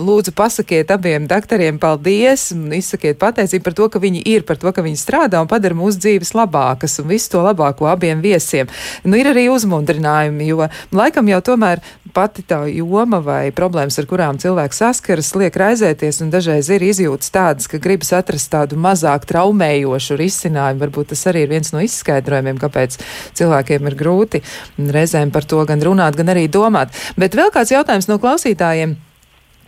lūdzu 0.00 0.34
pasakiet 0.34 0.90
abiem 0.90 1.30
doktoriem 1.30 1.78
paldies 1.78 2.48
un 2.56 2.74
izsakiet 2.74 3.20
pateicību 3.22 3.68
par 3.68 3.78
to, 3.78 3.88
ka 3.94 4.02
viņi 4.02 4.24
ir, 4.34 4.42
par 4.48 4.58
to, 4.58 4.74
ka 4.74 4.82
viņi 4.82 4.98
strādā 4.98 5.38
un 5.38 5.50
padara 5.50 5.78
mūsu 5.78 6.02
dzīves 6.02 6.34
labākas 6.34 6.98
un 6.98 7.10
visu 7.14 7.36
to 7.36 7.46
labāko 7.46 7.86
abiem 7.92 8.18
viesiem. 8.24 8.66
Nu, 9.04 9.18
ir 9.18 9.30
arī 9.30 9.48
uzmundrinājumi, 9.52 10.46
jo 10.50 10.68
laikam 10.94 11.28
jau 11.30 11.40
tomēr 11.50 11.82
pati 12.14 12.42
tā 12.46 12.62
joma 12.70 13.20
vai 13.22 13.50
problēmas, 13.54 13.98
ar 14.00 14.08
kurām 14.10 14.38
cilvēks 14.42 14.80
saskaras, 14.82 15.32
liek 15.38 15.56
raizēties, 15.62 16.20
un 16.24 16.32
dažreiz 16.32 16.70
ir 16.72 16.84
izjūtas 16.86 17.34
tādas, 17.34 17.68
ka 17.70 17.80
gribas 17.82 18.12
atrast 18.16 18.50
tādu 18.52 18.78
mazāk 18.80 19.28
traumējošu 19.30 20.18
risinājumu. 20.20 20.82
Varbūt 20.84 21.12
tas 21.14 21.26
arī 21.30 21.44
ir 21.46 21.52
viens 21.52 21.74
no 21.74 21.82
izskaidrojumiem, 21.84 22.58
kāpēc 22.62 22.98
cilvēkiem 23.38 23.90
ir 23.90 23.98
grūti 24.00 24.42
reizēm 24.78 25.30
par 25.34 25.46
to 25.46 25.62
gan 25.68 25.82
runāt, 25.84 26.18
gan 26.18 26.32
arī 26.32 26.48
domāt. 26.50 26.96
Bet 27.20 27.38
vēl 27.38 27.52
kāds 27.54 27.74
jautājums 27.74 28.10
no 28.10 28.18
klausītājiem. 28.22 28.98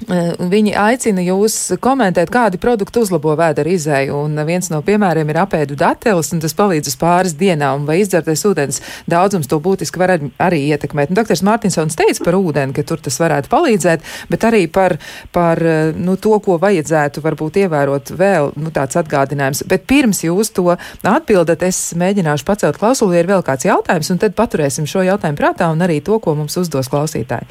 Eh, 0.09 0.33
viņi 0.39 0.73
aicina 0.79 1.23
jūs 1.23 1.57
komentēt, 1.83 2.31
kādi 2.33 2.59
produkti 2.61 3.03
uzlabo 3.03 3.35
vēdera 3.39 3.71
izēju, 3.71 4.17
un 4.25 4.41
viens 4.49 4.71
no 4.73 4.81
piemēriem 4.85 5.29
ir 5.31 5.39
apēdu 5.43 5.77
dateles, 5.79 6.33
un 6.35 6.41
tas 6.43 6.55
palīdz 6.59 6.91
uz 6.91 6.97
pāris 6.99 7.35
dienām, 7.39 7.85
vai 7.87 8.01
izdzertais 8.01 8.43
ūdens 8.49 8.81
daudzums 9.11 9.51
to 9.51 9.61
būtiski 9.63 10.01
var 10.03 10.17
arī 10.43 10.63
ietekmēt. 10.73 11.13
Un 11.13 11.19
doktors 11.19 11.45
Mārtiņsons 11.47 11.99
teica 11.99 12.27
par 12.27 12.39
ūdeni, 12.39 12.75
ka 12.77 12.87
tur 12.89 13.03
tas 13.05 13.19
varētu 13.23 13.53
palīdzēt, 13.53 14.09
bet 14.33 14.49
arī 14.49 14.65
par, 14.73 14.97
par 15.35 15.63
eh, 15.63 15.93
nu, 15.95 16.17
to, 16.17 16.35
ko 16.43 16.59
vajadzētu 16.63 17.23
varbūt 17.23 17.61
ievērot 17.67 18.15
vēl 18.19 18.53
nu, 18.59 18.73
tāds 18.75 18.99
atgādinājums. 18.99 19.65
Bet 19.71 19.87
pirms 19.91 20.25
jūs 20.27 20.55
to 20.57 20.67
atbildat, 20.73 21.63
es 21.69 21.93
mēģināšu 21.99 22.49
pacelt 22.49 22.81
klausuli, 22.81 23.19
ja 23.19 23.23
ir 23.23 23.31
vēl 23.31 23.47
kāds 23.47 23.69
jautājums, 23.69 24.11
un 24.15 24.23
tad 24.23 24.37
paturēsim 24.39 24.89
šo 24.89 25.05
jautājumu 25.07 25.39
prātā 25.39 25.71
un 25.73 25.85
arī 25.85 26.01
to, 26.05 26.19
ko 26.23 26.35
mums 26.39 26.59
uzdos 26.59 26.91
klausītāji. 26.93 27.51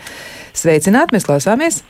Sveicināt, 0.58 1.16
mēs 1.16 1.28
klausāmies! 1.28 1.84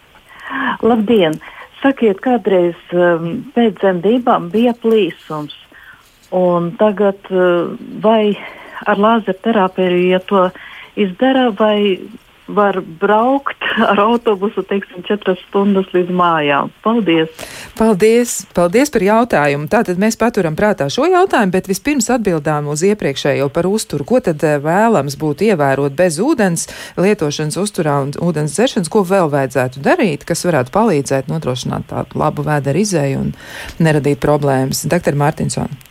Labdien! 0.81 1.39
Sakiet, 1.81 2.19
kādreiz 2.21 2.77
um, 2.93 3.41
pēc 3.55 3.79
dzemdībām 3.79 4.51
bija 4.53 4.75
plīsums, 4.77 5.55
un 6.29 6.69
tagad 6.77 7.31
uh, 7.33 7.71
vai 8.03 8.35
ar 8.85 9.01
lāzerterapiju, 9.01 10.03
ja 10.11 10.19
to 10.29 10.43
izdara, 10.99 11.49
vai 11.57 11.97
var 12.47 12.81
braukt 12.99 13.63
ar 13.91 13.99
autobusu, 13.99 14.63
teiksim, 14.67 15.03
četras 15.07 15.39
stundas 15.47 15.89
līdz 15.93 16.13
mājām. 16.15 16.71
Paldies! 16.83 17.29
Paldies! 17.77 18.33
Paldies 18.55 18.91
par 18.93 19.05
jautājumu! 19.05 19.69
Tātad 19.71 20.01
mēs 20.01 20.17
paturam 20.19 20.57
prātā 20.59 20.89
šo 20.91 21.07
jautājumu, 21.09 21.53
bet 21.55 21.69
vispirms 21.71 22.09
atbildām 22.13 22.69
uz 22.71 22.83
iepriekšējo 22.87 23.49
par 23.53 23.69
uzturu. 23.69 24.07
Ko 24.07 24.21
tad 24.23 24.43
eh, 24.47 24.57
vēlams 24.63 25.17
būtu 25.21 25.51
ievērot 25.51 25.95
bez 25.97 26.19
ūdens 26.23 26.67
lietošanas 26.99 27.59
uzturā 27.61 27.99
un 28.05 28.15
ūdens 28.19 28.57
dzeršanas? 28.57 28.91
Ko 28.91 29.05
vēl 29.07 29.31
vajadzētu 29.31 29.83
darīt, 29.85 30.25
kas 30.27 30.45
varētu 30.47 30.73
palīdzēt 30.75 31.31
nodrošināt 31.31 31.89
tādu 31.93 32.19
labu 32.21 32.47
vēderu 32.47 32.83
izēju 32.83 33.23
un 33.27 33.31
neradīt 33.79 34.21
problēmas? 34.23 34.85
Dr. 34.91 35.17
Mārtiņsona. 35.17 35.90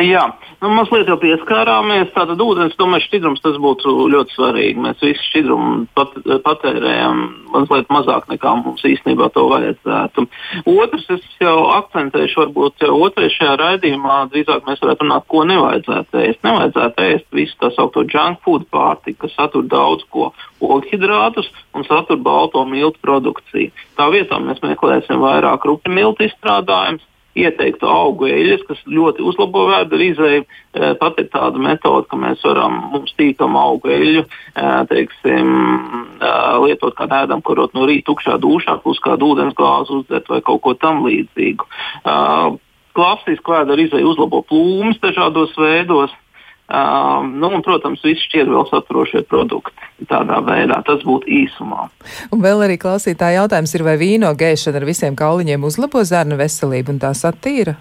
Jā, 0.00 0.22
nu, 0.62 0.70
mazliet 0.72 1.08
jau 1.10 1.16
pieskārāmies. 1.20 2.12
Tātad 2.14 2.40
ūdens, 2.40 2.76
tomēr 2.80 3.02
šķidrums 3.04 3.42
tas 3.44 3.58
būtu 3.60 3.92
ļoti 4.12 4.36
svarīgi. 4.36 4.80
Mēs 4.80 5.02
visu 5.04 5.24
šķidrumu 5.26 5.72
pat, 5.98 6.14
patērējam 6.46 7.20
mazliet 7.52 7.90
mazāk 7.92 8.28
nekā 8.30 8.54
mums 8.62 8.84
īstenībā 8.88 9.28
to 9.34 9.44
vajadzētu. 9.50 10.24
Otrs, 10.70 11.06
es 11.16 11.26
jau 11.42 11.56
akcentēšu, 11.76 12.40
varbūt 12.44 12.86
otrajā 12.88 13.34
šajā 13.36 13.58
raidījumā 13.60 14.22
drīzāk 14.32 14.64
mēs 14.68 14.80
varētu 14.84 15.06
runāt, 15.06 15.28
ko 15.28 15.44
nevajadzētu 15.50 16.22
ēst. 16.24 16.42
Nevajadzētu 16.46 17.06
ēst 17.10 17.28
visu 17.36 17.60
tā 17.60 17.72
saucamo 17.76 18.08
junk 18.08 18.40
food 18.46 18.66
pārtiku, 18.72 19.26
kas 19.26 19.36
satur 19.36 19.68
daudz 19.68 20.06
ko 20.14 20.30
ogļhidrātus 20.64 21.50
un 21.76 21.84
satur 21.88 22.20
balto 22.22 22.64
miltu 22.68 23.00
produkciju. 23.04 23.74
Tā 23.98 24.08
vietā 24.14 24.40
mēs 24.40 24.62
meklēsim 24.64 25.20
vairāk 25.20 25.68
rupi 25.68 25.92
miltu 25.92 26.24
izstrādājumus 26.28 27.04
ieteiktu 27.40 27.88
augu 27.88 28.28
eļļas, 28.30 28.64
kas 28.68 28.80
ļoti 28.90 29.24
uzlabo 29.26 29.66
vēdera 29.70 30.06
izēju. 30.06 30.44
E, 30.44 30.92
pat 31.00 31.18
ir 31.22 31.28
tāda 31.32 31.60
metode, 31.62 32.06
ka 32.10 32.18
mēs 32.20 32.44
varam 32.46 32.78
mums 32.92 33.14
tīkam 33.18 33.58
augu 33.58 33.92
eļļu, 33.94 34.24
e, 34.24 34.70
teiksim, 34.92 35.52
e, 36.20 36.32
lietot 36.66 36.96
kā 36.98 37.08
ēdam, 37.20 37.42
kurot 37.46 37.76
no 37.76 37.86
rīta 37.90 38.10
tukšā 38.10 38.38
dušā, 38.42 38.78
plus 38.84 39.02
kādu 39.04 39.32
ūdens 39.34 39.56
glāzi 39.58 40.00
uzdzert 40.00 40.30
vai 40.30 40.40
kaut 40.46 40.62
ko 40.64 40.74
tam 40.78 41.04
līdzīgu. 41.06 41.68
Klasiski 42.96 43.52
vēdera 43.54 43.84
izēja 43.84 44.08
uzlabo 44.10 44.42
plūmus 44.48 44.98
dažādos 45.02 45.54
veidos. 45.58 46.14
Uh, 46.70 47.24
nu, 47.26 47.48
un, 47.50 47.64
protams, 47.66 48.02
visi 48.06 48.22
šķiedrvēl 48.28 48.68
saturošie 48.70 49.24
produkti 49.26 50.06
tādā 50.06 50.38
veidā. 50.46 50.76
Tas 50.86 51.02
būtu 51.02 51.26
īsumā. 51.26 51.88
Un 52.30 52.44
vēl 52.44 52.62
arī 52.68 52.78
klausītāja 52.78 53.42
jautājums 53.42 53.74
ir, 53.74 53.86
vai 53.88 53.96
vīno 53.98 54.30
gēšana 54.38 54.78
ar 54.78 54.86
visiem 54.86 55.18
kauliņiem 55.18 55.66
uzlabo 55.66 56.04
zārnu 56.06 56.38
veselību 56.38 56.94
un 56.94 57.02
tās 57.02 57.24
attīra? 57.26 57.74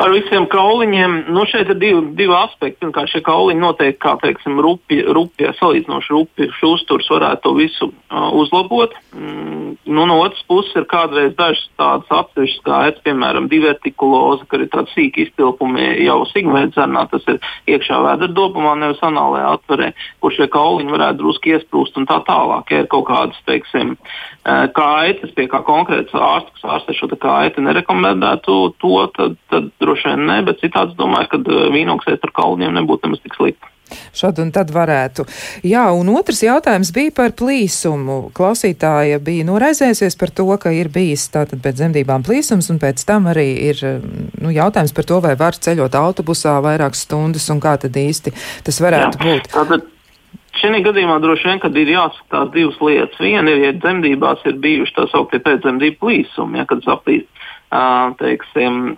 Ar 0.00 0.12
visiem 0.14 0.46
kauliņiem. 0.50 1.16
Nu, 1.32 1.44
šeit 1.48 1.70
ir 1.72 1.78
divi, 1.80 2.02
divi 2.18 2.34
aspekti. 2.36 2.80
Pirmkārt, 2.82 3.12
šie 3.12 3.22
kauliņi 3.26 3.62
noteikti, 3.62 4.00
kā 4.02 4.16
teiksim, 4.22 4.60
rupi, 4.62 5.02
rupi, 5.06 5.48
salīdzinoši 5.58 6.14
rupi 6.14 6.50
uzturs 6.72 7.08
varētu 7.10 7.42
to 7.44 7.52
visu 7.56 7.88
uh, 7.90 8.28
uzlabot. 8.38 8.94
Mm, 9.14 9.76
nu, 9.84 10.06
no 10.08 10.18
otras 10.22 10.42
puses 10.48 10.74
ir 10.78 10.86
kādreiz 10.90 11.34
dažas 11.38 11.64
tādas 11.80 12.10
atsevišķas 12.12 12.60
skaitas, 12.62 13.02
piemēram, 13.06 13.48
divertikuloze, 13.52 14.46
kad 14.50 14.64
ir 14.64 14.70
tādi 14.72 14.94
sīki 14.94 15.26
iztilpumi 15.26 15.88
jau 16.06 16.20
sigmēdzernā, 16.30 17.04
tas 17.12 17.26
ir 17.32 17.40
iekšā 17.74 17.98
vēderdobumā, 18.06 18.74
nevis 18.80 19.02
anālajā 19.04 19.54
atverē, 19.58 19.90
kur 20.22 20.36
šie 20.36 20.48
kauliņi 20.52 20.96
varētu 20.96 21.20
drusku 21.22 21.54
iesprūst 21.56 21.98
un 22.00 22.08
tā 22.10 22.20
tālāk. 22.28 22.72
Ja 22.72 22.84
ir 22.84 22.90
kaut 22.92 23.08
kādas, 23.10 23.40
teiksim, 23.48 23.96
kaitas, 24.42 25.30
pie 25.36 25.46
kā 25.50 25.60
konkrēts 25.66 26.14
ārsts, 26.18 26.54
kas 26.56 26.70
ārstē 26.76 26.96
šo 26.98 27.08
kaiti 27.14 27.62
nerekomendētu 27.62 28.56
to, 28.82 28.96
tad, 29.16 29.36
tad 29.52 29.68
droši 29.82 30.10
vien 30.10 30.26
ne, 30.26 30.40
bet 30.46 30.62
citādi 30.64 30.98
domāju, 30.98 31.30
ka 31.30 31.42
eh, 31.42 31.68
vīnoksēt 31.76 32.26
ar 32.26 32.34
kalniem 32.34 32.74
nebūtu 32.74 33.06
nemaz 33.06 33.22
tik 33.22 33.38
slikti. 33.38 33.70
Šad 34.16 34.38
un 34.40 34.48
tad 34.54 34.70
varētu. 34.72 35.26
Jā, 35.68 35.84
un 35.92 36.08
otrs 36.16 36.40
jautājums 36.46 36.92
bija 36.96 37.12
par 37.12 37.34
plīsumu. 37.36 38.32
Klausītāja 38.32 39.20
bija 39.20 39.44
noraizējusies 39.44 40.16
par 40.16 40.32
to, 40.32 40.48
ka 40.56 40.72
ir 40.72 40.88
bijis 40.92 41.26
tātad 41.34 41.60
pēc 41.60 41.76
dzemdībām 41.76 42.24
plīsums, 42.24 42.70
un 42.72 42.80
pēc 42.82 43.04
tam 43.08 43.28
arī 43.32 43.50
ir 43.68 43.82
nu, 43.84 44.48
jautājums 44.48 44.96
par 44.96 45.08
to, 45.08 45.20
vai 45.24 45.36
var 45.36 45.60
ceļot 45.60 45.98
autobusā 45.98 46.56
vairākas 46.64 47.04
stundas, 47.04 47.50
un 47.52 47.60
kā 47.60 47.76
tad 47.84 47.96
īsti 48.00 48.32
tas 48.64 48.80
varētu 48.80 49.20
Jā, 49.20 49.26
būt. 49.28 49.52
Tātad. 49.52 49.90
Šajā 50.60 50.82
gadījumā 50.84 51.16
droši 51.22 51.48
vien 51.48 51.80
ir 51.80 51.94
jāskatās 51.94 52.52
divas 52.52 52.76
lietas. 52.84 53.20
Viena 53.20 53.54
ir, 53.54 53.64
ja 53.64 53.72
dzemdībās 53.72 54.44
ir 54.48 54.60
bijuši 54.60 54.98
tā 54.98 55.08
sauktie 55.08 55.40
pēcdzemdību 55.40 55.98
plīsumi, 56.02 56.60
ja, 56.60 56.68
kad 56.68 56.84
saplīst, 56.84 57.28
teiksim, 58.20 58.96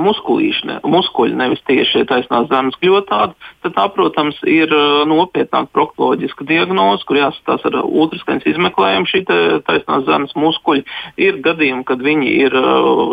muskulīši, 0.00 0.80
muskuļi, 0.82 1.36
nevis 1.36 1.62
tieši 1.66 2.04
taisnās 2.08 2.48
zemes 2.48 2.74
kļotādi, 2.82 3.34
tad 3.62 3.74
tā, 3.76 3.86
protams, 3.94 4.36
ir 4.42 4.70
nopietnāka 5.06 5.70
proktoloģiska 5.72 6.44
diagnoze, 6.44 7.04
kur 7.06 7.16
jāsastās 7.16 7.64
ar 7.64 7.80
ultraskaņas 7.84 8.46
izmeklējumu 8.46 9.06
šī 9.06 9.24
taisnās 9.66 10.06
zemes 10.06 10.34
muskuļi. 10.34 10.84
Ir 11.16 11.42
gadījumi, 11.46 11.84
kad 11.84 12.02
viņi 12.02 12.30
ir 12.46 12.54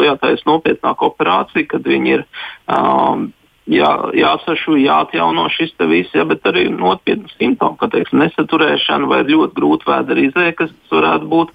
jātaisa 0.08 0.44
nopietnāka 0.48 1.06
operācija, 1.06 1.68
kad 1.68 1.86
viņi 1.86 2.18
ir 2.18 2.26
um, 2.66 3.34
jā, 3.72 3.90
jāsašu, 4.16 4.78
jāatjauno 4.82 5.48
šis 5.54 5.74
te 5.78 5.88
viss, 5.90 6.14
ja, 6.16 6.26
bet 6.28 6.46
arī 6.48 6.68
nopietni 6.72 7.30
simptomi, 7.36 7.78
kā 7.80 7.90
teiksim, 7.92 8.22
nesaturēšana 8.24 9.10
vai 9.10 9.24
ļoti 9.28 9.58
grūta 9.58 9.90
vēdera 9.92 10.24
izēja, 10.28 10.56
kas 10.62 10.74
varētu 10.92 11.30
būt. 11.32 11.52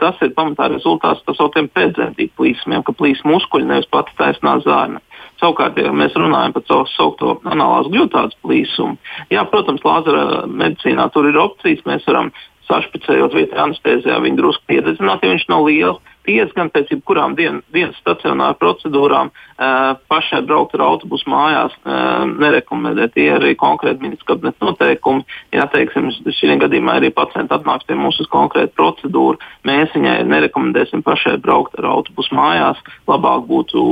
Tas 0.00 0.22
ir 0.22 0.34
pamatā 0.36 0.70
rezultāts 0.72 1.24
tā 1.26 1.34
sauktiem 1.38 1.70
pēcdzemdību 1.74 2.34
plīsumiem, 2.38 2.82
ka 2.86 2.94
plīs 2.96 3.22
muskuļi 3.26 3.70
nevis 3.70 3.88
pati 3.90 4.14
taisnā 4.18 4.58
zārna. 4.66 5.02
Savukārt, 5.40 5.76
ja 5.76 5.92
mēs 5.92 6.16
runājam 6.16 6.54
par 6.56 6.64
tā 6.64 6.82
saucamo 6.94 7.38
analāzu 7.44 7.92
gļutāts 7.92 8.38
plīsumu, 8.44 8.96
jā, 9.34 9.42
protams, 9.52 9.84
lāzera 9.84 10.44
medicīnā 10.48 11.10
tur 11.12 11.28
ir 11.28 11.36
opcijas. 11.40 11.84
Mēs 11.88 12.06
varam 12.08 12.32
sašpicējot 12.70 13.36
vietā 13.36 13.62
anestezijā 13.66 14.16
viņu 14.22 14.40
drusku 14.40 14.64
piededzināt, 14.72 15.22
ja 15.22 15.34
viņš 15.34 15.48
nav 15.52 15.66
liels 15.68 16.14
diezgan 16.26 16.70
pēc 16.74 16.92
jebkurām 16.94 17.36
dien, 17.38 17.60
dienas 17.74 17.96
stacionāra 18.02 18.56
procedūrām 18.60 19.30
uh, 19.30 19.96
pašai 20.10 20.42
braukt 20.46 20.76
ar 20.76 20.84
autobusu 20.86 21.30
mājās 21.30 21.74
uh, 21.84 22.26
nerekomendēt. 22.28 23.14
Tie 23.16 23.28
ir 23.30 23.38
arī 23.38 23.54
konkrēti 23.58 24.04
ministrs 24.04 24.28
kabineta 24.28 24.66
noteikumi. 24.66 25.26
Ja, 25.54 25.68
teiksim, 25.72 26.10
šī 26.10 26.58
gadījumā 26.62 26.98
arī 27.00 27.12
pacients 27.14 27.54
atnāks 27.54 27.86
pie 27.88 27.98
mums 27.98 28.20
uz 28.22 28.30
konkrētu 28.32 28.74
procedūru, 28.78 29.40
mēs 29.66 29.94
viņai 29.96 30.18
nerekomendēsim 30.28 31.04
pašai 31.06 31.36
braukt 31.42 31.78
ar 31.80 31.90
autobusu 31.96 32.36
mājās. 32.36 32.80
Labāk 33.08 33.46
būtu 33.50 33.84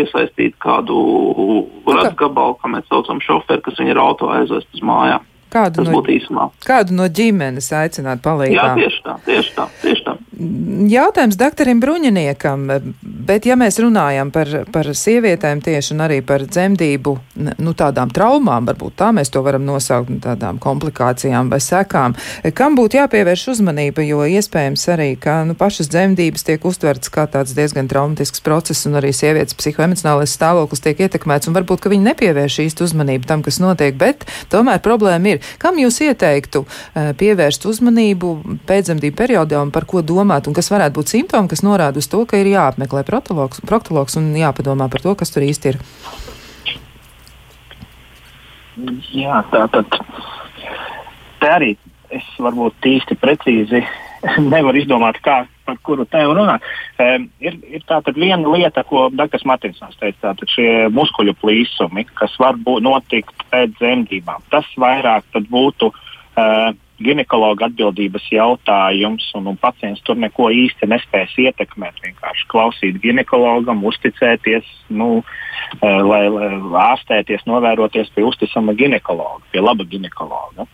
iesaistīt 0.00 0.56
kādu 0.62 1.02
radu 1.86 2.16
gabalu, 2.24 2.56
kā 2.60 2.72
mēs 2.72 2.88
saucam, 2.88 3.20
šoferi, 3.22 3.64
kas 3.64 3.78
viņu 3.80 3.94
ar 3.96 4.02
auto 4.06 4.32
aizvest 4.32 4.70
uz 4.74 4.84
mājām. 4.86 5.28
Kādu 5.52 5.82
Tas 5.82 5.88
no, 5.90 5.98
būtu 5.98 6.14
īsumā. 6.14 6.46
Kādu 6.64 6.96
no 6.96 7.06
ģimenes 7.12 7.68
aicināt 7.76 8.22
palīdzēt? 8.24 8.56
Jā, 8.56 8.70
tieši 8.78 9.02
tā, 9.04 9.16
tieši 9.26 9.52
tā, 9.58 9.66
tieši 9.82 10.04
tā. 10.06 10.14
Jautājums 10.92 11.36
doktoram 11.38 11.80
Bruņiniekam, 11.82 12.64
bet 13.26 13.46
ja 13.46 13.54
mēs 13.58 13.78
runājam 13.82 14.32
par, 14.34 14.48
par 14.72 14.88
sievietēm 14.96 15.60
tieši 15.62 15.94
un 15.94 16.02
arī 16.06 16.18
par 16.26 16.42
dzemdību, 16.48 17.12
nu 17.62 17.74
tādām 17.78 18.10
traumām, 18.12 18.66
varbūt 18.66 18.96
tā 18.98 19.10
mēs 19.14 19.30
to 19.32 19.42
varam 19.44 19.64
nosaukt, 19.66 20.10
nu, 20.10 20.18
tādām 20.22 20.58
komplikācijām 20.62 21.50
vai 21.52 21.60
sekām, 21.62 22.16
kam 22.58 22.76
būtu 22.78 22.98
jāpievērš 22.98 23.44
uzmanība, 23.54 24.04
jo 24.06 24.24
iespējams 24.26 24.86
arī, 24.94 25.08
ka 25.20 25.42
nu, 25.48 25.56
pašas 25.58 25.90
dzemdības 25.92 26.46
tiek 26.48 26.66
uztverts 26.68 27.12
kā 27.12 27.28
tāds 27.30 27.54
diezgan 27.56 27.90
traumatisks 27.90 28.42
process 28.42 28.88
un 28.90 28.98
arī 29.00 29.12
sievietes 29.16 29.56
psihoemocionālais 29.58 30.34
stāvoklis 30.34 30.82
tiek 30.82 31.04
ietekmēts 31.06 31.50
un 31.50 31.58
varbūt, 31.58 31.84
ka 31.84 31.92
viņi 31.92 32.08
nepievērš 32.10 32.58
īstu 32.66 32.88
uzmanību 32.88 33.30
tam, 33.30 33.46
kas 33.46 33.60
notiek, 33.62 33.94
bet 34.00 34.26
tomēr 34.52 34.82
problēma 34.82 35.36
ir. 35.36 35.52
Kam 35.62 35.78
jūs 35.80 36.02
ieteiktu 36.08 36.64
eh, 36.66 37.12
pievērst 37.18 37.68
uzmanību 37.70 38.34
pēcdzemdību 38.66 39.18
periodā 39.22 39.62
un 39.62 39.70
par 39.74 39.86
ko 39.86 40.02
domāt? 40.02 40.31
Domāt, 40.32 40.48
un 40.48 40.54
kas 40.54 40.70
varētu 40.72 40.96
būt 40.96 41.12
simptomi, 41.12 41.48
kas 41.48 41.62
norāda 41.62 41.98
uz 41.98 42.08
to, 42.08 42.24
ka 42.24 42.38
ir 42.40 42.48
jāapmeklē 42.48 43.04
proktologs 43.04 44.16
un 44.16 44.34
jāpadomā 44.34 44.88
par 44.90 45.00
to, 45.00 45.14
kas 45.14 45.30
tur 45.30 45.42
īsti 45.42 45.72
ir? 45.72 45.78
Jā, 49.12 49.44
tā 49.52 49.68
tad 49.68 49.86
te 51.40 51.48
arī 51.48 51.76
es 52.10 52.24
varbūt 52.38 52.74
īsti 52.86 53.16
precīzi 53.20 53.82
nevar 54.52 54.76
izdomāt, 54.76 55.20
kā 55.20 55.44
par 55.66 55.76
kuru 55.84 56.04
tēmu 56.08 56.34
runāt. 56.34 56.62
Um, 56.98 57.28
ir 57.40 57.58
ir 57.68 57.82
tāda 57.86 58.14
viena 58.14 58.48
lieta, 58.48 58.82
ko 58.84 59.10
Dārgas 59.12 59.44
Matinsons 59.44 59.98
teica, 60.00 60.32
tātad 60.32 60.48
šie 60.48 60.88
muskuļu 60.90 61.36
plīsumi, 61.40 62.06
kas 62.18 62.34
var 62.40 62.56
būt 62.56 62.82
notikt 62.82 63.44
pēc 63.52 63.76
dzemdībām. 63.78 64.42
Tas 64.50 64.66
vairāk 64.80 65.28
būtu 65.52 65.92
uh, 65.92 66.72
ginekologa 67.04 67.66
atbildības 67.68 68.26
jautājums, 68.32 69.28
un, 69.38 69.48
un 69.52 69.58
pacients 69.60 70.02
tur 70.06 70.18
neko 70.20 70.48
īsti 70.54 70.88
nespēs 70.90 71.34
ietekmēt. 71.44 71.98
Vienkārši 72.04 72.46
klausīt 72.52 73.00
ginekologam, 73.02 73.82
uzticēties, 73.90 74.68
nu, 74.94 75.08
uh, 75.22 75.98
lai, 76.06 76.22
lai 76.32 76.52
ārstēties, 76.86 77.44
novēroties 77.48 78.12
pie 78.14 78.24
uzticama 78.28 78.76
ginekologa, 78.78 79.42
pie 79.52 79.64
laba 79.64 79.86
ginekologa 79.88 80.66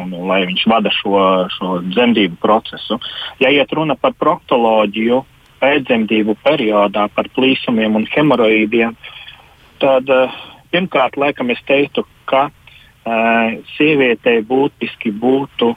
un, 0.00 0.10
un 0.10 0.26
lai 0.26 0.40
viņš 0.48 0.64
vada 0.70 0.90
šo, 0.94 1.20
šo 1.54 1.78
dzemdību 1.92 2.40
procesu. 2.42 2.98
Ja 3.42 3.52
iet 3.54 3.72
runa 3.72 3.94
par 3.94 4.16
proktoloģiju 4.18 5.22
pēcdzemdību 5.62 6.34
periodā, 6.44 7.06
par 7.14 7.30
plīsumiem 7.36 7.94
un 8.00 8.08
hemoroīdiem, 8.10 8.98
tad 9.80 10.10
uh, 10.12 10.42
pirmkārt, 10.74 11.16
laikam 11.20 11.54
es 11.54 11.62
teiktu, 11.68 12.04
ka 12.28 12.48
uh, 12.48 12.60
sievietei 13.74 14.40
būtiski 14.48 15.12
būtu 15.12 15.74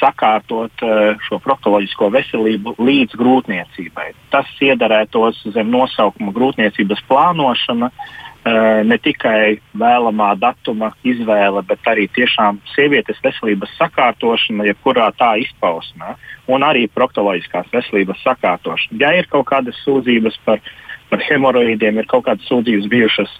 sakārtot 0.00 0.84
uh, 0.86 1.18
šo 1.26 1.36
proktoloģisko 1.44 2.08
veselību 2.14 2.76
līdz 2.80 3.18
grūtniecībai. 3.20 4.06
Tas 4.32 4.48
iedarētos 4.64 5.42
zem 5.52 5.68
nosaukuma 5.74 6.32
grūtniecības 6.32 7.04
plānošana. 7.10 7.90
Uh, 7.90 8.30
Eh, 8.40 8.82
ne 8.88 8.96
tikai 8.96 9.58
vēlamā 9.76 10.30
datuma 10.40 10.94
izvēle, 11.04 11.60
bet 11.68 11.84
arī 11.90 12.06
tiešām 12.08 12.56
sievietes 12.72 13.18
veselības 13.20 13.74
sakārtošana, 13.76 14.64
jebkurā 14.70 15.10
tā 15.18 15.34
izpausmē, 15.42 16.14
un 16.48 16.64
arī 16.64 16.86
proktoloģiskās 16.88 17.68
veselības 17.74 18.22
sakārtošana. 18.24 18.96
Ja 19.02 19.10
ir 19.12 19.28
kaut 19.28 19.44
kādas 19.50 19.76
sūdzības 19.84 20.40
par, 20.46 20.64
par 21.12 21.20
hemoroīdiem, 21.28 22.00
ir 22.00 22.08
kaut 22.08 22.24
kādas 22.30 22.48
sūdzības 22.48 22.88
bijušas 22.88 23.36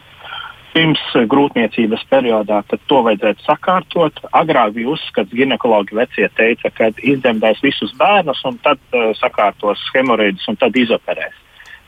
pirms 0.75 1.03
grūtniecības 1.31 2.03
periodā, 2.11 2.61
tad 2.71 2.83
to 2.91 3.01
vajadzētu 3.07 3.45
sakārtot. 3.47 4.21
Agrāk 4.37 4.75
bija 4.77 4.93
uzskats, 4.95 5.35
ginekologi 5.35 5.97
vecie 5.99 6.29
teica, 6.37 6.71
ka 6.75 6.91
izdemdēs 6.97 7.63
visus 7.65 7.95
bērnus, 7.99 8.43
un 8.49 8.59
tad 8.65 8.81
uh, 8.95 9.11
sakārtos 9.19 9.83
hemoroīdus 9.95 10.49
un 10.51 10.59
tad 10.61 10.77
izoperēs. 10.77 11.37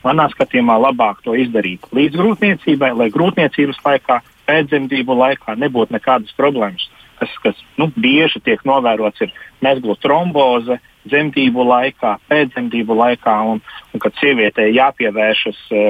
Manā 0.03 0.27
skatījumā 0.33 0.75
labāk 0.83 1.21
to 1.23 1.35
izdarīt 1.39 1.87
līdz 1.95 2.19
grūtniecībai, 2.19 2.91
lai 2.99 3.07
grūtniecības 3.13 3.79
laikā, 3.85 4.19
pēcdzemdību 4.49 5.15
laikā 5.15 5.55
nebūtu 5.59 5.95
nekādas 5.95 6.35
problēmas. 6.35 6.89
Kas, 7.21 7.31
kas 7.43 7.59
nu, 7.79 7.87
bieži 7.95 8.41
tiek 8.43 8.65
novērots, 8.67 9.21
ir 9.23 9.31
mezglu 9.63 9.95
tromboze 10.03 10.79
dzemdību 11.07 11.63
laikā, 11.69 12.17
pēcdzemdību 12.31 12.97
laikā, 12.99 13.35
un, 13.53 13.61
un 13.93 14.03
kad 14.03 14.15
sievietei 14.19 14.73
jāpievēršas 14.75 15.59
e, 15.71 15.83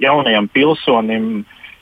jaunajam 0.00 0.48
pilsonim, 0.52 1.28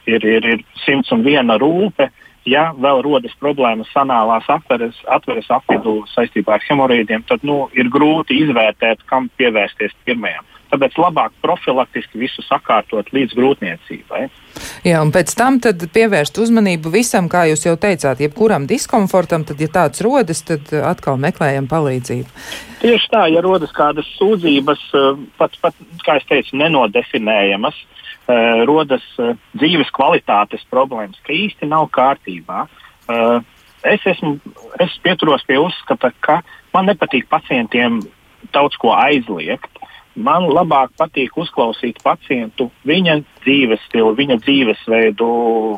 ir, 0.07 0.25
ir, 0.25 0.47
ir 0.55 0.65
simts 0.85 1.13
un 1.15 1.25
viena 1.27 1.59
rūpe. 1.61 2.11
Ja 2.47 2.69
vēl 2.79 3.01
rodas 3.03 3.33
problēmas 3.43 3.89
sanālās 3.91 4.47
atveres, 4.47 4.99
atveres 5.11 5.49
apvidū 5.51 6.05
saistībā 6.13 6.55
ar 6.55 6.67
hemorīdiem, 6.69 7.25
tad 7.27 7.43
nu, 7.43 7.65
ir 7.75 7.91
grūti 7.91 8.39
izvērtēt, 8.45 9.03
kam 9.11 9.27
pievērsties 9.41 9.97
pirmajam. 10.07 10.47
Tāpēc 10.71 10.97
labāk 10.99 11.35
profilaktiski 11.43 12.19
visu 12.19 12.43
sakārtot 12.47 13.13
līdz 13.15 13.35
grūtniecībai. 13.39 14.23
Jā, 14.87 15.01
un 15.03 15.13
pēc 15.15 15.35
tam 15.39 15.59
pievērst 15.63 16.39
uzmanību 16.43 16.91
visam, 16.95 17.31
kā 17.31 17.45
jūs 17.51 17.67
jau 17.67 17.77
teicāt, 17.81 18.23
jebkuram 18.23 18.67
diskomfortam, 18.71 19.45
tad, 19.47 19.61
ja 19.63 19.71
tāds 19.73 20.03
rodas, 20.07 20.43
tad 20.47 20.71
atkal 20.87 21.21
meklējam 21.23 21.69
palīdzību. 21.71 22.31
Tieši 22.83 23.13
tā, 23.13 23.27
ja 23.35 23.43
rodas 23.47 23.75
kādas 23.77 24.09
sūdzības, 24.19 24.83
eh, 24.95 25.23
pat, 25.39 25.59
pat 25.63 25.87
kā 26.07 26.19
es 26.21 26.27
teicu, 26.31 26.59
nenodefinējamas, 26.63 27.79
eh, 27.79 28.06
rodas 28.66 29.05
eh, 29.22 29.35
dzīves 29.55 29.93
kvalitātes 29.95 30.64
problēmas, 30.72 31.20
ka 31.27 31.35
īsti 31.35 31.68
nav 31.70 31.91
kārtībā. 31.95 32.66
Es, 33.87 34.03
esmu, 34.03 34.33
es 34.83 34.97
pieturos 34.99 35.45
pie 35.47 35.61
uzskata, 35.62 36.11
ka 36.18 36.41
man 36.74 36.89
nepatīk 36.91 37.29
pacientiem 37.31 38.01
daudz 38.51 38.74
ko 38.83 38.91
aizliegt 38.99 39.70
man 40.16 40.49
labāk 40.49 40.95
patīk 40.99 41.37
uzklausīt 41.39 42.01
pacientu, 42.05 42.70
viņa 42.89 43.18
dzīves 43.45 43.83
stilu, 43.87 44.14
viņa 44.16 44.39
dzīvesveidu, 44.43 45.29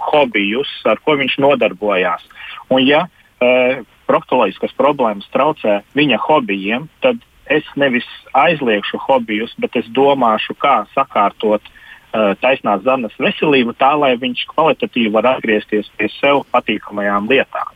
hobijus, 0.09 0.71
ar 0.87 1.01
ko 1.05 1.19
viņš 1.19 1.39
nodarbojās. 1.43 2.25
Un, 2.71 2.85
ja 2.87 3.05
e, 3.43 3.83
proktoloģiskas 4.07 4.77
problēmas 4.79 5.29
traucē 5.35 5.81
viņa 5.99 6.21
hobijiem, 6.29 6.87
tad 7.03 7.21
es 7.51 7.67
nevis 7.81 8.07
aizliegšu 8.37 9.01
hobijus, 9.09 9.55
bet 9.59 9.77
es 9.81 9.89
domāšu, 9.97 10.55
kā 10.61 10.83
sakārtot 10.95 11.65
uh, 11.65 11.78
taisnās 12.41 12.83
zarnas 12.87 13.15
veselību 13.21 13.75
tā, 13.79 13.93
lai 14.01 14.15
viņš 14.21 14.47
kvalitatīvi 14.55 15.13
var 15.13 15.35
atgriezties 15.35 15.91
pie 15.99 16.09
sev 16.19 16.45
patīkamajām 16.55 17.29
lietām. 17.31 17.75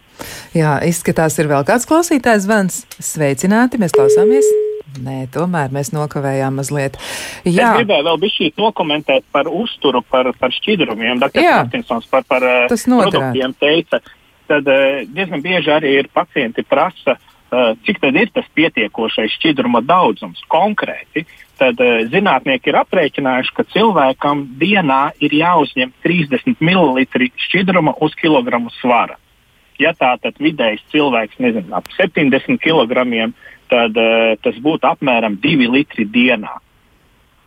Jā, 0.57 0.77
izskatās, 0.87 1.39
ir 1.41 1.51
vēl 1.51 1.65
kāds 1.69 1.89
klausītājs 1.89 2.47
zvans. 2.47 2.83
Sveicināti, 3.03 3.81
mēs 3.83 3.97
klausāmies! 3.97 4.49
Nē, 5.01 5.25
tomēr 5.33 5.73
mēs 5.73 5.93
nokavējām 5.95 6.59
mazliet. 6.61 6.99
Jā. 7.47 7.71
Es 7.71 7.81
gribēju 7.81 8.07
vēl 8.11 8.19
bišķīt 8.27 8.61
nokomentēt 8.61 9.25
par 9.33 9.49
uzturu, 9.49 10.03
par, 10.05 10.29
par 10.39 10.53
šķidrumiem. 10.53 11.23
Dr. 11.23 11.47
Martinsons 11.47 12.09
par, 12.13 12.27
par 12.29 12.45
eh, 12.45 12.67
produktiem 12.69 13.55
teica, 13.57 14.03
tad 14.51 14.69
eh, 14.69 15.05
diezgan 15.09 15.45
bieži 15.45 15.73
arī 15.73 15.95
ir 16.03 16.11
pacienti 16.13 16.65
prasa, 16.69 17.17
eh, 17.17 17.73
cik 17.87 18.03
tad 18.05 18.21
ir 18.21 18.35
tas 18.37 18.49
pietiekošais 18.59 19.39
šķidruma 19.39 19.81
daudzums 19.87 20.45
konkrēti. 20.53 21.25
Tad 21.63 21.79
zinātnieki 22.11 22.73
ir 22.73 22.77
aprēķinājuši, 22.81 23.53
ka 23.55 23.65
cilvēkam 23.71 24.41
dienā 24.59 25.13
ir 25.23 25.35
jāuzņem 25.37 25.93
30 26.03 26.59
ml 26.59 27.05
šķidruma 27.39 27.93
uz 28.03 28.17
kilogramu 28.19 28.73
svara. 28.81 29.15
Ja 29.79 29.93
tā 29.95 30.17
tad 30.19 30.41
vidējs 30.43 30.83
cilvēks, 30.91 31.39
nezinu, 31.39 31.71
ap 31.77 31.87
70 31.95 32.59
kg, 32.63 33.29
tad 33.71 33.95
uh, 33.95 34.35
tas 34.43 34.59
būtu 34.65 34.91
apmēram 34.91 35.39
2 35.45 35.71
litri 35.71 36.09
dienā. 36.09 36.57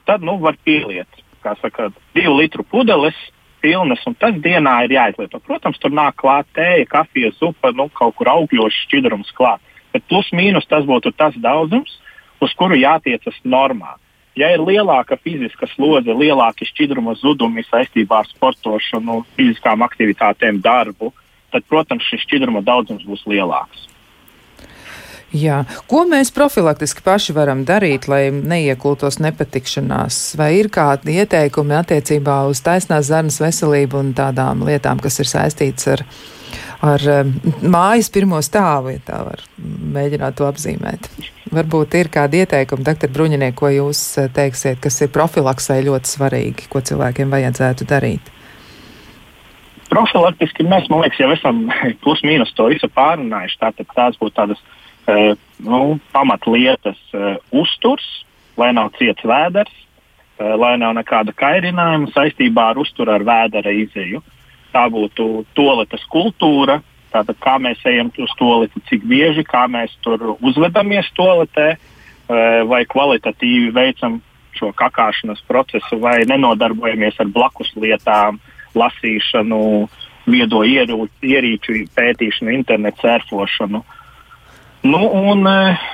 Tad 0.08 0.24
nu, 0.24 0.38
var 0.40 0.56
pieliet, 0.64 1.12
kā 1.44 1.58
saka, 1.60 1.92
2 2.16 2.38
litru 2.40 2.64
pudeles 2.64 3.18
pilnas, 3.66 4.02
un 4.08 4.16
tas 4.16 4.38
dienā 4.40 4.78
ir 4.86 4.96
jāizlieto. 4.96 5.42
Protams, 5.44 5.82
tur 5.82 5.92
nāk 5.92 6.16
klāt 6.22 6.48
tēja, 6.56 6.88
kafija, 6.88 7.34
zupa, 7.40 7.74
nu, 7.76 7.90
kaut 7.92 8.16
kur 8.16 8.32
augļošs 8.32 8.86
šķidrums 8.86 9.36
klāt. 9.36 9.60
Bet 9.92 10.08
plus 10.08 10.32
mīnus 10.32 10.72
tas 10.72 10.88
būtu 10.88 11.12
tas 11.18 11.36
daudzums, 11.42 12.00
uz 12.40 12.54
kuru 12.60 12.78
jātiecas 12.80 13.38
normā. 13.44 13.96
Ja 14.36 14.50
ir 14.52 14.60
lielāka 14.60 15.16
fiziska 15.24 15.68
slodze, 15.72 16.12
lielāki 16.12 16.68
šķidruma 16.68 17.16
zudumi 17.22 17.64
saistībā 17.70 18.20
ar 18.20 18.30
sportošanu, 18.34 19.22
fiziskām 19.38 19.86
aktivitātēm, 19.86 20.60
darbu, 20.64 21.14
tad, 21.56 21.64
protams, 21.72 22.04
šis 22.10 22.26
šķidruma 22.28 22.64
daudzums 22.68 23.06
būs 23.08 23.24
lielāks. 23.32 23.86
Jā. 25.36 25.64
Ko 25.90 26.06
mēs 26.08 26.30
profilaktiski 26.36 27.04
paši 27.04 27.34
varam 27.36 27.66
darīt, 27.68 28.08
lai 28.12 28.30
neiekultos 28.32 29.18
nepatikšanās? 29.24 30.36
Vai 30.40 30.52
ir 30.62 30.70
kādi 30.72 31.18
ieteikumi 31.20 31.76
attiecībā 31.76 32.44
uz 32.48 32.62
taisnās 32.64 33.10
zarnas 33.10 33.42
veselību 33.44 34.00
un 34.00 34.14
tādām 34.16 34.64
lietām, 34.68 35.02
kas 35.04 35.20
ir 35.20 35.32
saistītas 35.32 35.90
ar, 35.92 36.06
ar 36.90 37.04
mājas 37.62 38.10
pirmo 38.14 38.40
stāvu, 38.44 38.94
ja 38.96 39.02
tā 39.06 39.22
var 39.28 39.42
mēģināt 39.96 40.38
to 40.40 40.48
apzīmēt? 40.48 41.10
Varbūt 41.56 41.96
ir 42.00 42.10
kādi 42.14 42.42
ieteikumi, 42.44 42.86
doktor 42.86 43.12
Bruņiniek, 43.14 43.54
ko 43.58 43.70
jūs 43.72 44.02
uh, 44.20 44.30
teiksiet, 44.34 44.80
kas 44.84 44.98
ir 45.06 45.12
profilaksē 45.14 45.78
ļoti 45.86 46.12
svarīgi, 46.16 46.70
ko 46.72 46.82
cilvēkiem 46.84 47.32
vajadzētu 47.32 47.88
darīt? 47.90 48.32
Profilaktiski 49.92 50.66
mēs, 50.66 50.90
man 50.90 51.06
liekas, 51.06 51.22
jau 51.22 51.32
esam 51.36 51.66
plus 52.04 52.24
mīnus 52.26 52.54
to 52.58 52.68
visu 52.74 52.90
pārunājuši. 52.92 53.60
Tātad 53.62 53.92
tās 53.94 54.20
būtu 54.22 54.36
tādas 54.42 54.62
uh, 54.62 55.34
nu, 55.64 55.82
pamatlietas 56.16 57.00
uh, 57.14 57.36
uzturs, 57.56 58.08
lai 58.60 58.72
nav 58.76 58.92
ciets 59.00 59.24
vēders, 59.24 59.72
uh, 59.72 60.56
lai 60.60 60.76
nav 60.82 60.98
nekāda 60.98 61.36
kairinājuma 61.38 62.12
saistībā 62.16 62.72
ar 62.74 62.82
uzturu 62.82 63.16
ar 63.16 63.28
vēdera 63.28 63.76
izēju. 63.86 64.24
Tā 64.76 64.86
būtu 64.92 65.46
toaletes 65.56 66.04
kultūra, 66.12 66.82
tātad 67.14 67.38
kā 67.40 67.56
mēs 67.64 67.80
ejam 67.88 68.12
uz 68.20 68.32
toaleti, 68.36 68.82
cik 68.90 69.06
bieži, 69.08 69.46
kā 69.48 69.66
mēs 69.72 69.94
tur 70.04 70.36
uzvedamies 70.36 71.08
toaletē, 71.16 71.76
uh, 71.78 72.64
vai 72.68 72.84
kvalitatīvi 72.92 73.72
veicam 73.76 74.20
šo 74.56 74.72
kakāšanas 74.76 75.44
procesu, 75.48 76.00
vai 76.00 76.18
nenodarbojamies 76.28 77.20
ar 77.20 77.32
blakus 77.32 77.72
lietām, 77.80 78.40
lasīšanu, 78.76 79.60
viedo 80.28 80.64
ierīču 80.66 81.84
pētīšanu, 81.96 82.54
internetu 82.56 83.06
sērfošanu. 83.06 83.84
Nu, 84.86 85.02
un, 85.32 85.48
eh, 85.50 85.86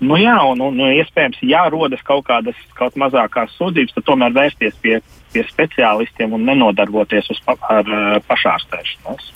nu, 0.00 0.18
jā, 0.18 0.36
un, 0.50 0.62
un 0.68 0.80
iespējams, 0.88 1.42
ja 1.46 1.64
rodas 1.70 2.02
kaut 2.06 2.24
kādas 2.26 2.58
kaut 2.78 2.96
mazākās 2.98 3.54
sūdzības, 3.58 3.96
tad 3.96 4.08
tomēr 4.08 4.34
vērsties 4.34 4.78
pie, 4.82 5.00
pie 5.32 5.44
speciālistiem 5.48 6.34
un 6.36 6.44
nenodarboties 6.48 7.30
uz, 7.34 7.40
pa, 7.46 7.56
ar 7.72 7.88
eh, 7.88 8.18
pašārstēšanos. 8.28 9.32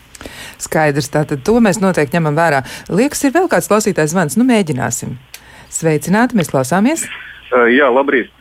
Skaidrs, 0.62 1.11
tātad 1.12 1.42
to 1.47 1.59
mēs 1.62 1.80
noteikti 1.82 2.16
ņemam 2.18 2.38
vērā. 2.38 2.62
Liekas, 2.88 3.24
ir 3.26 3.34
vēl 3.36 3.51
kāds 3.53 3.68
klausītājs 3.70 4.14
zvans, 4.14 4.38
nu 4.40 4.47
mēģināsim. 4.49 5.16
Sveicināti, 5.72 6.38
mēs 6.38 6.53
klausāmies! 6.53 7.05
Jā, 7.51 7.90
labrīt! 7.92 8.36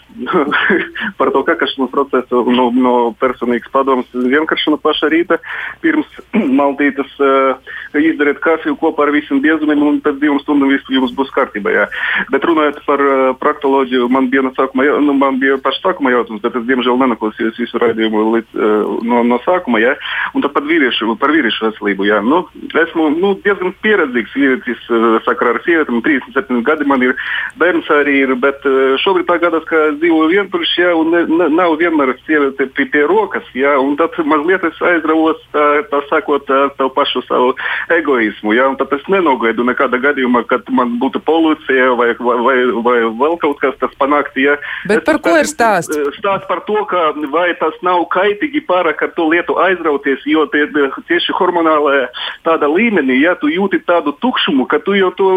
Par 1.19 1.31
to 1.31 1.43
kakašanu 1.43 1.87
procesu 1.91 2.43
no, 2.51 2.69
no 2.71 2.93
personīgas 3.19 3.71
padomas. 3.73 4.07
Vienkārši 4.13 4.71
no 4.73 4.79
paša 4.81 5.09
rīta 5.11 5.39
pirms 5.83 6.07
maltītes 6.59 7.11
uh, 7.19 7.57
izdariet 7.99 8.39
kafiju 8.43 8.77
kopā 8.79 9.07
ar 9.07 9.13
visiem 9.15 9.41
biezumiem, 9.43 9.83
un 9.83 9.99
pēc 10.03 10.19
divām 10.21 10.39
stundām 10.43 10.71
viss 10.71 10.91
jums 10.91 11.13
būs 11.15 11.31
kārtībā. 11.35 11.73
Jā. 11.75 11.85
Bet 12.33 12.47
runājot 12.47 12.81
par 12.87 13.03
uh, 13.03 13.23
praktoloģiju, 13.41 14.09
man 14.11 14.29
bija, 14.31 14.45
sākuma, 14.57 14.87
nu, 15.03 15.17
man 15.19 15.39
bija 15.41 15.59
pašs 15.63 15.81
sākuma 15.83 16.13
jautājums, 16.13 16.43
bet 16.43 16.57
es 16.59 16.67
diemžēl 16.69 16.99
nenaklausījos 17.01 17.59
visu 17.61 17.81
raidījumu 17.81 18.25
līdz, 18.37 18.55
uh, 18.59 18.95
no, 19.07 19.23
no 19.27 19.39
sākuma. 19.45 19.81
Jā. 19.83 19.95
Un 20.35 20.45
tad 20.45 20.55
par 20.55 20.65
vīriešu, 20.67 21.17
par 21.21 21.33
vīriešu 21.35 21.69
veselību. 21.69 22.07
Jā. 22.07 22.21
Nu, 22.25 22.45
esmu 22.85 23.09
nu, 23.17 23.35
diezgan 23.45 23.75
pieredzīgs 23.83 24.35
vīrietis 24.35 24.87
uh, 24.91 25.19
sakarā 25.27 25.55
ar 25.55 25.61
sievietēm, 25.67 26.01
37 26.05 26.63
gadi 26.65 26.87
man 26.87 27.03
ir, 27.05 27.15
bērns 27.59 27.89
arī 27.93 28.21
ir, 28.23 28.35
bet 28.41 28.63
uh, 28.67 28.95
šobrīd 29.03 29.27
tā 29.29 29.39
gadās, 29.43 29.65
ka 29.69 29.87
dzīvoju 30.05 30.31
vientuļš, 30.31 30.71
jā, 30.79 30.91
un 30.97 31.11
ne, 31.13 31.21
ne, 31.25 31.47
nav 31.53 31.75
vienmēr 31.81 32.13
sieviete 32.25 32.67
pie, 32.77 32.85
pie 32.93 33.03
rokas, 33.09 33.45
jā, 33.57 33.75
un 33.81 33.95
tad 33.99 34.13
mazliet 34.27 34.63
es 34.67 34.77
aizravos, 34.85 35.41
tā, 35.53 35.65
tā 35.89 36.01
sakot, 36.09 36.45
tā 36.45 36.87
pašu 36.95 37.23
savu 37.25 37.53
egoismu, 37.93 38.53
jā, 38.55 38.67
un 38.69 38.77
tad 38.79 38.93
es 38.95 39.05
nenogaidu 39.11 39.65
nekāda 39.65 39.99
gadījumā, 40.03 40.45
kad 40.49 40.67
man 40.75 40.97
būtu 41.01 41.21
policija 41.25 41.93
vai, 41.97 42.11
vai, 42.19 42.37
vai, 42.45 42.57
vai 42.85 42.97
vēl 43.21 43.37
kaut 43.41 43.59
kas 43.63 43.77
tas 43.81 43.93
panākt, 43.99 44.37
jā. 44.39 44.57
Bet 44.87 45.01
es, 45.01 45.05
par 45.07 45.21
ko 45.25 45.35
ir 45.39 45.49
stāsts? 45.49 45.97
Stāsts 46.19 46.49
par 46.49 46.61
to, 46.69 46.77
ka 46.89 47.11
vai 47.33 47.49
tas 47.59 47.75
nav 47.85 48.05
kaitīgi 48.13 48.63
pārāk 48.67 49.05
ar 49.07 49.13
to 49.17 49.27
lietu 49.31 49.57
aizrauties, 49.61 50.23
jo 50.29 50.45
tie, 50.53 50.67
tieši 51.09 51.35
hormonālajā 51.39 52.09
tāda 52.45 52.69
līmenī, 52.69 53.19
jā, 53.23 53.35
tu 53.41 53.49
jūti 53.51 53.81
tādu 53.87 54.13
tukšumu, 54.21 54.67
ka 54.69 54.81
tu 54.85 54.97
jau 54.97 55.11
to, 55.17 55.31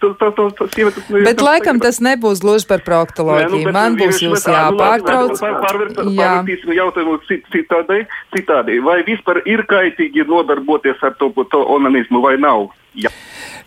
to, 0.00 0.14
to, 0.20 0.32
to, 0.38 0.48
to 0.60 0.70
sievietes. 0.72 1.08
Bet 1.12 1.42
laikam 1.44 1.82
tas 1.82 2.00
nebūs 2.04 2.42
gluži 2.44 2.68
par 2.70 2.84
proktoloģiju. 2.86 3.64
Nu, 3.64 3.74
Man 3.74 3.96
būs 3.98 4.13
jūs 4.22 4.46
jāpārtrauc. 4.48 5.38
Pārvērtīsim 5.64 6.74
jautājumu 6.76 7.18
citādi, 7.28 8.04
citādi. 8.36 8.80
Vai 8.84 9.00
vispār 9.06 9.42
ir 9.48 9.64
kaitīgi 9.70 10.26
nodarboties 10.28 11.02
ar 11.02 11.16
to, 11.20 11.32
to 11.52 11.64
onanismu 11.76 12.22
vai 12.24 12.36
nav? 12.40 12.68
Jā. 12.94 13.10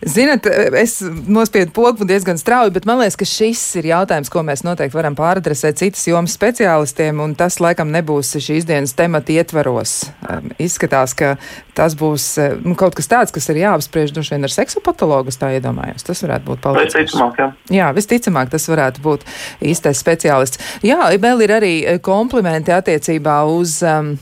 Zinat, 0.06 0.46
es 0.78 1.00
nospiedu 1.26 1.72
pogu 1.74 2.06
diezgan 2.06 2.38
strauji, 2.38 2.70
bet 2.76 2.84
man 2.86 3.00
liekas, 3.00 3.16
ka 3.18 3.26
šis 3.26 3.62
ir 3.80 3.88
jautājums, 3.90 4.30
ko 4.30 4.44
mēs 4.46 4.62
noteikti 4.62 4.94
varam 4.94 5.16
pāradresēt 5.18 5.80
citas 5.80 6.04
jomas 6.06 6.36
speciālistiem, 6.38 7.18
un 7.24 7.34
tas 7.38 7.58
laikam 7.58 7.90
nebūs 7.90 8.30
šīs 8.44 8.68
dienas 8.68 8.94
temata 8.98 9.34
ietvaros. 9.34 9.96
Um, 10.22 10.52
izskatās, 10.62 11.16
ka 11.18 11.34
tas 11.74 11.98
būs 11.98 12.28
nu, 12.62 12.76
kaut 12.78 12.94
kas 12.98 13.10
tāds, 13.10 13.34
kas 13.34 13.50
ir 13.50 13.58
jāapspriež 13.64 14.14
droši 14.14 14.36
vien 14.36 14.46
ar 14.46 14.54
seksopatologu, 14.54 15.34
tā 15.34 15.50
iedomājos. 15.56 16.06
Tas 16.06 16.22
varētu 16.22 16.46
būt 16.46 16.62
palīdzības. 16.68 16.94
Visticamāk, 17.02 17.42
jā. 17.42 17.50
Jā, 17.80 17.90
visticamāk, 17.98 18.54
tas 18.54 18.70
varētu 18.70 19.02
būt 19.02 19.26
īstais 19.66 19.98
speciālists. 19.98 20.62
Jā, 20.86 21.10
vēl 21.18 21.42
ir 21.48 21.58
arī 21.58 21.74
komplimenti 22.06 22.74
attiecībā 22.74 23.42
uz. 23.50 23.80
Um, 23.82 24.14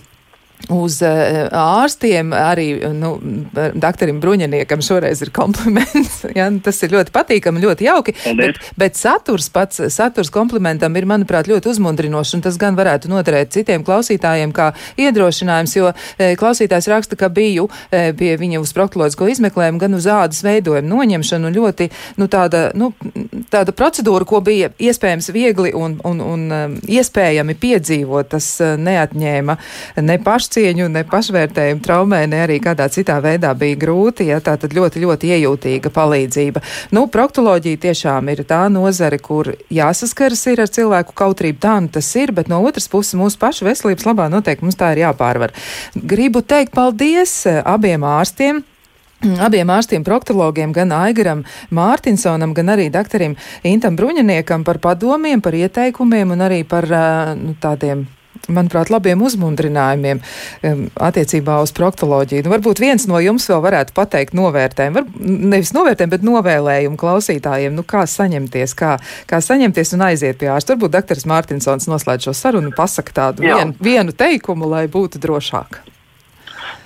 uz 0.72 0.98
uh, 1.04 1.46
ārstiem, 1.52 2.32
arī 2.34 2.66
nu, 2.96 3.12
doktoram 3.76 4.18
Bruņiniekam 4.22 4.82
šoreiz 4.82 5.20
ir 5.22 5.30
kompliments. 5.34 6.22
ja, 6.38 6.48
nu, 6.50 6.62
tas 6.64 6.80
ir 6.82 6.94
ļoti 6.96 7.12
patīkami, 7.14 7.62
ļoti 7.62 7.86
jauki. 7.86 8.16
Bet, 8.38 8.58
bet 8.78 8.98
saturs 8.98 9.48
pats, 9.52 9.82
saturs 9.94 10.32
komplimentam 10.34 10.96
ir, 10.98 11.06
manuprāt, 11.08 11.50
ļoti 11.50 11.70
uzmundrinošs, 11.74 12.34
un 12.38 12.44
tas 12.46 12.58
gan 12.60 12.78
varētu 12.78 13.10
noderēt 13.12 13.52
citiem 13.54 13.84
klausītājiem 13.86 14.54
kā 14.56 14.72
iedrošinājums, 15.00 15.76
jo 15.76 15.92
e, 15.92 16.32
klausītājs 16.40 16.90
raksta, 16.90 17.18
ka 17.20 17.30
biju 17.32 17.68
e, 17.90 18.10
pie 18.16 18.32
viņa 18.40 18.62
uz 18.62 18.72
proktoloģisko 18.76 19.30
izmeklējumu, 19.36 19.82
gan 19.82 19.98
uz 19.98 20.08
ādas 20.10 20.42
veidojumu 20.46 20.90
noņemšanu, 20.96 21.50
un 21.50 21.58
ļoti 21.60 21.90
nu, 22.18 22.30
tāda, 22.32 22.70
nu, 22.78 22.90
tāda 23.52 23.76
procedūra, 23.76 24.26
ko 24.26 24.42
bija 24.44 24.72
iespējams 24.82 25.30
viegli 25.36 25.74
un, 25.76 25.98
un, 26.08 26.24
un 26.24 26.76
iespējami 26.82 27.54
piedzīvot, 27.60 28.32
tas 28.34 28.50
neatņēma 28.60 29.58
ne 30.02 30.18
pašu 30.24 30.45
pašcieņu, 30.46 30.86
ne 30.88 31.02
pašvērtējumu 31.04 31.82
traumē, 31.82 32.26
ne 32.30 32.42
arī 32.44 32.60
kādā 32.62 32.86
citā 32.92 33.18
veidā 33.22 33.52
bija 33.58 33.76
grūti. 33.76 34.28
Ja, 34.30 34.38
tā 34.40 34.56
tad 34.56 34.74
ļoti, 34.74 35.02
ļoti 35.02 35.32
iejūtīga 35.34 35.90
palīdzība. 35.90 36.62
Nu, 36.94 37.06
proktoloģija 37.10 37.82
tiešām 37.82 38.30
ir 38.30 38.44
tā 38.46 38.66
nozare, 38.70 39.18
kur 39.18 39.54
jāsaskaras 39.70 40.46
ir 40.52 40.62
ar 40.62 40.70
cilvēku 40.70 41.16
kautrību. 41.16 41.58
Tā 41.58 41.80
nu 41.82 41.90
tas 41.90 42.08
ir, 42.16 42.32
bet 42.32 42.48
no 42.48 42.62
otras 42.62 42.88
puses 42.88 43.18
mūsu 43.18 43.38
pašu 43.42 43.66
veselības 43.66 44.06
labā 44.06 44.30
noteikti 44.30 44.64
mums 44.64 44.78
tā 44.78 44.94
ir 44.94 45.02
jāpārvar. 45.06 45.54
Gribu 45.94 46.42
teikt 46.42 46.74
paldies 46.76 47.42
eh, 47.46 47.60
abiem 47.64 48.06
ārstiem. 48.06 48.62
Abiem 49.40 49.70
ārstiem, 49.72 50.04
proktologiem, 50.04 50.74
gan 50.76 50.92
Aigaram 50.92 51.40
Mārtinsonam, 51.74 52.52
gan 52.54 52.68
arī 52.74 52.90
doktoram 52.92 53.32
Intam 53.64 53.96
Bruņiniekam 53.96 54.62
par 54.62 54.78
padomiem, 54.78 55.40
par 55.40 55.56
ieteikumiem 55.56 56.36
un 56.36 56.44
arī 56.44 56.60
par 56.68 56.84
uh, 56.84 57.32
nu, 57.40 57.56
tādiem 57.56 58.04
manuprāt, 58.52 58.90
labiem 58.92 59.22
uzmundrinājumiem 59.26 60.20
um, 60.20 60.84
attiecībā 61.08 61.58
uz 61.64 61.72
proktoloģiju. 61.76 62.46
Nu, 62.46 62.52
varbūt 62.54 62.82
viens 62.82 63.08
no 63.10 63.20
jums 63.22 63.48
vēl 63.50 63.62
varētu 63.64 63.96
pateikt 63.96 64.36
novērtējumu, 64.38 65.00
var, 65.00 65.08
nevis 65.56 65.74
novērtējumu, 65.76 66.14
bet 66.16 66.26
novēlējumu 66.26 67.00
klausītājiem, 67.00 67.76
nu, 67.76 67.86
kā 67.86 68.06
saņemties, 68.10 68.76
kā, 68.78 68.96
kā 69.30 69.42
saņemties 69.44 69.96
un 69.96 70.06
aiziet 70.10 70.40
pie 70.40 70.52
ārsta. 70.52 70.76
Varbūt 70.76 70.96
doktors 70.98 71.26
Mārtinsons 71.28 71.90
noslēdz 71.90 72.30
šo 72.30 72.36
sarunu 72.36 72.72
un 72.72 72.76
pasaka 72.76 73.20
tādu 73.20 73.46
vien, 73.46 73.74
vienu 73.82 74.14
teikumu, 74.16 74.68
lai 74.70 74.86
būtu 74.90 75.22
drošāk. 75.22 75.82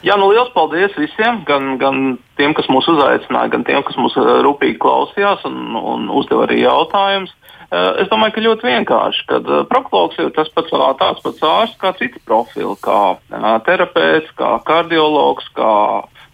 Jā, 0.00 0.16
nu 0.16 0.30
liels 0.30 0.48
paldies 0.54 0.94
visiem, 0.96 1.42
gan, 1.48 1.74
gan 1.80 2.14
tiem, 2.40 2.54
kas 2.56 2.68
mūs 2.72 2.88
uzaicināja, 2.88 3.52
gan 3.52 3.66
tiem, 3.68 3.82
kas 3.84 3.98
mūs 4.00 4.16
uh, 4.16 4.38
rūpīgi 4.46 4.78
klausījās 4.80 5.44
un, 5.48 5.74
un 5.76 6.08
uzdeva 6.16 6.46
arī 6.46 6.62
jautājumus. 6.62 7.34
Eh, 7.70 8.02
es 8.02 8.08
domāju, 8.10 8.34
ka 8.34 8.42
ļoti 8.42 8.66
vienkārši, 8.66 9.26
ka 9.30 9.38
eh, 9.38 9.60
proktologs 9.70 10.18
ir 10.18 10.32
tas 10.34 10.48
pats 10.56 10.72
tāds 10.74 11.20
pats 11.22 11.44
ārsts 11.46 11.78
kā 11.78 11.92
citi 12.00 12.18
profili, 12.26 12.74
kā 12.82 13.02
eh, 13.14 13.52
terapeits, 13.68 14.32
kā 14.38 14.56
kardiologs, 14.66 15.46
kā 15.54 15.74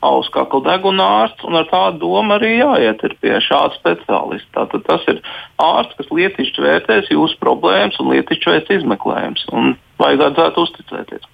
auss 0.06 0.32
kakla 0.32 0.62
deguna 0.64 1.10
ārsts, 1.20 1.44
un 1.44 1.58
ar 1.60 1.68
tādu 1.68 2.06
domu 2.06 2.36
arī 2.38 2.54
jāiet 2.56 3.04
pie 3.20 3.36
šāda 3.44 3.76
speciālista. 3.76 4.48
Tātad 4.56 4.88
tas 4.88 5.04
ir 5.12 5.20
ārsts, 5.60 6.00
kas 6.00 6.12
lietišķi 6.16 6.64
vērtēs 6.64 7.12
jūsu 7.12 7.36
problēmas 7.42 8.00
un 8.00 8.14
lietišķi 8.14 8.54
veids 8.54 8.76
izmeklējums, 8.80 9.48
un 9.52 9.74
vajadzētu 10.00 10.64
uzticēties. 10.64 11.32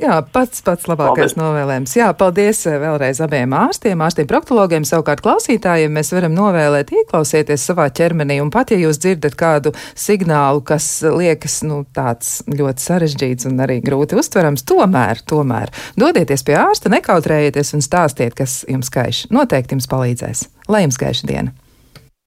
Jā, 0.00 0.18
pats 0.32 0.62
pats 0.66 0.88
labākais 0.90 1.34
paldies. 1.34 1.36
novēlējums. 1.38 1.94
Jā, 1.98 2.08
paldies 2.18 2.62
eh, 2.68 2.78
vēlreiz 2.82 3.20
abiem 3.24 3.54
ārstiem, 3.56 4.02
ārstiem 4.04 4.28
proktologiem, 4.30 4.86
savukārt 4.88 5.22
klausītājiem. 5.24 5.92
Mēs 5.94 6.12
varam 6.14 6.34
novēlēt 6.36 6.92
ieklausieties 6.94 7.68
savā 7.70 7.88
ķermenī, 7.94 8.40
un 8.44 8.52
pat 8.54 8.72
ja 8.74 8.80
jūs 8.80 9.00
dzirdat 9.02 9.36
kādu 9.38 9.74
signālu, 9.98 10.64
kas 10.66 10.88
liekas 11.02 11.60
nu, 11.68 11.82
tāds 11.96 12.40
ļoti 12.48 12.88
sarežģīts 12.88 13.48
un 13.50 13.62
arī 13.64 13.80
grūti 13.84 14.18
uztverams, 14.18 14.66
tomēr, 14.68 15.22
tomēr 15.28 15.74
dodieties 15.98 16.46
pie 16.46 16.58
ārsta, 16.60 16.92
nekautrējieties 16.92 17.74
un 17.78 17.84
stāstiet, 17.84 18.36
kas 18.38 18.62
jums 18.68 18.92
skaiši. 18.92 19.32
Noteikti 19.34 19.78
jums 19.78 19.90
palīdzēs. 19.90 20.46
Lai 20.68 20.86
jums 20.86 21.00
gaiša 21.00 21.28
diena! 21.28 21.67